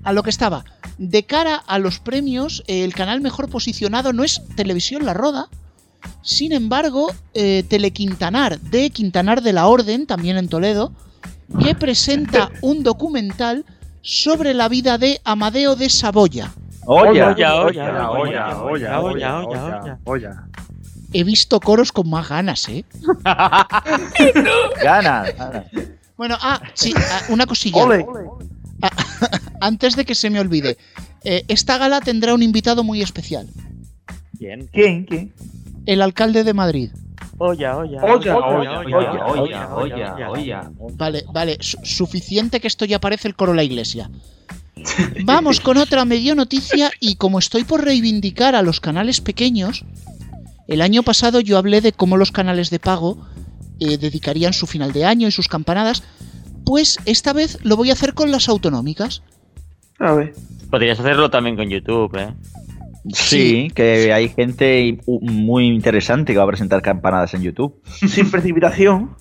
a 0.03 0.13
lo 0.13 0.23
que 0.23 0.29
estaba. 0.29 0.63
De 0.97 1.23
cara 1.23 1.55
a 1.55 1.77
los 1.79 1.99
premios, 1.99 2.63
eh, 2.67 2.83
el 2.83 2.93
canal 2.93 3.21
mejor 3.21 3.49
posicionado 3.49 4.13
no 4.13 4.23
es 4.23 4.41
Televisión 4.55 5.05
La 5.05 5.13
Roda. 5.13 5.47
Sin 6.21 6.51
embargo, 6.51 7.11
eh, 7.33 7.63
Telequintanar, 7.67 8.59
de 8.59 8.89
Quintanar 8.89 9.41
de 9.41 9.53
la 9.53 9.67
Orden, 9.67 10.05
también 10.05 10.37
en 10.37 10.49
Toledo, 10.49 10.91
que 11.63 11.75
presenta 11.75 12.51
un 12.61 12.83
documental 12.83 13.65
sobre 14.01 14.53
la 14.53 14.67
vida 14.69 14.97
de 14.97 15.19
Amadeo 15.23 15.75
de 15.75 15.89
Saboya. 15.89 16.51
¡Olla! 16.85 17.29
Olla, 17.31 17.55
olla, 17.61 18.09
Olla, 18.09 18.61
olla, 18.61 18.99
olla, 19.01 19.39
olla, 19.39 19.99
olla. 20.03 20.47
He 21.13 21.23
visto 21.23 21.59
coros 21.59 21.91
con 21.91 22.09
más 22.09 22.27
ganas, 22.27 22.67
¿eh? 22.69 22.83
¡Gana! 23.23 23.67
gana. 24.83 25.65
Bueno, 26.17 26.37
ah, 26.41 26.59
sí, 26.73 26.93
ah, 26.97 27.21
una 27.29 27.45
cosilla. 27.45 27.83
Ole. 27.83 28.05
Ah, 28.81 28.89
Antes 29.61 29.95
de 29.95 30.05
que 30.05 30.15
se 30.15 30.29
me 30.29 30.39
olvide, 30.39 30.77
eh, 31.23 31.45
esta 31.47 31.77
gala 31.77 32.01
tendrá 32.01 32.33
un 32.33 32.43
invitado 32.43 32.83
muy 32.83 33.01
especial, 33.01 33.47
Bien. 34.33 34.67
¿Quién? 34.73 35.05
¿Quién? 35.05 35.31
el 35.85 36.01
alcalde 36.01 36.43
de 36.43 36.53
Madrid. 36.53 36.91
Olla, 37.37 37.77
olla, 37.77 38.01
Olla, 38.03 38.37
olla, 38.37 38.79
olla, 38.79 39.25
olla, 39.35 39.75
olla, 39.75 40.29
olla. 40.29 40.71
Vale, 40.95 41.23
vale, 41.33 41.57
su- 41.59 41.77
suficiente 41.83 42.59
que 42.59 42.67
esto 42.67 42.85
ya 42.85 42.99
parece 42.99 43.27
el 43.27 43.35
coro 43.35 43.51
de 43.51 43.57
la 43.57 43.63
iglesia. 43.63 44.09
Vamos 45.25 45.59
con 45.59 45.77
otra 45.77 46.05
medio 46.05 46.35
noticia 46.35 46.91
y 46.99 47.15
como 47.15 47.39
estoy 47.39 47.63
por 47.63 47.83
reivindicar 47.83 48.55
a 48.55 48.61
los 48.61 48.79
canales 48.79 49.21
pequeños, 49.21 49.83
el 50.67 50.81
año 50.81 51.03
pasado 51.03 51.39
yo 51.39 51.57
hablé 51.57 51.81
de 51.81 51.91
cómo 51.91 52.17
los 52.17 52.31
canales 52.31 52.69
de 52.69 52.79
pago 52.79 53.17
eh, 53.79 53.97
dedicarían 53.97 54.53
su 54.53 54.67
final 54.67 54.93
de 54.93 55.05
año 55.05 55.27
y 55.27 55.31
sus 55.31 55.47
campanadas, 55.47 56.03
pues 56.65 56.99
esta 57.05 57.33
vez 57.33 57.59
lo 57.63 57.75
voy 57.75 57.89
a 57.89 57.93
hacer 57.93 58.13
con 58.13 58.31
las 58.31 58.47
autonómicas. 58.47 59.21
A 59.99 60.13
ver. 60.13 60.33
Podrías 60.69 60.99
hacerlo 60.99 61.29
también 61.29 61.55
con 61.55 61.69
YouTube, 61.69 62.15
¿eh? 62.17 62.33
Sí, 63.11 63.69
que 63.75 64.13
hay 64.13 64.29
gente 64.29 64.99
muy 65.05 65.67
interesante 65.67 66.33
que 66.33 66.37
va 66.37 66.45
a 66.45 66.47
presentar 66.47 66.81
campanadas 66.81 67.33
en 67.33 67.43
YouTube. 67.43 67.81
Sin 68.07 68.31
precipitación. 68.31 69.15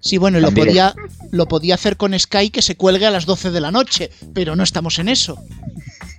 Sí, 0.00 0.18
bueno, 0.18 0.38
y 0.38 0.42
lo 0.42 0.50
podía, 0.50 0.94
lo 1.30 1.46
podía 1.46 1.74
hacer 1.74 1.96
con 1.96 2.18
Sky 2.18 2.50
que 2.50 2.62
se 2.62 2.76
cuelgue 2.76 3.06
a 3.06 3.10
las 3.10 3.26
12 3.26 3.50
de 3.50 3.60
la 3.60 3.70
noche, 3.70 4.10
pero 4.32 4.56
no 4.56 4.62
estamos 4.62 4.98
en 4.98 5.08
eso. 5.08 5.38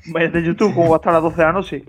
Vaya 0.07 0.29
de 0.29 0.43
YouTube, 0.43 0.73
como 0.73 0.95
hasta 0.95 1.11
las 1.11 1.21
12 1.21 1.37
de 1.37 1.43
la 1.43 1.53
noche. 1.53 1.83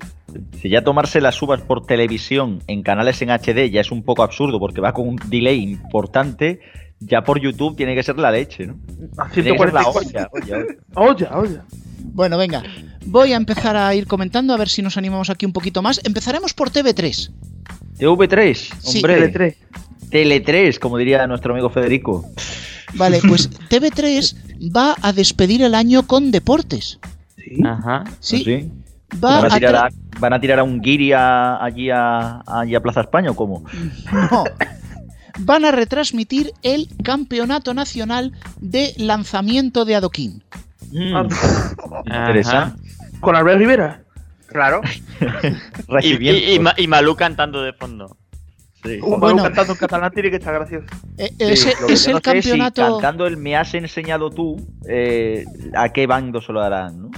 Si 0.60 0.68
ya 0.68 0.84
tomarse 0.84 1.20
las 1.20 1.40
uvas 1.42 1.60
por 1.62 1.86
televisión 1.86 2.62
en 2.66 2.82
canales 2.82 3.20
en 3.22 3.30
HD 3.30 3.70
ya 3.70 3.80
es 3.80 3.90
un 3.90 4.02
poco 4.02 4.22
absurdo 4.22 4.60
porque 4.60 4.80
va 4.80 4.92
con 4.92 5.08
un 5.08 5.16
delay 5.26 5.62
importante, 5.62 6.60
ya 7.00 7.22
por 7.22 7.40
YouTube 7.40 7.76
tiene 7.76 7.94
que 7.94 8.02
ser 8.02 8.18
la 8.18 8.30
leche, 8.30 8.66
¿no? 8.66 8.76
A 9.16 9.28
Tiene 9.30 9.52
que 9.52 9.58
ser 9.58 9.72
la 9.72 9.82
144. 9.82 10.00
olla, 10.00 10.28
olla, 10.32 10.56
olla. 10.56 10.74
Olla, 10.94 11.38
olla. 11.38 11.64
Bueno, 12.02 12.36
venga, 12.38 12.62
voy 13.06 13.32
a 13.32 13.36
empezar 13.36 13.76
a 13.76 13.94
ir 13.94 14.06
comentando 14.06 14.52
a 14.52 14.56
ver 14.56 14.68
si 14.68 14.82
nos 14.82 14.96
animamos 14.96 15.30
aquí 15.30 15.46
un 15.46 15.52
poquito 15.52 15.82
más. 15.82 16.00
Empezaremos 16.04 16.54
por 16.54 16.70
TV3. 16.70 17.30
TV3, 17.98 18.54
Sí, 18.80 18.98
hombre. 18.98 19.32
Tele3. 19.32 19.56
Tele3, 20.10 20.78
como 20.78 20.96
diría 20.98 21.26
nuestro 21.26 21.52
amigo 21.52 21.70
Federico. 21.70 22.28
Vale, 22.94 23.20
pues 23.28 23.50
TV3 23.68 24.70
va 24.74 24.96
a 25.00 25.12
despedir 25.12 25.62
el 25.62 25.74
año 25.74 26.06
con 26.06 26.30
deportes. 26.30 26.98
Sí. 27.36 27.60
Ajá. 27.64 28.04
Sí, 28.20 28.44
¿Sí? 28.44 28.72
va 29.22 29.40
¿Van, 29.42 29.52
a 29.52 29.54
tirar 29.56 29.76
a, 29.76 29.88
van 30.18 30.32
a 30.32 30.40
tirar 30.40 30.58
a 30.58 30.62
un 30.64 30.80
guiri 30.80 31.12
a- 31.12 31.62
allí, 31.62 31.90
a, 31.90 32.42
allí 32.46 32.74
a 32.74 32.80
Plaza 32.82 33.02
España 33.02 33.30
o 33.30 33.36
cómo? 33.36 33.64
no. 34.30 34.44
Van 35.42 35.64
a 35.64 35.70
retransmitir 35.70 36.52
el 36.62 36.88
Campeonato 37.02 37.72
Nacional 37.72 38.32
de 38.60 38.92
Lanzamiento 38.98 39.84
de 39.84 39.94
Adoquín. 39.94 40.42
Mm, 40.90 41.16
interesante. 42.06 42.82
Con 43.20 43.36
Albert 43.36 43.58
Rivera. 43.58 44.02
Claro. 44.46 44.80
Y, 45.20 45.92
Recibimiento. 45.92 46.40
y, 46.50 46.54
y, 46.54 46.58
Ma- 46.58 46.74
y 46.76 46.86
Malú 46.86 47.14
cantando 47.16 47.62
de 47.62 47.72
fondo. 47.72 48.16
Sí. 48.82 48.98
Un 49.02 49.20
Bueno. 49.20 49.42
Cantando 49.42 49.72
en 49.74 49.78
catalán 49.78 50.10
tiene 50.12 50.30
que 50.30 50.36
estar 50.36 50.54
gracioso. 50.54 50.86
Eh, 51.18 51.30
ese 51.38 51.74
es 51.88 52.06
el 52.06 52.14
no 52.14 52.20
sé 52.20 52.22
si 52.42 52.48
campeonato. 52.50 52.82
cantando 52.98 53.26
el 53.26 53.36
me 53.36 53.54
has 53.56 53.74
enseñado 53.74 54.30
tú, 54.30 54.56
eh, 54.88 55.44
¿a 55.76 55.90
qué 55.90 56.06
bando 56.06 56.40
se 56.40 56.52
lo 56.52 56.60
darán? 56.60 57.02
¿no? 57.02 57.10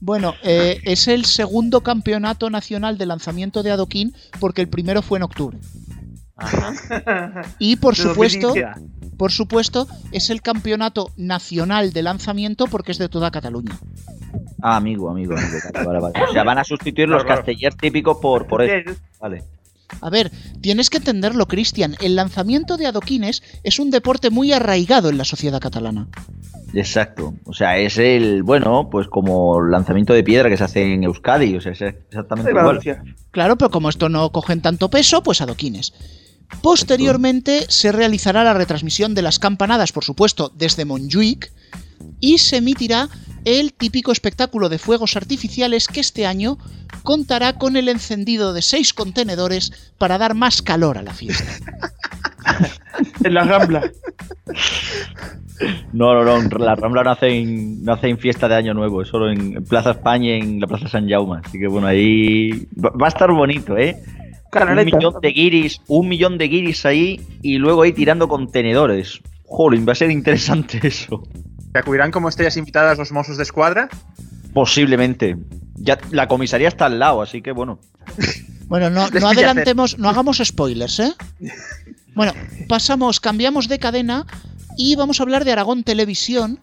Bueno, 0.00 0.34
eh, 0.44 0.80
es 0.84 1.08
el 1.08 1.24
segundo 1.24 1.80
campeonato 1.80 2.48
nacional 2.50 2.96
de 2.98 3.06
lanzamiento 3.06 3.62
de 3.64 3.72
adoquín 3.72 4.14
porque 4.38 4.60
el 4.62 4.68
primero 4.68 5.02
fue 5.02 5.18
en 5.18 5.24
octubre. 5.24 5.58
Ajá. 6.38 7.42
Y 7.58 7.76
por 7.76 7.94
supuesto, 7.96 8.48
2015. 8.48 9.16
por 9.16 9.32
supuesto, 9.32 9.88
es 10.12 10.30
el 10.30 10.40
campeonato 10.40 11.10
nacional 11.16 11.92
de 11.92 12.02
lanzamiento 12.02 12.66
porque 12.66 12.92
es 12.92 12.98
de 12.98 13.08
toda 13.08 13.30
Cataluña. 13.30 13.76
Ah, 14.62 14.76
amigo, 14.76 15.10
amigo, 15.10 15.34
amigo. 15.36 15.58
Vale, 15.84 16.00
vale. 16.00 16.14
O 16.28 16.32
sea, 16.32 16.44
van 16.44 16.58
a 16.58 16.64
sustituir 16.64 17.08
los 17.08 17.22
Claro, 17.24 17.38
castellers 17.42 17.76
típicos 17.76 18.18
por, 18.20 18.46
por 18.46 18.62
eso. 18.62 18.92
Vale. 19.20 19.44
A 20.00 20.10
ver, 20.10 20.30
tienes 20.60 20.90
que 20.90 20.98
entenderlo, 20.98 21.46
Cristian. 21.46 21.96
El 22.00 22.14
lanzamiento 22.16 22.76
de 22.76 22.86
adoquines 22.86 23.42
es 23.62 23.78
un 23.78 23.90
deporte 23.90 24.30
muy 24.30 24.52
arraigado 24.52 25.08
en 25.08 25.16
la 25.18 25.24
sociedad 25.24 25.60
catalana. 25.60 26.08
Exacto. 26.74 27.34
O 27.46 27.54
sea, 27.54 27.78
es 27.78 27.96
el, 27.98 28.42
bueno, 28.42 28.88
pues 28.90 29.08
como 29.08 29.62
lanzamiento 29.62 30.12
de 30.12 30.22
piedra 30.22 30.50
que 30.50 30.56
se 30.58 30.64
hace 30.64 30.92
en 30.92 31.04
Euskadi. 31.04 31.56
O 31.56 31.60
sea, 31.60 31.72
es 31.72 31.80
exactamente 31.80 32.52
De 32.52 32.58
igual. 32.60 32.80
Claro, 33.30 33.56
pero 33.56 33.70
como 33.70 33.88
esto 33.88 34.08
no 34.08 34.30
cogen 34.30 34.60
tanto 34.60 34.90
peso, 34.90 35.22
pues 35.22 35.40
adoquines. 35.40 35.94
Posteriormente 36.62 37.66
se 37.68 37.92
realizará 37.92 38.44
la 38.44 38.54
retransmisión 38.54 39.14
de 39.14 39.22
las 39.22 39.38
campanadas, 39.38 39.92
por 39.92 40.04
supuesto, 40.04 40.52
desde 40.54 40.84
Montjuic 40.84 41.52
y 42.20 42.38
se 42.38 42.56
emitirá 42.56 43.08
el 43.44 43.72
típico 43.72 44.12
espectáculo 44.12 44.68
de 44.68 44.78
fuegos 44.78 45.16
artificiales 45.16 45.86
que 45.86 46.00
este 46.00 46.26
año 46.26 46.58
contará 47.02 47.54
con 47.54 47.76
el 47.76 47.88
encendido 47.88 48.52
de 48.52 48.62
seis 48.62 48.92
contenedores 48.92 49.92
para 49.98 50.18
dar 50.18 50.34
más 50.34 50.62
calor 50.62 50.98
a 50.98 51.02
la 51.02 51.14
fiesta. 51.14 51.44
En 53.22 53.34
la 53.34 53.44
Rambla. 53.44 53.92
No, 55.92 56.14
no, 56.14 56.24
no. 56.24 56.58
La 56.58 56.74
Rambla 56.74 57.04
no 57.04 57.10
hacen, 57.10 57.84
no 57.84 57.92
hacen 57.92 58.18
fiesta 58.18 58.48
de 58.48 58.56
Año 58.56 58.74
Nuevo. 58.74 59.02
Es 59.02 59.08
solo 59.08 59.30
en 59.30 59.62
Plaza 59.64 59.92
España 59.92 60.36
y 60.36 60.40
en 60.40 60.60
la 60.60 60.66
Plaza 60.66 60.88
San 60.88 61.08
Jaume. 61.08 61.40
Así 61.44 61.58
que 61.58 61.68
bueno, 61.68 61.86
ahí 61.86 62.66
va 62.82 62.90
va 62.90 63.06
a 63.06 63.08
estar 63.08 63.30
bonito, 63.30 63.76
¿eh? 63.76 63.96
Un 64.52 64.84
millón 64.84 65.14
de 65.20 65.28
guiris, 65.30 65.80
un 65.88 66.08
millón 66.08 66.38
de 66.38 66.48
guiris 66.48 66.86
ahí 66.86 67.20
y 67.42 67.58
luego 67.58 67.82
ahí 67.82 67.92
tirando 67.92 68.28
contenedores. 68.28 69.20
Jolín, 69.44 69.86
va 69.86 69.92
a 69.92 69.96
ser 69.96 70.10
interesante 70.10 70.80
eso. 70.86 71.22
¿Te 71.72 71.78
acudirán 71.78 72.10
como 72.10 72.28
estrellas 72.28 72.56
invitadas 72.56 72.98
los 72.98 73.12
Mossos 73.12 73.36
de 73.36 73.42
Escuadra? 73.42 73.88
Posiblemente. 74.54 75.36
Ya 75.76 75.98
la 76.10 76.26
comisaría 76.28 76.68
está 76.68 76.86
al 76.86 76.98
lado, 76.98 77.22
así 77.22 77.42
que 77.42 77.52
bueno. 77.52 77.78
Bueno, 78.66 78.90
no, 78.90 79.08
no 79.20 79.28
adelantemos, 79.28 79.98
no 79.98 80.08
hagamos 80.08 80.40
spoilers, 80.44 81.00
¿eh? 81.00 81.14
Bueno, 82.14 82.32
pasamos, 82.68 83.20
cambiamos 83.20 83.68
de 83.68 83.78
cadena 83.78 84.26
Y 84.76 84.96
vamos 84.96 85.20
a 85.20 85.22
hablar 85.22 85.44
de 85.44 85.52
Aragón 85.52 85.84
Televisión, 85.84 86.58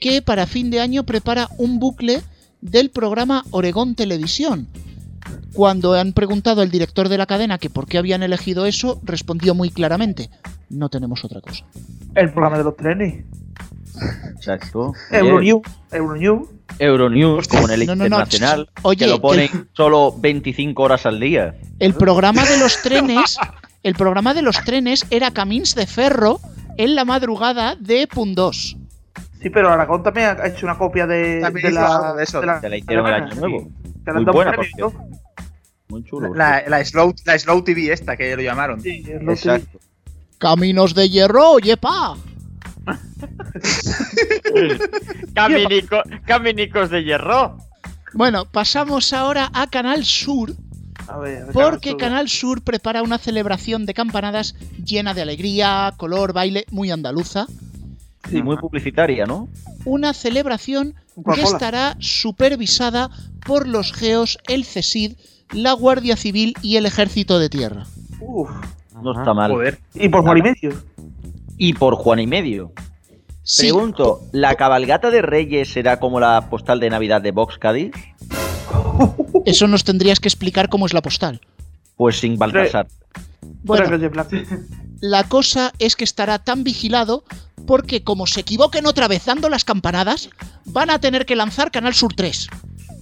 que 0.00 0.22
para 0.22 0.48
fin 0.48 0.70
de 0.70 0.80
año 0.80 1.04
prepara 1.04 1.48
un 1.56 1.78
bucle 1.78 2.20
del 2.60 2.90
programa 2.90 3.44
Oregón 3.50 3.94
Televisión. 3.94 4.66
Cuando 5.54 5.94
han 5.94 6.12
preguntado 6.12 6.62
al 6.62 6.70
director 6.70 7.08
de 7.08 7.18
la 7.18 7.26
cadena 7.26 7.58
que 7.58 7.70
por 7.70 7.86
qué 7.86 7.98
habían 7.98 8.22
elegido 8.22 8.66
eso, 8.66 9.00
respondió 9.04 9.54
muy 9.54 9.70
claramente, 9.70 10.30
no 10.70 10.88
tenemos 10.88 11.24
otra 11.24 11.40
cosa. 11.40 11.64
El 12.14 12.30
programa 12.32 12.58
de 12.58 12.64
los 12.64 12.76
trenes. 12.76 13.24
Exacto. 14.36 14.92
Euronews. 15.10 15.62
Euronews. 15.90 16.48
Euronews, 16.78 17.48
como 17.48 17.68
en 17.68 17.80
el 17.82 17.86
No, 17.86 17.94
no, 17.94 17.98
no, 18.00 18.04
internacional, 18.06 18.70
oye, 18.82 19.04
que 19.04 19.06
lo 19.10 19.20
ponen 19.20 19.50
el- 19.52 19.68
solo 19.74 20.14
25 20.18 20.82
horas 20.82 21.04
al 21.06 21.20
día. 21.20 21.54
El 21.78 21.94
programa 21.94 22.44
de 22.44 22.58
los 22.58 22.80
trenes, 22.82 23.36
el 23.82 23.94
programa 23.94 24.32
de 24.34 24.42
los 24.42 24.56
trenes 24.64 25.04
era 25.10 25.30
Camins 25.32 25.74
de 25.74 25.86
Ferro 25.86 26.40
en 26.78 26.94
la 26.94 27.04
madrugada 27.04 27.76
de 27.76 28.06
Pun 28.06 28.34
2. 28.34 28.76
Sí, 29.42 29.50
pero 29.50 29.70
Aragón 29.70 30.02
también 30.02 30.36
ha 30.40 30.46
hecho 30.46 30.64
una 30.66 30.78
copia 30.78 31.06
de, 31.06 31.40
de 31.40 31.70
la. 31.72 32.14
de 32.16 32.22
eso. 32.24 32.40
Te 32.40 32.68
la 32.68 32.76
hicieron 32.78 33.06
el 33.06 33.14
año 33.14 33.34
nuevo. 33.34 33.68
Muy 34.10 34.18
han 34.18 34.24
dado 34.24 34.32
buena, 34.36 34.52
premio. 34.52 34.92
Muy 35.88 36.04
chulo. 36.04 36.34
La, 36.34 36.62
la 36.68 36.84
slow, 36.84 37.14
la 37.24 37.38
slow 37.38 37.62
TV 37.62 37.92
esta 37.92 38.16
que 38.16 38.34
lo 38.34 38.42
llamaron. 38.42 38.80
Sí, 38.80 39.04
Exacto. 39.06 39.78
Caminos 40.38 40.94
de 40.94 41.08
hierro, 41.08 41.58
yepa. 41.58 42.16
Caminico- 45.34 46.02
Caminicos 46.26 46.90
de 46.90 47.04
hierro. 47.04 47.58
Bueno, 48.14 48.44
pasamos 48.46 49.12
ahora 49.12 49.50
a 49.54 49.66
Canal 49.68 50.04
Sur, 50.04 50.52
A 51.08 51.18
ver, 51.18 51.42
a 51.42 51.44
ver, 51.46 51.52
porque 51.52 51.90
Sur. 51.90 51.98
Canal 51.98 52.28
Sur 52.28 52.62
prepara 52.62 53.02
una 53.02 53.18
celebración 53.18 53.86
de 53.86 53.94
campanadas 53.94 54.54
llena 54.84 55.14
de 55.14 55.22
alegría, 55.22 55.94
color, 55.96 56.32
baile, 56.32 56.64
muy 56.70 56.90
andaluza. 56.90 57.46
Sí, 58.28 58.42
muy 58.42 58.56
publicitaria, 58.56 59.26
¿no? 59.26 59.48
Una 59.84 60.12
celebración 60.14 60.94
que 61.34 61.42
estará 61.42 61.96
supervisada 61.98 63.10
por 63.46 63.68
los 63.68 63.92
GEOS, 63.92 64.38
el 64.48 64.64
CESID, 64.64 65.16
la 65.52 65.72
Guardia 65.72 66.16
Civil 66.16 66.54
y 66.62 66.76
el 66.76 66.86
Ejército 66.86 67.38
de 67.38 67.48
Tierra. 67.48 67.86
Uf. 68.20 68.50
No 69.02 69.18
está 69.18 69.34
mal. 69.34 69.50
Joder. 69.50 69.80
Y 69.94 70.08
por 70.08 70.22
Juan 70.22 70.38
y 70.38 70.42
medio. 70.42 70.82
Y 71.58 71.72
por 71.74 71.96
Juan 71.96 72.20
y 72.20 72.26
medio. 72.26 72.72
Sí, 73.42 73.66
Pregunto, 73.66 74.20
¿la 74.30 74.54
cabalgata 74.54 75.10
de 75.10 75.20
Reyes 75.20 75.72
será 75.72 75.98
como 75.98 76.20
la 76.20 76.48
postal 76.48 76.78
de 76.78 76.90
Navidad 76.90 77.20
de 77.20 77.32
Vox 77.32 77.58
Cádiz? 77.58 77.92
eso 79.44 79.66
nos 79.66 79.82
tendrías 79.82 80.20
que 80.20 80.28
explicar 80.28 80.68
cómo 80.68 80.86
es 80.86 80.94
la 80.94 81.02
postal. 81.02 81.40
Pues 81.96 82.20
sin 82.20 82.38
Baltasar. 82.38 82.86
Bueno. 83.64 83.98
La 85.00 85.24
cosa 85.24 85.72
es 85.80 85.96
que 85.96 86.04
estará 86.04 86.38
tan 86.38 86.62
vigilado 86.62 87.24
porque 87.66 88.02
como 88.02 88.26
se 88.26 88.40
equivoquen 88.40 88.86
otra 88.86 89.08
vez 89.08 89.24
dando 89.24 89.48
las 89.48 89.64
campanadas, 89.64 90.30
van 90.66 90.90
a 90.90 90.98
tener 90.98 91.26
que 91.26 91.36
lanzar 91.36 91.70
Canal 91.70 91.94
Sur 91.94 92.14
3. 92.14 92.48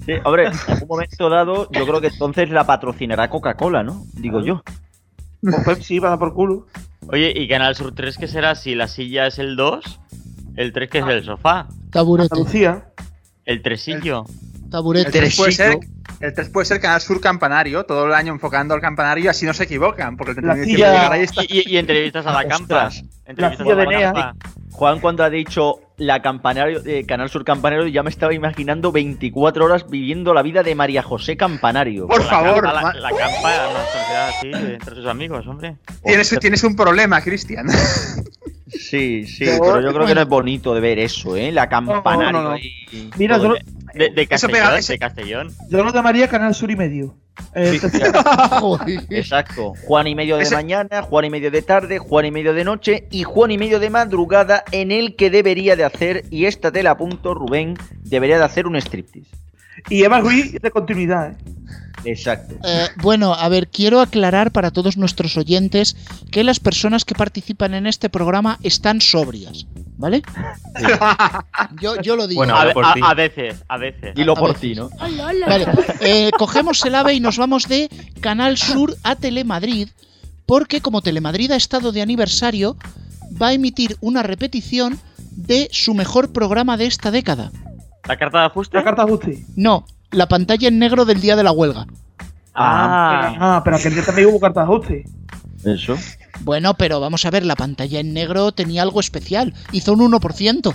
Sí, 0.07 0.13
hombre, 0.25 0.47
en 0.49 0.53
algún 0.67 0.89
momento 0.89 1.29
dado, 1.29 1.71
yo 1.71 1.87
creo 1.87 2.01
que 2.01 2.09
entonces 2.09 2.51
la 2.51 2.65
patrocinará 2.67 3.29
Coca-Cola, 3.31 3.83
¿no? 3.83 4.05
Digo 4.15 4.41
yo. 4.43 4.63
O 5.43 5.65
Pepsi 5.65 5.99
va 5.99 6.09
a 6.09 6.11
dar 6.11 6.19
por 6.19 6.35
culo. 6.35 6.67
Oye, 7.09 7.33
¿y 7.35 7.49
Canal 7.49 7.75
Sur 7.75 7.95
3 7.95 8.17
qué 8.19 8.29
será? 8.29 8.55
Si 8.55 8.75
la 8.75 8.89
silla 8.89 9.27
es 9.27 9.39
el 9.39 9.57
2, 9.57 10.01
el 10.57 10.73
3 10.73 10.91
que 10.91 10.99
es 10.99 11.07
el 11.07 11.25
sofá, 11.25 11.69
Taburete, 11.91 12.29
Andalucía. 12.35 12.93
el 13.45 13.63
tresillo. 13.63 14.25
El 14.65 14.71
taburete. 14.71 15.11
3 15.11 15.37
puede 15.37 15.53
ser, 15.53 15.79
Tresico. 15.79 16.00
El 16.21 16.35
3 16.35 16.49
puede 16.51 16.67
ser 16.67 16.81
Canal 16.81 17.01
Sur 17.01 17.21
Campanario, 17.21 17.85
todo 17.85 18.07
el 18.07 18.13
año 18.15 18.33
enfocando 18.33 18.75
al 18.75 18.81
campanario, 18.81 19.31
así 19.31 19.47
no 19.47 19.55
se 19.55 19.65
equivocan, 19.65 20.17
porque 20.17 20.33
el 20.41 20.47
La 20.47 20.55
tendría 20.55 20.75
silla- 20.77 20.87
que 20.87 20.93
llegar 20.97 21.13
ahí 21.13 21.23
está. 21.23 21.43
Y, 21.45 21.47
y- 21.67 21.75
y 21.75 21.77
entrevistas 21.79 22.27
a 22.27 22.33
la 22.33 22.45
campa. 22.49 22.91
Entrevistas 23.27 23.67
a 23.67 23.75
la 23.75 24.13
de. 24.13 24.41
Juan 24.73 25.01
cuando 25.01 25.25
ha 25.25 25.31
dicho 25.31 25.81
la 25.97 26.23
campanario, 26.23 26.81
eh, 26.87 27.05
Canal 27.07 27.29
Sur 27.29 27.45
Campanario, 27.45 27.87
ya 27.89 28.03
me 28.03 28.09
estaba 28.11 28.33
imaginando 28.33 28.93
24 28.93 29.65
horas 29.65 29.91
viviendo 29.91 30.33
la 30.33 30.43
vida 30.43 30.63
de 30.63 30.75
María 30.75 31.03
José 31.03 31.37
Campanario. 31.37 32.07
Por 32.07 32.21
La 32.23 32.27
favor, 32.31 32.63
campa, 32.63 32.95
la, 32.95 33.01
la 33.01 33.11
campa, 33.11 33.53
no 33.57 33.73
conocida 33.73 34.29
así 34.29 34.51
entre 34.75 34.95
sus 34.95 35.07
amigos, 35.07 35.47
hombre. 35.47 35.77
tienes, 36.05 36.39
tienes 36.41 36.65
un 36.65 36.77
problema, 36.77 37.21
Cristian. 37.21 37.67
Sí, 38.69 39.27
sí, 39.27 39.45
pero 39.45 39.81
yo 39.83 39.93
creo 39.93 40.07
que 40.07 40.15
no 40.15 40.21
es 40.23 40.29
bonito 40.29 40.73
de 40.75 40.81
ver 40.81 40.99
eso, 41.01 41.37
¿eh? 41.37 41.51
La 41.51 41.69
campanario 41.69 42.33
No, 42.33 42.43
no, 42.43 42.51
no. 42.55 42.57
Mira, 43.19 43.37
yo, 43.39 43.55
De, 43.95 44.27
Castellón, 44.27 44.57
pega- 44.57 44.79
ese- 44.79 44.93
de 44.95 44.99
Castellón. 44.99 45.53
yo 45.69 45.83
lo 45.85 45.93
llamaría 45.93 46.29
Canal 46.29 46.55
Sur 46.55 46.71
y 46.71 46.77
medio. 46.77 47.17
Eh, 47.55 47.79
Sí. 47.81 47.89
Exacto. 49.11 49.73
Juan 49.87 50.07
y 50.07 50.15
medio 50.15 50.37
de 50.37 50.43
Ese- 50.43 50.55
mañana, 50.55 51.03
Juan 51.03 51.25
y 51.25 51.31
medio 51.31 51.51
de 51.51 51.63
tarde, 51.63 51.99
Juan 51.99 52.27
y 52.27 52.31
medio 52.31 52.53
de 52.55 52.65
noche 52.65 53.07
y 53.11 53.23
Juan 53.23 53.51
y 53.51 53.59
medio 53.59 53.79
de 53.81 53.91
madrugada 53.91 54.65
en 54.73 54.91
el 54.93 55.17
que 55.17 55.31
debería 55.31 55.77
de 55.77 55.85
hacer, 55.85 56.25
y 56.31 56.45
esta 56.47 56.71
te 56.71 56.83
la 56.83 56.93
apunto, 56.93 57.35
Rubén, 57.35 57.77
debería 58.03 58.39
de 58.39 58.45
hacer 58.45 58.67
un 58.67 58.77
striptease. 58.77 59.31
Y 59.89 60.03
Eva 60.05 60.21
Ruiz 60.21 60.53
de 60.61 60.71
continuidad. 60.71 61.33
¿eh? 61.33 61.37
Exacto. 62.05 62.55
Eh, 62.65 62.89
bueno, 63.03 63.35
a 63.35 63.49
ver, 63.49 63.69
quiero 63.69 64.01
aclarar 64.01 64.53
para 64.53 64.71
todos 64.71 64.97
nuestros 64.97 65.37
oyentes 65.37 65.97
que 66.31 66.45
las 66.45 66.61
personas 66.61 67.05
que 67.05 67.15
participan 67.15 67.75
en 67.75 67.87
este 67.87 68.09
programa 68.09 68.59
están 68.63 69.01
sobrias, 69.01 69.67
¿vale? 69.97 70.23
Yo, 71.81 72.01
yo 72.01 72.17
lo 72.17 72.27
digo. 72.27 72.39
Bueno, 72.41 72.55
A, 72.57 72.63
a- 72.63 73.11
a 73.11 73.15
veces, 73.15 73.63
a 73.69 73.77
veces. 73.77 74.15
Dilo 74.15 74.33
A 74.33 74.37
por 74.37 74.55
ti, 74.55 74.75
¿no? 74.75 74.91
Vale, 75.47 75.67
eh, 76.01 76.31
cogemos 76.39 76.85
el 76.85 76.95
AVE 76.95 77.15
y 77.15 77.21
nos 77.21 77.37
vamos 77.39 77.69
de 77.69 77.89
Canal 78.21 78.57
Sur 78.57 78.97
a 79.03 79.17
Telemadrid, 79.17 79.89
porque 80.47 80.81
como 80.81 81.03
Telemadrid 81.03 81.51
ha 81.53 81.57
estado 81.57 81.93
de 81.93 82.03
aniversario, 82.03 82.77
va 83.41 83.49
a 83.49 83.53
emitir 83.53 83.97
una 84.01 84.23
repetición 84.23 84.99
de 85.31 85.69
su 85.73 85.95
mejor 85.95 86.33
programa 86.33 86.77
de 86.77 86.87
esta 86.87 87.11
década. 87.11 87.51
¿La 88.09 88.17
carta 88.17 88.41
de 88.41 88.47
ajuste? 88.47 88.77
La 88.77 88.85
carta 88.85 89.05
de 89.05 89.09
ajuste. 89.13 89.45
No, 89.57 89.85
la 90.11 90.29
pantalla 90.29 90.69
en 90.69 90.79
negro 90.79 91.05
del 91.05 91.21
día 91.21 91.37
de 91.37 91.43
la 91.45 91.53
huelga. 91.53 91.87
Ah, 92.55 93.37
Ah, 93.39 93.61
pero 93.65 93.77
aquel 93.77 93.95
día 93.95 94.05
también 94.05 94.29
hubo 94.29 94.41
carta 94.41 94.61
de 94.61 94.65
ajuste. 94.65 95.05
Eso. 95.65 95.97
Bueno, 96.41 96.75
pero 96.75 97.01
vamos 97.01 97.25
a 97.27 97.31
ver, 97.31 97.45
la 97.45 97.55
pantalla 97.57 98.01
en 98.01 98.13
negro 98.15 98.53
tenía 98.53 98.83
algo 98.83 99.01
especial, 99.01 99.55
hizo 99.73 99.93
un 99.93 100.01
1%. 100.01 100.75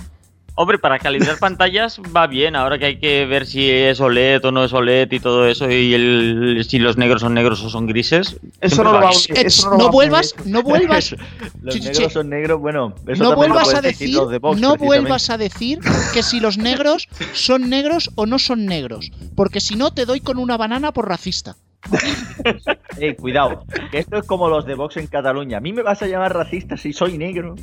Hombre, 0.56 0.78
para 0.78 0.98
calibrar 0.98 1.38
pantallas 1.38 2.00
va 2.14 2.26
bien. 2.26 2.56
Ahora 2.56 2.78
que 2.78 2.86
hay 2.86 2.98
que 2.98 3.24
ver 3.26 3.46
si 3.46 3.70
es 3.70 4.00
OLED 4.00 4.44
o 4.44 4.50
no 4.50 4.64
es 4.64 4.72
OLED 4.72 5.12
y 5.12 5.20
todo 5.20 5.46
eso, 5.46 5.70
y 5.70 5.94
el, 5.94 6.64
si 6.68 6.78
los 6.78 6.96
negros 6.96 7.20
son 7.20 7.34
negros 7.34 7.62
o 7.62 7.70
son 7.70 7.86
grises. 7.86 8.36
Eso 8.60 8.82
no 8.82 8.92
lo 8.92 9.00
va 9.00 9.10
a 9.10 9.12
eso 9.12 9.76
no 9.76 9.90
vuelvas, 9.90 10.34
no 10.44 10.62
vuelvas, 10.62 11.14
Los 11.62 11.80
negros 11.80 12.12
son 12.12 12.30
negros, 12.30 12.60
bueno. 12.60 12.94
Eso 13.06 13.22
no 13.22 13.30
lo 13.30 13.36
vuelvas 13.36 13.72
a 13.74 13.80
decir, 13.80 14.14
los 14.14 14.30
de 14.30 14.38
Vox, 14.38 14.60
no 14.60 14.76
vuelvas 14.76 15.30
a 15.30 15.38
decir 15.38 15.78
que 16.12 16.22
si 16.22 16.40
los 16.40 16.58
negros 16.58 17.08
son 17.32 17.68
negros 17.68 18.10
o 18.16 18.26
no 18.26 18.38
son 18.38 18.66
negros, 18.66 19.12
porque 19.36 19.60
si 19.60 19.76
no 19.76 19.92
te 19.92 20.06
doy 20.06 20.20
con 20.20 20.38
una 20.38 20.56
banana 20.56 20.92
por 20.92 21.08
racista. 21.08 21.56
Eh, 22.98 23.14
cuidado, 23.14 23.64
que 23.90 23.98
esto 23.98 24.16
es 24.16 24.26
como 24.26 24.48
los 24.48 24.64
de 24.64 24.74
Vox 24.74 24.96
en 24.96 25.06
Cataluña. 25.06 25.58
A 25.58 25.60
mí 25.60 25.72
me 25.74 25.82
vas 25.82 26.00
a 26.00 26.06
llamar 26.06 26.34
racista 26.34 26.78
si 26.78 26.94
soy 26.94 27.18
negro. 27.18 27.54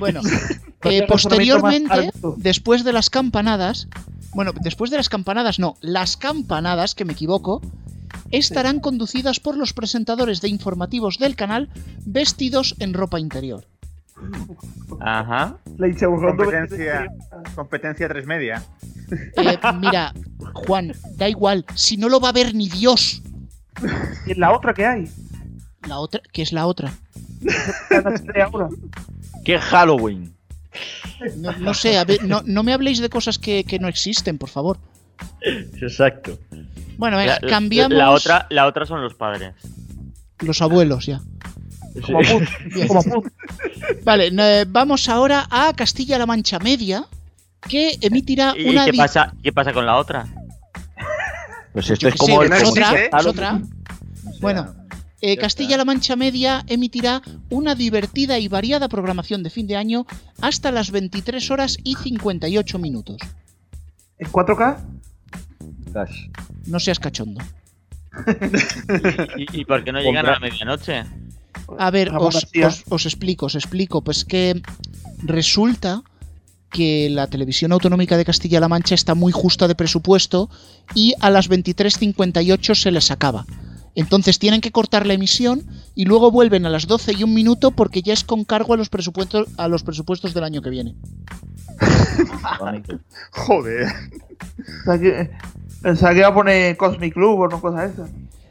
Bueno, 0.00 0.20
eh, 0.84 1.02
más 1.02 1.08
posteriormente, 1.08 2.10
después 2.36 2.82
de 2.82 2.92
las 2.92 3.08
campanadas, 3.08 3.88
bueno, 4.34 4.52
después 4.60 4.90
de 4.90 4.96
las 4.96 5.08
campanadas 5.08 5.60
no, 5.60 5.76
las 5.80 6.16
campanadas, 6.16 6.96
que 6.96 7.04
me 7.04 7.12
equivoco, 7.12 7.60
estarán 8.30 8.80
conducidas 8.80 9.38
por 9.38 9.56
los 9.56 9.72
presentadores 9.72 10.40
de 10.40 10.48
informativos 10.48 11.18
del 11.18 11.36
canal 11.36 11.68
vestidos 12.04 12.74
en 12.80 12.94
ropa 12.94 13.20
interior. 13.20 13.66
Ajá. 15.00 15.58
Le 15.78 15.90
hice 15.90 16.06
un 16.06 16.22
rondo 16.22 16.44
Competencia, 16.44 17.06
competencia 17.54 18.08
3 18.08 18.26
media. 18.26 18.62
Eh, 19.36 19.58
mira, 19.78 20.12
Juan, 20.52 20.92
da 21.16 21.28
igual, 21.28 21.64
si 21.74 21.96
no 21.96 22.08
lo 22.08 22.20
va 22.20 22.30
a 22.30 22.32
ver 22.32 22.54
ni 22.54 22.68
Dios. 22.68 23.22
Y 24.26 24.34
la 24.34 24.52
otra 24.52 24.72
que 24.74 24.86
hay. 24.86 25.08
La 25.86 25.98
otra, 25.98 26.20
¿qué 26.32 26.42
es 26.42 26.52
la 26.52 26.66
otra? 26.66 26.92
¡Qué 29.44 29.58
Halloween! 29.58 30.34
No, 31.38 31.52
no 31.52 31.74
sé, 31.74 31.96
a 31.96 32.04
ver, 32.04 32.22
no, 32.24 32.42
no 32.44 32.62
me 32.62 32.72
habléis 32.72 32.98
de 33.00 33.08
cosas 33.08 33.38
que, 33.38 33.64
que 33.64 33.78
no 33.78 33.88
existen, 33.88 34.36
por 34.38 34.48
favor. 34.50 34.78
Exacto. 35.80 36.38
Bueno, 36.98 37.16
venga, 37.16 37.38
La- 37.40 37.48
cambiamos 37.48 37.96
La 37.96 38.10
otra, 38.10 38.46
la 38.50 38.66
otra 38.66 38.84
son 38.84 39.00
los 39.02 39.14
padres. 39.14 39.54
los 40.40 40.60
abuelos 40.60 41.06
ya. 41.06 41.20
Como 42.04 42.18
put, 42.20 42.42
Bien. 42.74 42.88
como 42.88 43.02
put. 43.02 43.32
Vale, 44.04 44.30
eh, 44.36 44.64
vamos 44.68 45.08
ahora 45.08 45.46
a 45.50 45.72
Castilla-La 45.74 46.26
Mancha 46.26 46.58
Media, 46.58 47.06
que 47.66 47.96
emitirá 48.02 48.52
¿Y 48.56 48.68
una 48.68 48.84
qué 48.84 48.92
pasa, 48.92 49.32
qué 49.42 49.52
pasa 49.52 49.72
con 49.72 49.86
la 49.86 49.96
otra? 49.96 50.26
Pues 51.76 51.90
esto 51.90 52.04
Yo 52.04 52.08
es 52.08 52.14
como 52.14 52.40
sé, 52.40 52.46
el 52.46 52.52
es 52.54 52.62
no 52.62 52.68
otra, 52.70 52.90
existe, 52.90 53.16
es 53.18 53.26
otra. 53.26 53.54
O 53.54 53.58
sea, 53.58 54.32
Bueno, 54.40 54.74
eh. 55.20 55.36
Castilla-La 55.36 55.84
Mancha 55.84 56.16
Media 56.16 56.64
emitirá 56.68 57.20
una 57.50 57.74
divertida 57.74 58.38
y 58.38 58.48
variada 58.48 58.88
programación 58.88 59.42
de 59.42 59.50
fin 59.50 59.66
de 59.66 59.76
año 59.76 60.06
hasta 60.40 60.72
las 60.72 60.90
23 60.90 61.50
horas 61.50 61.76
y 61.84 61.96
58 61.96 62.78
minutos. 62.78 63.18
En 64.18 64.26
4K. 64.26 64.78
Gosh. 65.92 66.30
No 66.64 66.80
seas 66.80 66.98
cachondo. 66.98 67.42
¿Y, 69.36 69.60
y 69.60 69.64
por 69.66 69.84
qué 69.84 69.92
no 69.92 70.00
llegan 70.00 70.24
a 70.24 70.30
la 70.30 70.38
medianoche? 70.38 71.04
A 71.78 71.90
ver, 71.90 72.10
os 72.14 73.04
explico, 73.04 73.44
os 73.44 73.54
explico. 73.54 74.00
Pues 74.00 74.24
que 74.24 74.62
Resulta 75.22 76.02
que 76.76 77.08
la 77.10 77.26
televisión 77.26 77.72
autonómica 77.72 78.18
de 78.18 78.26
Castilla-La 78.26 78.68
Mancha 78.68 78.94
está 78.94 79.14
muy 79.14 79.32
justa 79.32 79.66
de 79.66 79.74
presupuesto 79.74 80.50
y 80.94 81.14
a 81.20 81.30
las 81.30 81.48
23.58 81.48 82.74
se 82.74 82.90
les 82.90 83.10
acaba. 83.10 83.46
Entonces 83.94 84.38
tienen 84.38 84.60
que 84.60 84.72
cortar 84.72 85.06
la 85.06 85.14
emisión 85.14 85.64
y 85.94 86.04
luego 86.04 86.30
vuelven 86.30 86.66
a 86.66 86.68
las 86.68 86.86
12 86.86 87.14
y 87.14 87.24
un 87.24 87.32
minuto 87.32 87.70
porque 87.70 88.02
ya 88.02 88.12
es 88.12 88.24
con 88.24 88.44
cargo 88.44 88.74
a 88.74 88.76
los 88.76 88.90
presupuestos, 88.90 89.48
a 89.56 89.68
los 89.68 89.84
presupuestos 89.84 90.34
del 90.34 90.44
año 90.44 90.60
que 90.60 90.68
viene. 90.68 90.94
Joder. 93.30 93.86
O 93.88 94.84
sea, 94.84 95.00
que, 95.00 95.30
pensaba 95.80 96.12
que 96.12 96.18
iba 96.18 96.28
a 96.28 96.34
poner 96.34 96.76
Cosmic 96.76 97.14
Club 97.14 97.40
o 97.40 97.48
no 97.48 97.58
cosa 97.58 97.86
esa. 97.86 98.06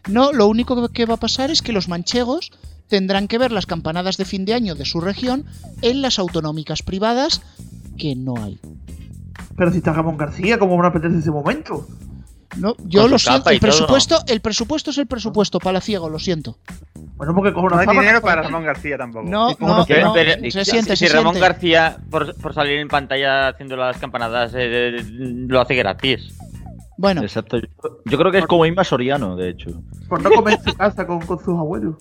No, 0.08 0.32
lo 0.32 0.48
único 0.48 0.90
que 0.90 1.06
va 1.06 1.14
a 1.14 1.18
pasar 1.20 1.52
es 1.52 1.62
que 1.62 1.74
los 1.74 1.90
manchegos 1.90 2.52
tendrán 2.88 3.28
que 3.28 3.38
ver 3.38 3.52
las 3.52 3.68
campanadas 3.68 4.18
de 4.18 4.26
fin 4.26 4.46
de 4.46 4.56
año 4.56 4.74
de 4.74 4.86
su 4.86 5.00
región 5.00 5.46
en 5.84 6.02
las 6.02 6.18
autonómicas 6.18 6.82
privadas 6.82 7.42
que 7.98 8.16
no 8.16 8.36
hay. 8.44 8.60
Pero 9.58 9.72
si 9.72 9.78
está 9.78 9.94
Ramón 9.94 10.18
García, 10.18 10.58
¿cómo 10.60 10.76
van 10.78 10.88
a 10.88 10.94
perderse 10.94 11.20
ese 11.20 11.32
momento? 11.32 11.88
No, 12.58 12.76
yo 12.86 13.08
lo 13.08 13.20
siento, 13.20 13.50
el 13.50 13.60
todo. 13.60 13.68
presupuesto, 13.70 14.18
el 14.28 14.40
presupuesto 14.40 14.92
es 14.92 14.98
el 14.98 15.08
presupuesto, 15.08 15.60
palaciego, 15.60 16.10
lo 16.10 16.20
siento. 16.20 16.58
Bueno, 17.18 17.34
porque 17.34 17.54
cojo 17.54 17.70
No 17.70 17.78
hay 17.78 17.88
dinero 17.88 18.22
para 18.22 18.44
Ramón 18.44 18.64
García 18.64 18.98
tampoco. 18.98 19.28
No, 19.28 19.52
¿Y 19.52 19.56
cómo 19.56 19.72
no, 19.72 19.78
no 19.80 19.86
Que- 19.86 20.02
no, 20.02 20.14
pero- 20.14 20.42
se 20.52 20.64
si- 20.64 20.72
siente, 20.72 20.96
si 20.96 21.08
se 21.08 21.14
Ramón 21.14 21.34
siente. 21.34 21.50
García, 21.50 21.98
por, 22.10 22.34
por 22.36 22.54
salir 22.54 22.80
en 22.80 22.88
pantalla 22.88 23.50
haciendo 23.50 23.76
las 23.76 23.98
campanadas, 23.98 24.52
eh, 24.56 24.98
lo 25.48 25.60
hace 25.60 25.76
gratis. 25.76 26.34
Bueno, 26.98 27.24
Exacto. 27.24 27.58
Yo, 28.06 28.18
creo 28.18 28.32
que 28.32 28.38
es 28.40 28.46
como 28.46 28.66
Inma 28.66 28.86
Soriano, 28.86 29.36
de 29.36 29.50
hecho. 29.50 29.70
Por 30.08 30.22
no 30.22 30.30
comer 30.32 30.58
en 30.60 30.72
su 30.72 30.78
casa 30.78 31.06
con, 31.06 31.20
con 31.26 31.40
sus 31.40 31.50
abuelos. 31.60 31.96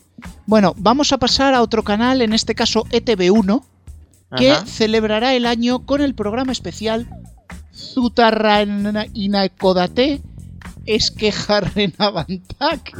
bueno, 0.46 0.72
vamos 0.76 1.12
a 1.12 1.18
pasar 1.18 1.52
a 1.54 1.62
otro 1.62 1.82
canal, 1.82 2.22
en 2.22 2.32
este 2.32 2.54
caso 2.54 2.84
E 2.92 3.04
ETV1, 3.04 3.60
que 4.36 4.52
Ajá. 4.52 4.66
celebrará 4.66 5.34
el 5.34 5.46
año 5.46 5.86
con 5.86 6.00
el 6.00 6.14
programa 6.14 6.52
especial 6.52 7.08
Zutarra 7.74 8.62
Inakodate 9.12 10.20
Eskejarrenabantak 10.86 12.92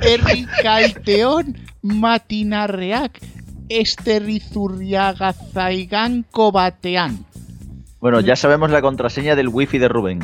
Errikaiteon 0.02 1.56
Matinarreak 1.82 3.20
Esterrizurriagazaiganko 3.68 6.52
batean. 6.52 7.24
Bueno, 8.00 8.20
ya 8.20 8.36
sabemos 8.36 8.70
la 8.70 8.82
contraseña 8.82 9.34
del 9.34 9.48
wifi 9.48 9.78
de 9.78 9.88
Rubén. 9.88 10.20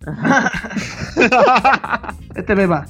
Este 2.34 2.56
me 2.56 2.66
va. 2.66 2.86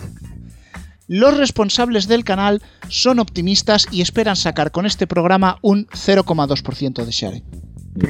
Los 1.13 1.37
responsables 1.37 2.07
del 2.07 2.23
canal 2.23 2.63
son 2.89 3.19
optimistas 3.19 3.89
y 3.91 4.01
esperan 4.01 4.37
sacar 4.37 4.71
con 4.71 4.87
este 4.87 5.09
programa 5.09 5.59
un 5.61 5.89
0,2% 5.89 7.05
de 7.05 7.11
share. 7.11 7.43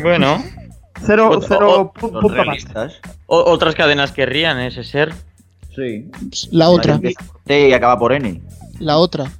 Bueno, 0.02 0.44
Cero, 1.06 1.30
O- 1.30 1.40
cero 1.40 1.80
o- 1.80 1.92
pu- 1.94 2.10
Son 2.12 2.20
punto 2.20 2.44
más. 2.44 2.92
otras 3.26 3.74
cadenas 3.74 4.12
querrían 4.12 4.60
ese 4.60 4.84
ser. 4.84 5.14
Sí. 5.74 6.10
La 6.50 6.68
otra, 6.68 7.00
T 7.46 7.68
y 7.70 7.72
acaba 7.72 7.98
por 7.98 8.12
N. 8.12 8.42
la 8.80 8.98
otra. 8.98 9.32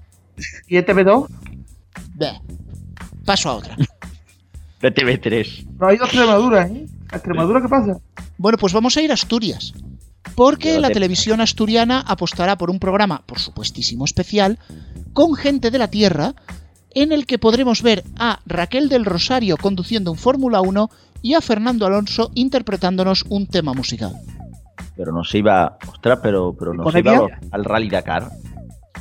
¿Y 0.66 0.78
este 0.78 0.94
B2? 0.94 1.26
Bleh. 2.14 2.40
Paso 3.26 3.50
a 3.50 3.56
otra. 3.56 3.76
De 4.80 4.90
TV3. 4.94 5.66
No 5.78 5.86
ha 5.88 5.92
ido 5.94 6.04
a 6.04 6.06
Extremadura, 6.06 6.66
¿eh? 6.66 6.86
¿A 7.12 7.16
Extremadura 7.16 7.60
qué 7.60 7.68
pasa? 7.68 7.98
Bueno, 8.38 8.56
pues 8.56 8.72
vamos 8.72 8.96
a 8.96 9.02
ir 9.02 9.10
a 9.10 9.14
Asturias. 9.14 9.74
Porque 10.34 10.78
la 10.80 10.88
te- 10.88 10.94
televisión 10.94 11.40
asturiana 11.40 12.00
apostará 12.00 12.56
por 12.56 12.70
un 12.70 12.78
programa, 12.78 13.22
por 13.26 13.38
supuestísimo 13.38 14.04
especial, 14.04 14.58
con 15.12 15.34
gente 15.34 15.70
de 15.70 15.78
la 15.78 15.88
Tierra, 15.88 16.34
en 16.92 17.12
el 17.12 17.26
que 17.26 17.38
podremos 17.38 17.82
ver 17.82 18.04
a 18.18 18.40
Raquel 18.46 18.88
del 18.88 19.04
Rosario 19.04 19.56
conduciendo 19.56 20.10
un 20.10 20.18
Fórmula 20.18 20.60
1 20.60 20.90
y 21.22 21.34
a 21.34 21.40
Fernando 21.40 21.86
Alonso 21.86 22.30
interpretándonos 22.34 23.24
un 23.28 23.46
tema 23.46 23.74
musical. 23.74 24.12
Pero 24.96 25.12
nos 25.12 25.34
iba. 25.34 25.78
Ostras, 25.88 26.18
pero, 26.22 26.54
pero 26.58 26.74
nos 26.74 26.84
¿Con 26.84 26.98
iba 26.98 27.26
al 27.52 27.64
Rally 27.64 27.88
Dakar. 27.90 28.30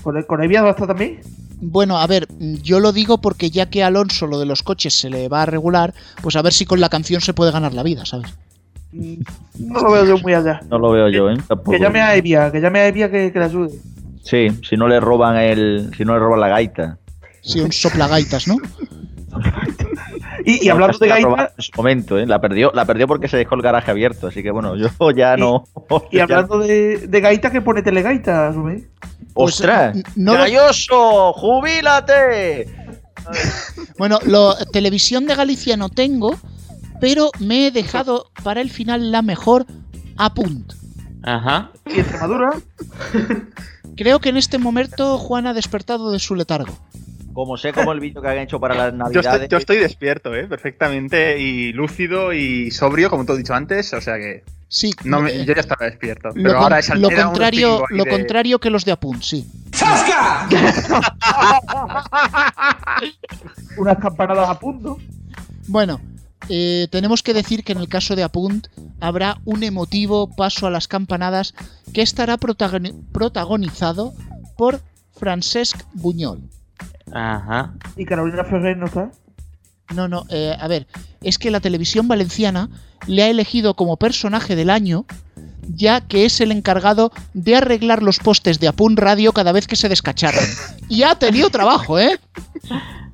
¿Con, 0.03 0.17
el, 0.17 0.25
con 0.25 0.43
Evia 0.43 0.67
está 0.69 0.87
también? 0.87 1.19
Bueno, 1.61 1.97
a 1.97 2.07
ver, 2.07 2.27
yo 2.39 2.79
lo 2.79 2.93
digo 2.93 3.19
porque 3.19 3.49
ya 3.49 3.69
que 3.69 3.83
a 3.83 3.87
Alonso 3.87 4.27
lo 4.27 4.39
de 4.39 4.45
los 4.45 4.63
coches 4.63 4.93
se 4.93 5.09
le 5.09 5.27
va 5.27 5.41
a 5.41 5.45
regular, 5.45 5.93
pues 6.21 6.35
a 6.37 6.41
ver 6.41 6.53
si 6.53 6.65
con 6.65 6.79
la 6.79 6.87
canción 6.87 7.19
se 7.21 7.33
puede 7.33 7.51
ganar 7.51 7.73
la 7.73 7.83
vida, 7.83 8.05
¿sabes? 8.05 8.29
No 8.91 9.81
lo 9.81 9.91
veo 9.91 10.05
yo 10.05 10.17
muy 10.19 10.33
allá. 10.33 10.61
No 10.69 10.79
lo 10.79 10.91
veo 10.91 11.09
yo, 11.09 11.29
¿eh? 11.29 11.37
Tampoco. 11.47 11.71
Que 11.71 11.79
llame 11.79 12.01
a 12.01 12.15
Evia, 12.15 12.51
que 12.51 12.59
llame 12.59 12.79
a 12.79 12.87
Evia 12.87 13.09
que, 13.11 13.31
que 13.31 13.39
le 13.39 13.45
ayude. 13.45 13.71
Sí, 14.23 14.47
si 14.67 14.75
no 14.77 14.87
le 14.87 14.99
roban 14.99 15.37
el. 15.37 15.91
Si 15.95 16.03
no 16.05 16.13
le 16.13 16.19
roban 16.19 16.39
la 16.39 16.47
gaita. 16.49 16.97
Sí, 17.41 17.59
un 17.61 17.71
soplagaitas, 17.71 18.47
¿no? 18.47 18.57
Y, 20.45 20.65
y 20.65 20.69
hablando 20.69 20.97
de 20.97 21.07
La 21.07 21.15
gaita, 21.15 21.27
robaron 21.29 21.51
En 21.57 21.63
su 21.63 21.71
momento, 21.75 22.17
¿eh? 22.17 22.25
La 22.25 22.41
perdió, 22.41 22.71
la 22.73 22.85
perdió 22.85 23.07
porque 23.07 23.27
se 23.27 23.37
dejó 23.37 23.55
el 23.55 23.61
garaje 23.61 23.91
abierto. 23.91 24.27
Así 24.27 24.41
que 24.41 24.51
bueno, 24.51 24.75
yo 24.75 24.87
ya 25.15 25.35
Y- 25.37 25.41
no. 25.41 25.63
y 26.11 26.19
hablando 26.19 26.59
de, 26.59 27.07
de 27.07 27.21
gaita, 27.21 27.51
que 27.51 27.61
pone 27.61 27.81
telegaita, 27.81 28.51
Rubén. 28.51 28.89
Pues, 29.33 29.55
¡Ostras! 29.55 29.95
no 30.15 30.33
lo- 30.33 30.39
¡Galloso! 30.39 31.33
¡Jubílate! 31.33 32.67
Bueno, 33.99 34.17
lo, 34.25 34.55
televisión 34.71 35.25
de 35.27 35.35
Galicia 35.35 35.75
no 35.75 35.89
tengo, 35.89 36.33
pero 36.99 37.31
me 37.39 37.67
he 37.67 37.71
dejado 37.71 38.31
para 38.43 38.61
el 38.61 38.69
final 38.69 39.11
la 39.11 39.21
mejor 39.21 39.65
apunt. 40.17 40.73
Ajá. 41.23 41.71
Y 41.85 41.99
Extremadura, 41.99 42.51
Creo 43.97 44.19
que 44.19 44.29
en 44.29 44.37
este 44.37 44.57
momento 44.57 45.17
Juan 45.17 45.45
ha 45.47 45.53
despertado 45.53 46.11
de 46.11 46.19
su 46.19 46.35
letargo. 46.35 46.77
Como 47.33 47.57
sé 47.57 47.73
como 47.73 47.91
el 47.91 47.99
vídeo 47.99 48.21
que 48.21 48.27
han 48.29 48.37
hecho 48.37 48.57
para 48.59 48.75
las 48.75 48.91
Yo 48.91 48.97
navidades. 48.97 49.33
estoy, 49.43 49.47
yo 49.49 49.57
estoy 49.57 49.77
despierto, 49.77 50.33
¿eh? 50.35 50.47
Perfectamente 50.47 51.37
y 51.39 51.73
lúcido 51.73 52.31
y 52.33 52.71
sobrio, 52.71 53.09
como 53.09 53.25
te 53.25 53.33
he 53.33 53.37
dicho 53.37 53.53
antes. 53.53 53.93
O 53.93 53.99
sea 54.01 54.17
que 54.17 54.43
Sí, 54.69 54.91
no 55.03 55.19
me- 55.21 55.31
eh, 55.31 55.45
yo 55.45 55.53
ya 55.53 55.61
estaba 55.61 55.85
despierto. 55.85 56.29
lo, 56.29 56.33
Pero 56.35 56.53
con- 56.53 56.63
ahora 56.63 56.79
es 56.79 56.89
lo 56.95 57.09
contrario, 57.09 57.83
lo 57.89 58.03
de- 58.05 58.09
contrario 58.09 58.59
que 58.59 58.69
los 58.69 58.85
de 58.85 58.91
apunt, 58.93 59.21
sí. 59.21 59.45
unas 63.77 63.97
campanadas 63.99 64.49
a 64.49 64.59
punto. 64.59 64.97
Bueno, 65.67 65.99
eh, 66.47 66.87
tenemos 66.91 67.21
que 67.23 67.33
decir 67.33 67.63
que 67.63 67.73
en 67.73 67.79
el 67.79 67.89
caso 67.89 68.15
de 68.15 68.23
Apunt 68.23 68.67
habrá 68.99 69.39
un 69.45 69.63
emotivo 69.63 70.33
paso 70.35 70.67
a 70.67 70.71
las 70.71 70.87
campanadas 70.87 71.53
que 71.93 72.01
estará 72.01 72.37
protagoni- 72.37 72.95
protagonizado 73.11 74.13
por 74.57 74.81
Francesc 75.17 75.81
Buñol. 75.93 76.41
Ajá. 77.11 77.73
Y 77.97 78.05
Carolina 78.05 78.43
Ferrer 78.45 78.77
no 78.77 78.85
está. 78.85 79.11
No, 79.93 80.07
no, 80.07 80.25
eh, 80.29 80.55
a 80.59 80.67
ver, 80.67 80.87
es 81.21 81.37
que 81.39 81.49
la 81.51 81.59
televisión 81.59 82.07
valenciana 82.07 82.69
le 83.07 83.23
ha 83.23 83.29
elegido 83.29 83.73
como 83.73 83.97
personaje 83.97 84.55
del 84.55 84.69
año, 84.69 85.05
ya 85.67 86.01
que 86.01 86.25
es 86.25 86.39
el 86.41 86.51
encargado 86.51 87.11
de 87.33 87.55
arreglar 87.55 88.03
los 88.03 88.19
postes 88.19 88.59
de 88.59 88.67
Apunt 88.67 88.99
Radio 88.99 89.33
cada 89.33 89.51
vez 89.51 89.65
que 89.67 89.75
se 89.75 89.89
descacharran. 89.89 90.45
Y 90.89 91.01
ha 91.03 91.15
tenido 91.15 91.49
trabajo, 91.49 91.97
¿eh? 91.99 92.19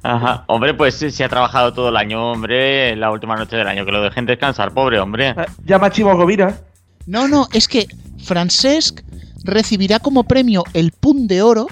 Ajá. 0.05 0.43
Hombre, 0.47 0.73
pues 0.75 0.95
si 0.95 1.23
ha 1.23 1.29
trabajado 1.29 1.73
todo 1.73 1.89
el 1.89 1.97
año, 1.97 2.31
hombre, 2.31 2.95
la 2.95 3.09
última 3.11 3.35
noche 3.35 3.55
del 3.57 3.67
año, 3.67 3.85
que 3.85 3.91
lo 3.91 4.01
dejen 4.03 4.25
descansar, 4.27 4.71
pobre 4.71 4.99
hombre. 4.99 5.33
Llama 5.65 5.87
a 5.87 5.89
Chivo 5.91 6.13
Rovira. 6.13 6.59
No, 7.07 7.27
no, 7.27 7.47
es 7.53 7.67
que 7.67 7.87
Francesc 8.23 9.01
recibirá 9.43 9.99
como 9.99 10.23
premio 10.23 10.63
el 10.73 10.91
Punt 10.91 11.27
de 11.29 11.41
Oro 11.41 11.67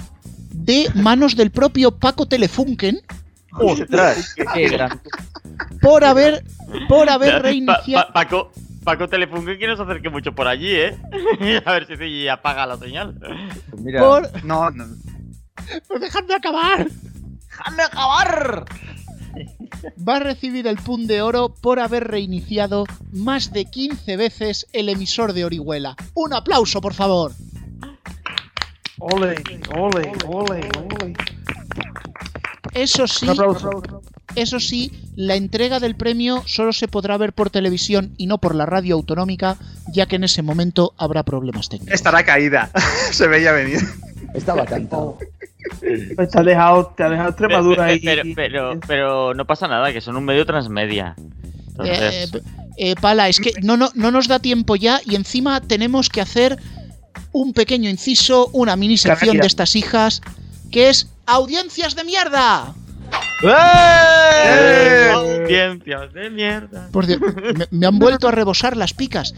de 0.52 0.88
manos 0.94 1.36
del 1.36 1.50
propio 1.50 1.92
Paco 1.92 2.26
Telefunken 2.26 3.00
¡Ostras! 3.52 4.34
¡Qué 4.54 4.68
gran! 4.68 5.00
por 5.80 6.04
haber, 6.04 6.42
por 6.88 7.08
haber 7.08 7.40
reiniciado... 7.42 8.06
Pa- 8.08 8.12
Paco, 8.12 8.50
Paco 8.82 9.08
Telefunken 9.08 9.58
que 9.60 9.66
no 9.68 9.76
se 9.76 9.82
acerque 9.82 10.10
mucho 10.10 10.34
por 10.34 10.48
allí, 10.48 10.70
¿eh? 10.74 10.96
a 11.64 11.72
ver 11.72 11.86
si 11.86 11.96
se 11.96 12.30
apaga 12.30 12.66
la 12.66 12.76
señal. 12.78 13.14
Mira, 13.78 14.00
Por... 14.00 14.44
No, 14.44 14.70
no. 14.72 14.86
Pues 15.86 16.00
¡Dejadme 16.00 16.34
acabar! 16.34 16.88
¡Déjame 17.58 17.82
acabar! 17.82 18.64
Va 20.08 20.16
a 20.16 20.20
recibir 20.20 20.66
el 20.66 20.76
Punt 20.76 21.06
de 21.06 21.22
Oro 21.22 21.54
por 21.54 21.80
haber 21.80 22.08
reiniciado 22.08 22.84
más 23.12 23.52
de 23.52 23.64
15 23.64 24.16
veces 24.16 24.66
el 24.72 24.88
emisor 24.88 25.32
de 25.32 25.44
Orihuela. 25.44 25.96
¡Un 26.14 26.32
aplauso, 26.34 26.80
por 26.80 26.94
favor! 26.94 27.32
Ole, 28.98 29.34
ole, 29.76 30.12
ole, 30.26 30.68
ole. 30.78 31.14
Eso 32.72 33.06
sí, 33.06 33.26
eso 34.34 34.58
sí, 34.58 34.90
la 35.14 35.36
entrega 35.36 35.78
del 35.78 35.94
premio 35.94 36.42
solo 36.46 36.72
se 36.72 36.88
podrá 36.88 37.16
ver 37.16 37.32
por 37.32 37.50
televisión 37.50 38.14
y 38.16 38.26
no 38.26 38.38
por 38.38 38.54
la 38.54 38.66
radio 38.66 38.96
autonómica, 38.96 39.58
ya 39.92 40.06
que 40.06 40.16
en 40.16 40.24
ese 40.24 40.42
momento 40.42 40.92
habrá 40.96 41.22
problemas 41.22 41.68
técnicos. 41.68 41.94
Estará 41.94 42.24
caída. 42.24 42.70
Se 43.12 43.28
veía 43.28 43.52
venir. 43.52 43.80
Estaba 44.34 44.64
cantado. 44.64 45.18
Pues 46.14 46.28
te 46.28 46.38
ha 46.38 46.42
dejado, 46.42 46.92
te 46.94 47.02
ha 47.02 47.08
dejado 47.08 47.30
Extremadura 47.30 47.86
ahí. 47.86 47.98
pero, 47.98 48.22
pero, 48.36 48.80
pero 48.86 49.34
no 49.34 49.46
pasa 49.46 49.66
nada, 49.66 49.92
que 49.94 50.02
son 50.02 50.14
un 50.16 50.24
medio 50.24 50.44
transmedia. 50.44 51.14
Eh, 51.18 51.22
Entonces, 51.70 52.42
eh, 52.76 52.94
Pala, 53.00 53.30
es 53.30 53.40
que 53.40 53.52
no, 53.62 53.76
no, 53.78 53.88
no 53.94 54.10
nos 54.10 54.28
da 54.28 54.38
tiempo 54.38 54.76
ya 54.76 55.00
y 55.06 55.14
encima 55.14 55.62
tenemos 55.62 56.10
que 56.10 56.20
hacer 56.20 56.58
un 57.32 57.54
pequeño 57.54 57.88
inciso, 57.88 58.50
una 58.52 58.76
mini 58.76 58.98
sección 58.98 59.38
de 59.38 59.46
estas 59.46 59.74
hijas, 59.74 60.20
que 60.70 60.90
es 60.90 61.08
audiencias 61.24 61.96
de 61.96 62.04
mierda. 62.04 62.74
¡Eh! 63.42 65.10
Audiencias 65.14 66.12
de 66.12 66.30
mierda. 66.30 66.88
Por 66.92 67.06
Dios, 67.06 67.20
me, 67.20 67.66
me 67.70 67.86
han 67.86 67.98
vuelto 67.98 68.28
a 68.28 68.32
rebosar 68.32 68.76
las 68.76 68.92
picas. 68.92 69.34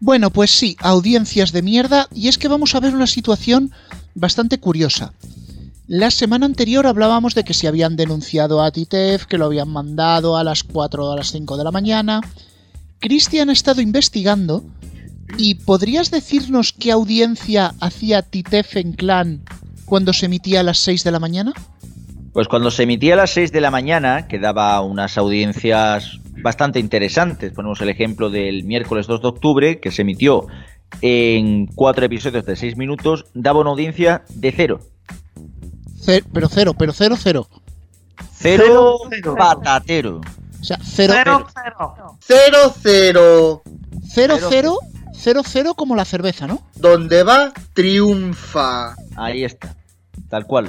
Bueno, 0.00 0.30
pues 0.30 0.50
sí, 0.50 0.76
audiencias 0.80 1.52
de 1.52 1.62
mierda, 1.62 2.08
y 2.14 2.28
es 2.28 2.38
que 2.38 2.48
vamos 2.48 2.74
a 2.74 2.80
ver 2.80 2.94
una 2.94 3.06
situación 3.06 3.72
bastante 4.18 4.58
curiosa. 4.58 5.12
La 5.86 6.10
semana 6.10 6.44
anterior 6.44 6.86
hablábamos 6.86 7.34
de 7.34 7.44
que 7.44 7.54
se 7.54 7.66
habían 7.66 7.96
denunciado 7.96 8.62
a 8.62 8.70
Titef, 8.70 9.24
que 9.24 9.38
lo 9.38 9.46
habían 9.46 9.70
mandado 9.70 10.36
a 10.36 10.44
las 10.44 10.62
4 10.62 11.06
o 11.06 11.12
a 11.12 11.16
las 11.16 11.32
5 11.32 11.56
de 11.56 11.64
la 11.64 11.70
mañana. 11.70 12.20
Cristian 12.98 13.48
ha 13.48 13.54
estado 13.54 13.80
investigando 13.80 14.64
y 15.38 15.54
¿podrías 15.54 16.10
decirnos 16.10 16.72
qué 16.72 16.92
audiencia 16.92 17.74
hacía 17.80 18.22
Titef 18.22 18.76
en 18.76 18.92
clan 18.92 19.44
cuando 19.86 20.12
se 20.12 20.26
emitía 20.26 20.60
a 20.60 20.64
las 20.64 20.78
6 20.78 21.04
de 21.04 21.10
la 21.10 21.20
mañana? 21.20 21.52
Pues 22.32 22.48
cuando 22.48 22.70
se 22.70 22.82
emitía 22.82 23.14
a 23.14 23.16
las 23.16 23.30
6 23.30 23.52
de 23.52 23.60
la 23.60 23.70
mañana, 23.70 24.28
que 24.28 24.38
daba 24.38 24.80
unas 24.82 25.16
audiencias 25.16 26.20
bastante 26.42 26.78
interesantes. 26.78 27.52
Ponemos 27.52 27.80
el 27.80 27.88
ejemplo 27.88 28.30
del 28.30 28.64
miércoles 28.64 29.06
2 29.06 29.22
de 29.22 29.28
octubre, 29.28 29.80
que 29.80 29.90
se 29.90 30.02
emitió 30.02 30.46
en 31.00 31.66
cuatro 31.66 32.04
episodios 32.06 32.44
de 32.44 32.56
6 32.56 32.76
minutos, 32.76 33.26
daba 33.34 33.60
una 33.60 33.70
audiencia 33.70 34.24
de 34.34 34.52
cero. 34.52 34.80
Ce- 36.00 36.24
pero 36.32 36.48
cero, 36.48 36.74
pero 36.78 36.92
cero, 36.92 37.16
cero. 37.20 37.48
Cero, 38.32 38.98
patatero. 39.36 40.20
O 40.60 40.64
sea, 40.64 40.78
cero, 40.82 41.14
Cero, 41.14 41.46
cero. 41.54 42.02
Cero, 42.20 42.74
cero. 42.82 43.62
cero, 44.12 44.36
cero, 44.48 44.78
cero, 45.14 45.42
cero 45.44 45.74
como 45.74 45.94
la 45.96 46.04
cerveza, 46.04 46.46
¿no? 46.46 46.62
Donde 46.76 47.22
va, 47.22 47.52
triunfa. 47.74 48.94
Ahí 49.16 49.44
está. 49.44 49.76
Tal 50.28 50.46
cual. 50.46 50.68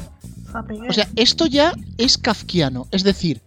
O 0.89 0.93
sea, 0.93 1.07
esto 1.15 1.45
ya 1.47 1.73
es 1.97 2.17
kafkiano. 2.17 2.87
Es 2.91 3.03
decir, 3.03 3.41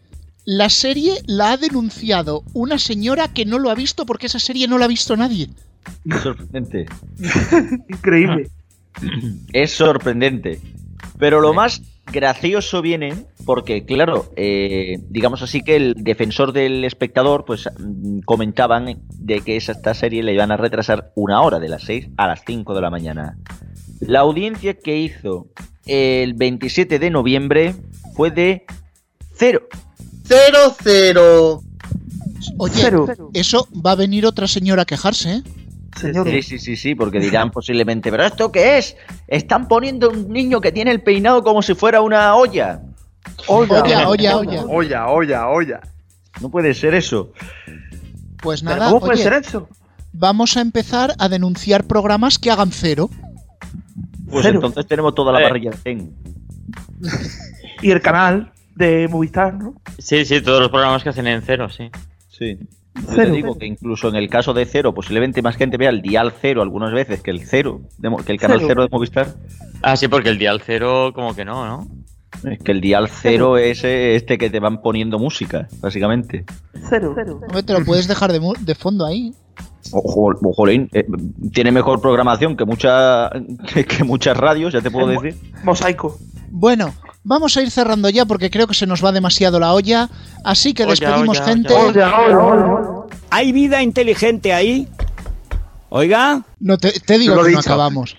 la 0.44 0.68
serie 0.70 1.20
la 1.26 1.52
ha 1.52 1.56
denunciado 1.56 2.42
una 2.54 2.78
señora 2.78 3.28
que 3.32 3.44
no 3.44 3.58
lo 3.58 3.70
ha 3.70 3.74
visto 3.74 4.06
porque 4.06 4.26
esa 4.26 4.38
serie 4.38 4.68
no 4.68 4.78
la 4.78 4.84
ha 4.86 4.88
visto 4.88 5.16
nadie. 5.16 5.48
Es 6.04 6.20
sorprendente. 6.20 6.86
Increíble. 7.88 8.50
Es 9.52 9.72
sorprendente. 9.72 10.60
Pero 11.18 11.40
lo 11.40 11.54
más 11.54 11.82
gracioso 12.12 12.82
viene 12.82 13.14
porque, 13.44 13.84
claro, 13.84 14.32
eh, 14.36 14.98
digamos 15.08 15.42
así 15.42 15.62
que 15.62 15.76
el 15.76 15.94
defensor 15.98 16.52
del 16.52 16.84
espectador, 16.84 17.44
pues 17.44 17.68
mm, 17.78 18.20
comentaban 18.20 19.00
de 19.14 19.40
que 19.40 19.56
esa- 19.56 19.72
esta 19.72 19.94
serie 19.94 20.22
le 20.22 20.34
iban 20.34 20.50
a 20.52 20.56
retrasar 20.56 21.12
una 21.14 21.40
hora, 21.42 21.58
de 21.58 21.68
las 21.68 21.84
6 21.84 22.08
a 22.16 22.26
las 22.26 22.42
5 22.46 22.74
de 22.74 22.80
la 22.80 22.90
mañana. 22.90 23.36
La 24.00 24.20
audiencia 24.20 24.74
que 24.74 24.98
hizo 24.98 25.46
el 25.86 26.34
27 26.34 26.98
de 26.98 27.10
noviembre 27.10 27.74
fue 28.14 28.30
de 28.30 28.64
cero. 29.34 29.62
Cero, 30.24 30.74
cero. 30.82 31.62
Oye, 32.58 32.74
Cero. 32.76 33.06
eso 33.34 33.68
va 33.84 33.92
a 33.92 33.96
venir 33.96 34.26
otra 34.26 34.48
señora 34.48 34.82
a 34.82 34.86
quejarse, 34.86 35.34
¿eh? 35.36 35.42
Sí, 36.00 36.42
sí, 36.42 36.58
sí, 36.58 36.76
sí, 36.76 36.94
porque 36.94 37.20
dirán 37.20 37.50
posiblemente, 37.52 38.10
¿pero 38.10 38.24
esto 38.24 38.50
qué 38.50 38.78
es? 38.78 38.96
Están 39.28 39.68
poniendo 39.68 40.10
un 40.10 40.28
niño 40.30 40.60
que 40.60 40.72
tiene 40.72 40.90
el 40.90 41.02
peinado 41.02 41.42
como 41.42 41.62
si 41.62 41.74
fuera 41.74 42.00
una 42.00 42.34
olla. 42.34 42.80
Olla, 43.46 44.08
olla, 44.08 44.08
olla. 44.38 44.64
Olla, 44.66 45.08
olla, 45.08 45.48
olla. 45.48 45.80
No 46.40 46.50
puede 46.50 46.74
ser 46.74 46.94
eso. 46.94 47.32
Pues 48.42 48.62
¿Pero 48.62 48.76
nada, 48.76 48.88
¿Cómo 48.88 49.00
puede 49.00 49.14
oye, 49.14 49.22
ser 49.22 49.32
eso? 49.34 49.68
vamos 50.12 50.56
a 50.56 50.60
empezar 50.60 51.14
a 51.18 51.28
denunciar 51.28 51.84
programas 51.84 52.38
que 52.38 52.50
hagan 52.50 52.72
cero. 52.72 53.08
Pues 54.30 54.44
Cero. 54.44 54.54
entonces 54.56 54.86
tenemos 54.86 55.14
toda 55.14 55.32
la 55.32 55.40
Eh. 55.40 55.42
parrilla 55.44 55.70
de 55.70 55.76
Zen. 55.76 56.14
Y 57.82 57.90
el 57.90 58.00
canal 58.00 58.52
de 58.76 59.08
Movistar, 59.08 59.54
¿no? 59.54 59.74
Sí, 59.98 60.24
sí, 60.24 60.40
todos 60.40 60.60
los 60.60 60.70
programas 60.70 61.02
que 61.02 61.08
hacen 61.10 61.26
en 61.26 61.42
cero, 61.42 61.68
sí. 61.68 61.90
Sí. 62.28 62.56
Yo 62.94 63.02
Cero. 63.08 63.24
te 63.24 63.30
digo 63.30 63.58
que 63.58 63.66
incluso 63.66 64.08
en 64.08 64.16
el 64.16 64.28
caso 64.28 64.52
de 64.52 64.66
Cero, 64.66 64.94
posiblemente 64.94 65.42
más 65.42 65.56
gente 65.56 65.76
vea 65.76 65.90
el 65.90 66.02
Dial 66.02 66.32
Cero 66.40 66.62
algunas 66.62 66.92
veces 66.92 67.22
que 67.22 67.30
el 67.30 67.46
Cero, 67.46 67.80
que 68.24 68.32
el 68.32 68.38
canal 68.38 68.58
Cero. 68.58 68.68
Cero 68.68 68.82
de 68.82 68.88
Movistar. 68.90 69.34
Ah, 69.82 69.96
sí, 69.96 70.08
porque 70.08 70.28
el 70.28 70.38
dial 70.38 70.62
cero 70.64 71.10
como 71.14 71.34
que 71.34 71.44
no, 71.44 71.66
¿no? 71.66 71.86
Es 72.48 72.60
que 72.60 72.72
el 72.72 72.80
Dial 72.80 73.08
Cero 73.08 73.58
es 73.58 73.84
eh, 73.84 74.14
este 74.14 74.38
que 74.38 74.48
te 74.48 74.60
van 74.60 74.80
poniendo 74.80 75.18
música, 75.18 75.68
básicamente. 75.80 76.44
Cero. 76.88 77.14
Hombre, 77.42 77.62
te 77.62 77.72
lo 77.72 77.84
puedes 77.84 78.08
dejar 78.08 78.32
de, 78.32 78.40
de 78.60 78.74
fondo 78.74 79.04
ahí. 79.04 79.34
Ojo, 79.90 80.32
ojolín, 80.42 80.88
eh, 80.92 81.04
tiene 81.52 81.72
mejor 81.72 82.00
programación 82.00 82.56
que, 82.56 82.64
mucha, 82.64 83.30
que, 83.72 83.84
que 83.86 84.04
muchas 84.04 84.36
radios, 84.36 84.72
ya 84.72 84.80
te 84.80 84.90
puedo 84.90 85.08
decir. 85.08 85.36
Mosaico. 85.64 86.18
Bueno, 86.50 86.94
vamos 87.24 87.56
a 87.56 87.62
ir 87.62 87.70
cerrando 87.70 88.08
ya 88.10 88.24
porque 88.24 88.50
creo 88.50 88.66
que 88.66 88.74
se 88.74 88.86
nos 88.86 89.04
va 89.04 89.12
demasiado 89.12 89.58
la 89.60 89.72
olla. 89.72 90.08
Así 90.44 90.74
que 90.74 90.84
Olla, 90.84 90.92
despedimos 90.92 91.38
olla, 91.38 91.48
gente. 91.48 91.74
Olla, 91.74 92.18
olla, 92.18 92.38
olla. 92.38 93.16
¿Hay 93.30 93.52
vida 93.52 93.82
inteligente 93.82 94.52
ahí? 94.52 94.88
Oiga. 95.88 96.42
No 96.60 96.78
te, 96.78 96.92
te 97.00 97.18
digo 97.18 97.34
Lo 97.34 97.44
que 97.44 97.52
no 97.52 97.60
acabamos. 97.60 98.16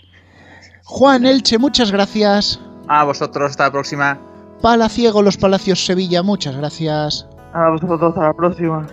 Juan 0.83 1.25
Elche, 1.25 1.57
muchas 1.57 1.91
gracias. 1.91 2.59
A 2.87 3.03
vosotros, 3.03 3.51
hasta 3.51 3.65
la 3.65 3.71
próxima. 3.71 4.19
Palaciego, 4.61 5.21
Los 5.21 5.37
Palacios 5.37 5.85
Sevilla, 5.85 6.23
muchas 6.23 6.55
gracias. 6.55 7.25
A 7.53 7.69
vosotros 7.69 8.01
hasta 8.01 8.27
la 8.27 8.33
próxima. 8.33 8.87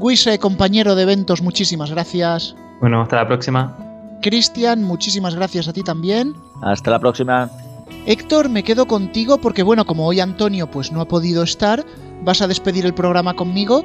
Guise, 0.00 0.38
compañero 0.38 0.94
de 0.94 1.02
eventos, 1.02 1.42
muchísimas 1.42 1.90
gracias. 1.90 2.56
Bueno, 2.80 3.02
hasta 3.02 3.16
la 3.16 3.28
próxima. 3.28 3.76
Cristian, 4.22 4.82
muchísimas 4.82 5.34
gracias 5.34 5.68
a 5.68 5.72
ti 5.72 5.82
también. 5.82 6.34
Hasta 6.62 6.90
la 6.90 6.98
próxima. 6.98 7.50
Héctor, 8.06 8.48
me 8.48 8.62
quedo 8.64 8.86
contigo 8.86 9.38
porque 9.38 9.62
bueno, 9.62 9.84
como 9.84 10.06
hoy 10.06 10.20
Antonio 10.20 10.70
pues 10.70 10.90
no 10.92 11.00
ha 11.00 11.08
podido 11.08 11.42
estar, 11.42 11.84
vas 12.22 12.42
a 12.42 12.48
despedir 12.48 12.84
el 12.84 12.94
programa 12.94 13.34
conmigo, 13.34 13.84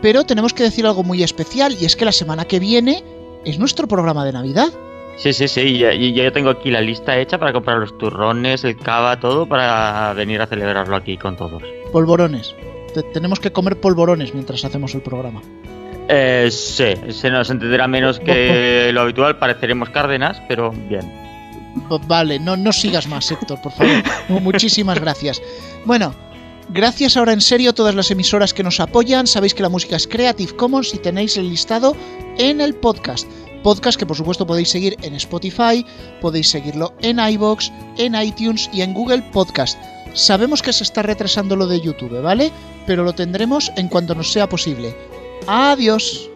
pero 0.00 0.24
tenemos 0.24 0.54
que 0.54 0.62
decir 0.62 0.86
algo 0.86 1.02
muy 1.02 1.22
especial 1.22 1.76
y 1.78 1.84
es 1.84 1.94
que 1.96 2.04
la 2.04 2.12
semana 2.12 2.44
que 2.46 2.58
viene 2.60 3.02
es 3.44 3.58
nuestro 3.58 3.86
programa 3.86 4.24
de 4.24 4.32
Navidad. 4.32 4.68
Sí, 5.16 5.32
sí, 5.32 5.48
sí, 5.48 5.60
y 5.62 5.78
ya, 5.78 5.92
ya 5.92 6.24
yo 6.24 6.32
tengo 6.32 6.48
aquí 6.50 6.70
la 6.70 6.80
lista 6.80 7.18
hecha 7.18 7.38
para 7.38 7.52
comprar 7.52 7.78
los 7.78 7.96
turrones, 7.98 8.62
el 8.64 8.76
cava, 8.76 9.18
todo 9.18 9.46
para 9.46 10.12
venir 10.14 10.40
a 10.40 10.46
celebrarlo 10.46 10.94
aquí 10.96 11.16
con 11.16 11.36
todos. 11.36 11.62
Polvorones. 11.92 12.54
Te- 12.94 13.02
tenemos 13.02 13.40
que 13.40 13.50
comer 13.50 13.80
polvorones 13.80 14.32
mientras 14.32 14.64
hacemos 14.64 14.94
el 14.94 15.02
programa. 15.02 15.42
Eh, 16.08 16.48
sí, 16.50 16.94
se 17.10 17.30
nos 17.30 17.50
entenderá 17.50 17.86
menos 17.88 18.18
que 18.20 18.90
lo 18.94 19.00
habitual, 19.02 19.38
pareceremos 19.38 19.90
Cárdenas, 19.90 20.40
pero 20.48 20.70
bien. 20.88 21.27
V- 21.90 22.00
Vale, 22.06 22.38
no, 22.38 22.56
no 22.56 22.72
sigas 22.72 23.06
más, 23.06 23.30
Héctor, 23.30 23.60
por 23.62 23.72
favor. 23.72 24.02
Mu- 24.28 24.40
Muchísimas 24.40 24.98
gracias. 25.00 25.40
Bueno, 25.84 26.14
gracias 26.70 27.16
ahora 27.16 27.32
en 27.32 27.40
serio 27.40 27.70
a 27.70 27.74
todas 27.74 27.94
las 27.94 28.10
emisoras 28.10 28.52
que 28.54 28.62
nos 28.62 28.80
apoyan. 28.80 29.26
Sabéis 29.26 29.54
que 29.54 29.62
la 29.62 29.68
música 29.68 29.96
es 29.96 30.06
Creative 30.06 30.56
Commons 30.56 30.94
y 30.94 30.98
tenéis 30.98 31.36
el 31.36 31.48
listado 31.50 31.96
en 32.38 32.60
el 32.60 32.74
podcast. 32.74 33.26
Podcast 33.62 33.98
que 33.98 34.06
por 34.06 34.16
supuesto 34.16 34.46
podéis 34.46 34.68
seguir 34.70 34.96
en 35.02 35.14
Spotify, 35.16 35.84
podéis 36.20 36.48
seguirlo 36.48 36.94
en 37.02 37.18
iBox, 37.18 37.72
en 37.96 38.14
iTunes 38.14 38.70
y 38.72 38.82
en 38.82 38.94
Google 38.94 39.22
Podcast. 39.32 39.76
Sabemos 40.14 40.62
que 40.62 40.72
se 40.72 40.84
está 40.84 41.02
retrasando 41.02 41.56
lo 41.56 41.66
de 41.66 41.80
YouTube, 41.80 42.22
¿vale? 42.22 42.50
Pero 42.86 43.02
lo 43.04 43.14
tendremos 43.14 43.70
en 43.76 43.88
cuanto 43.88 44.14
nos 44.14 44.32
sea 44.32 44.48
posible. 44.48 44.96
Adiós. 45.48 46.30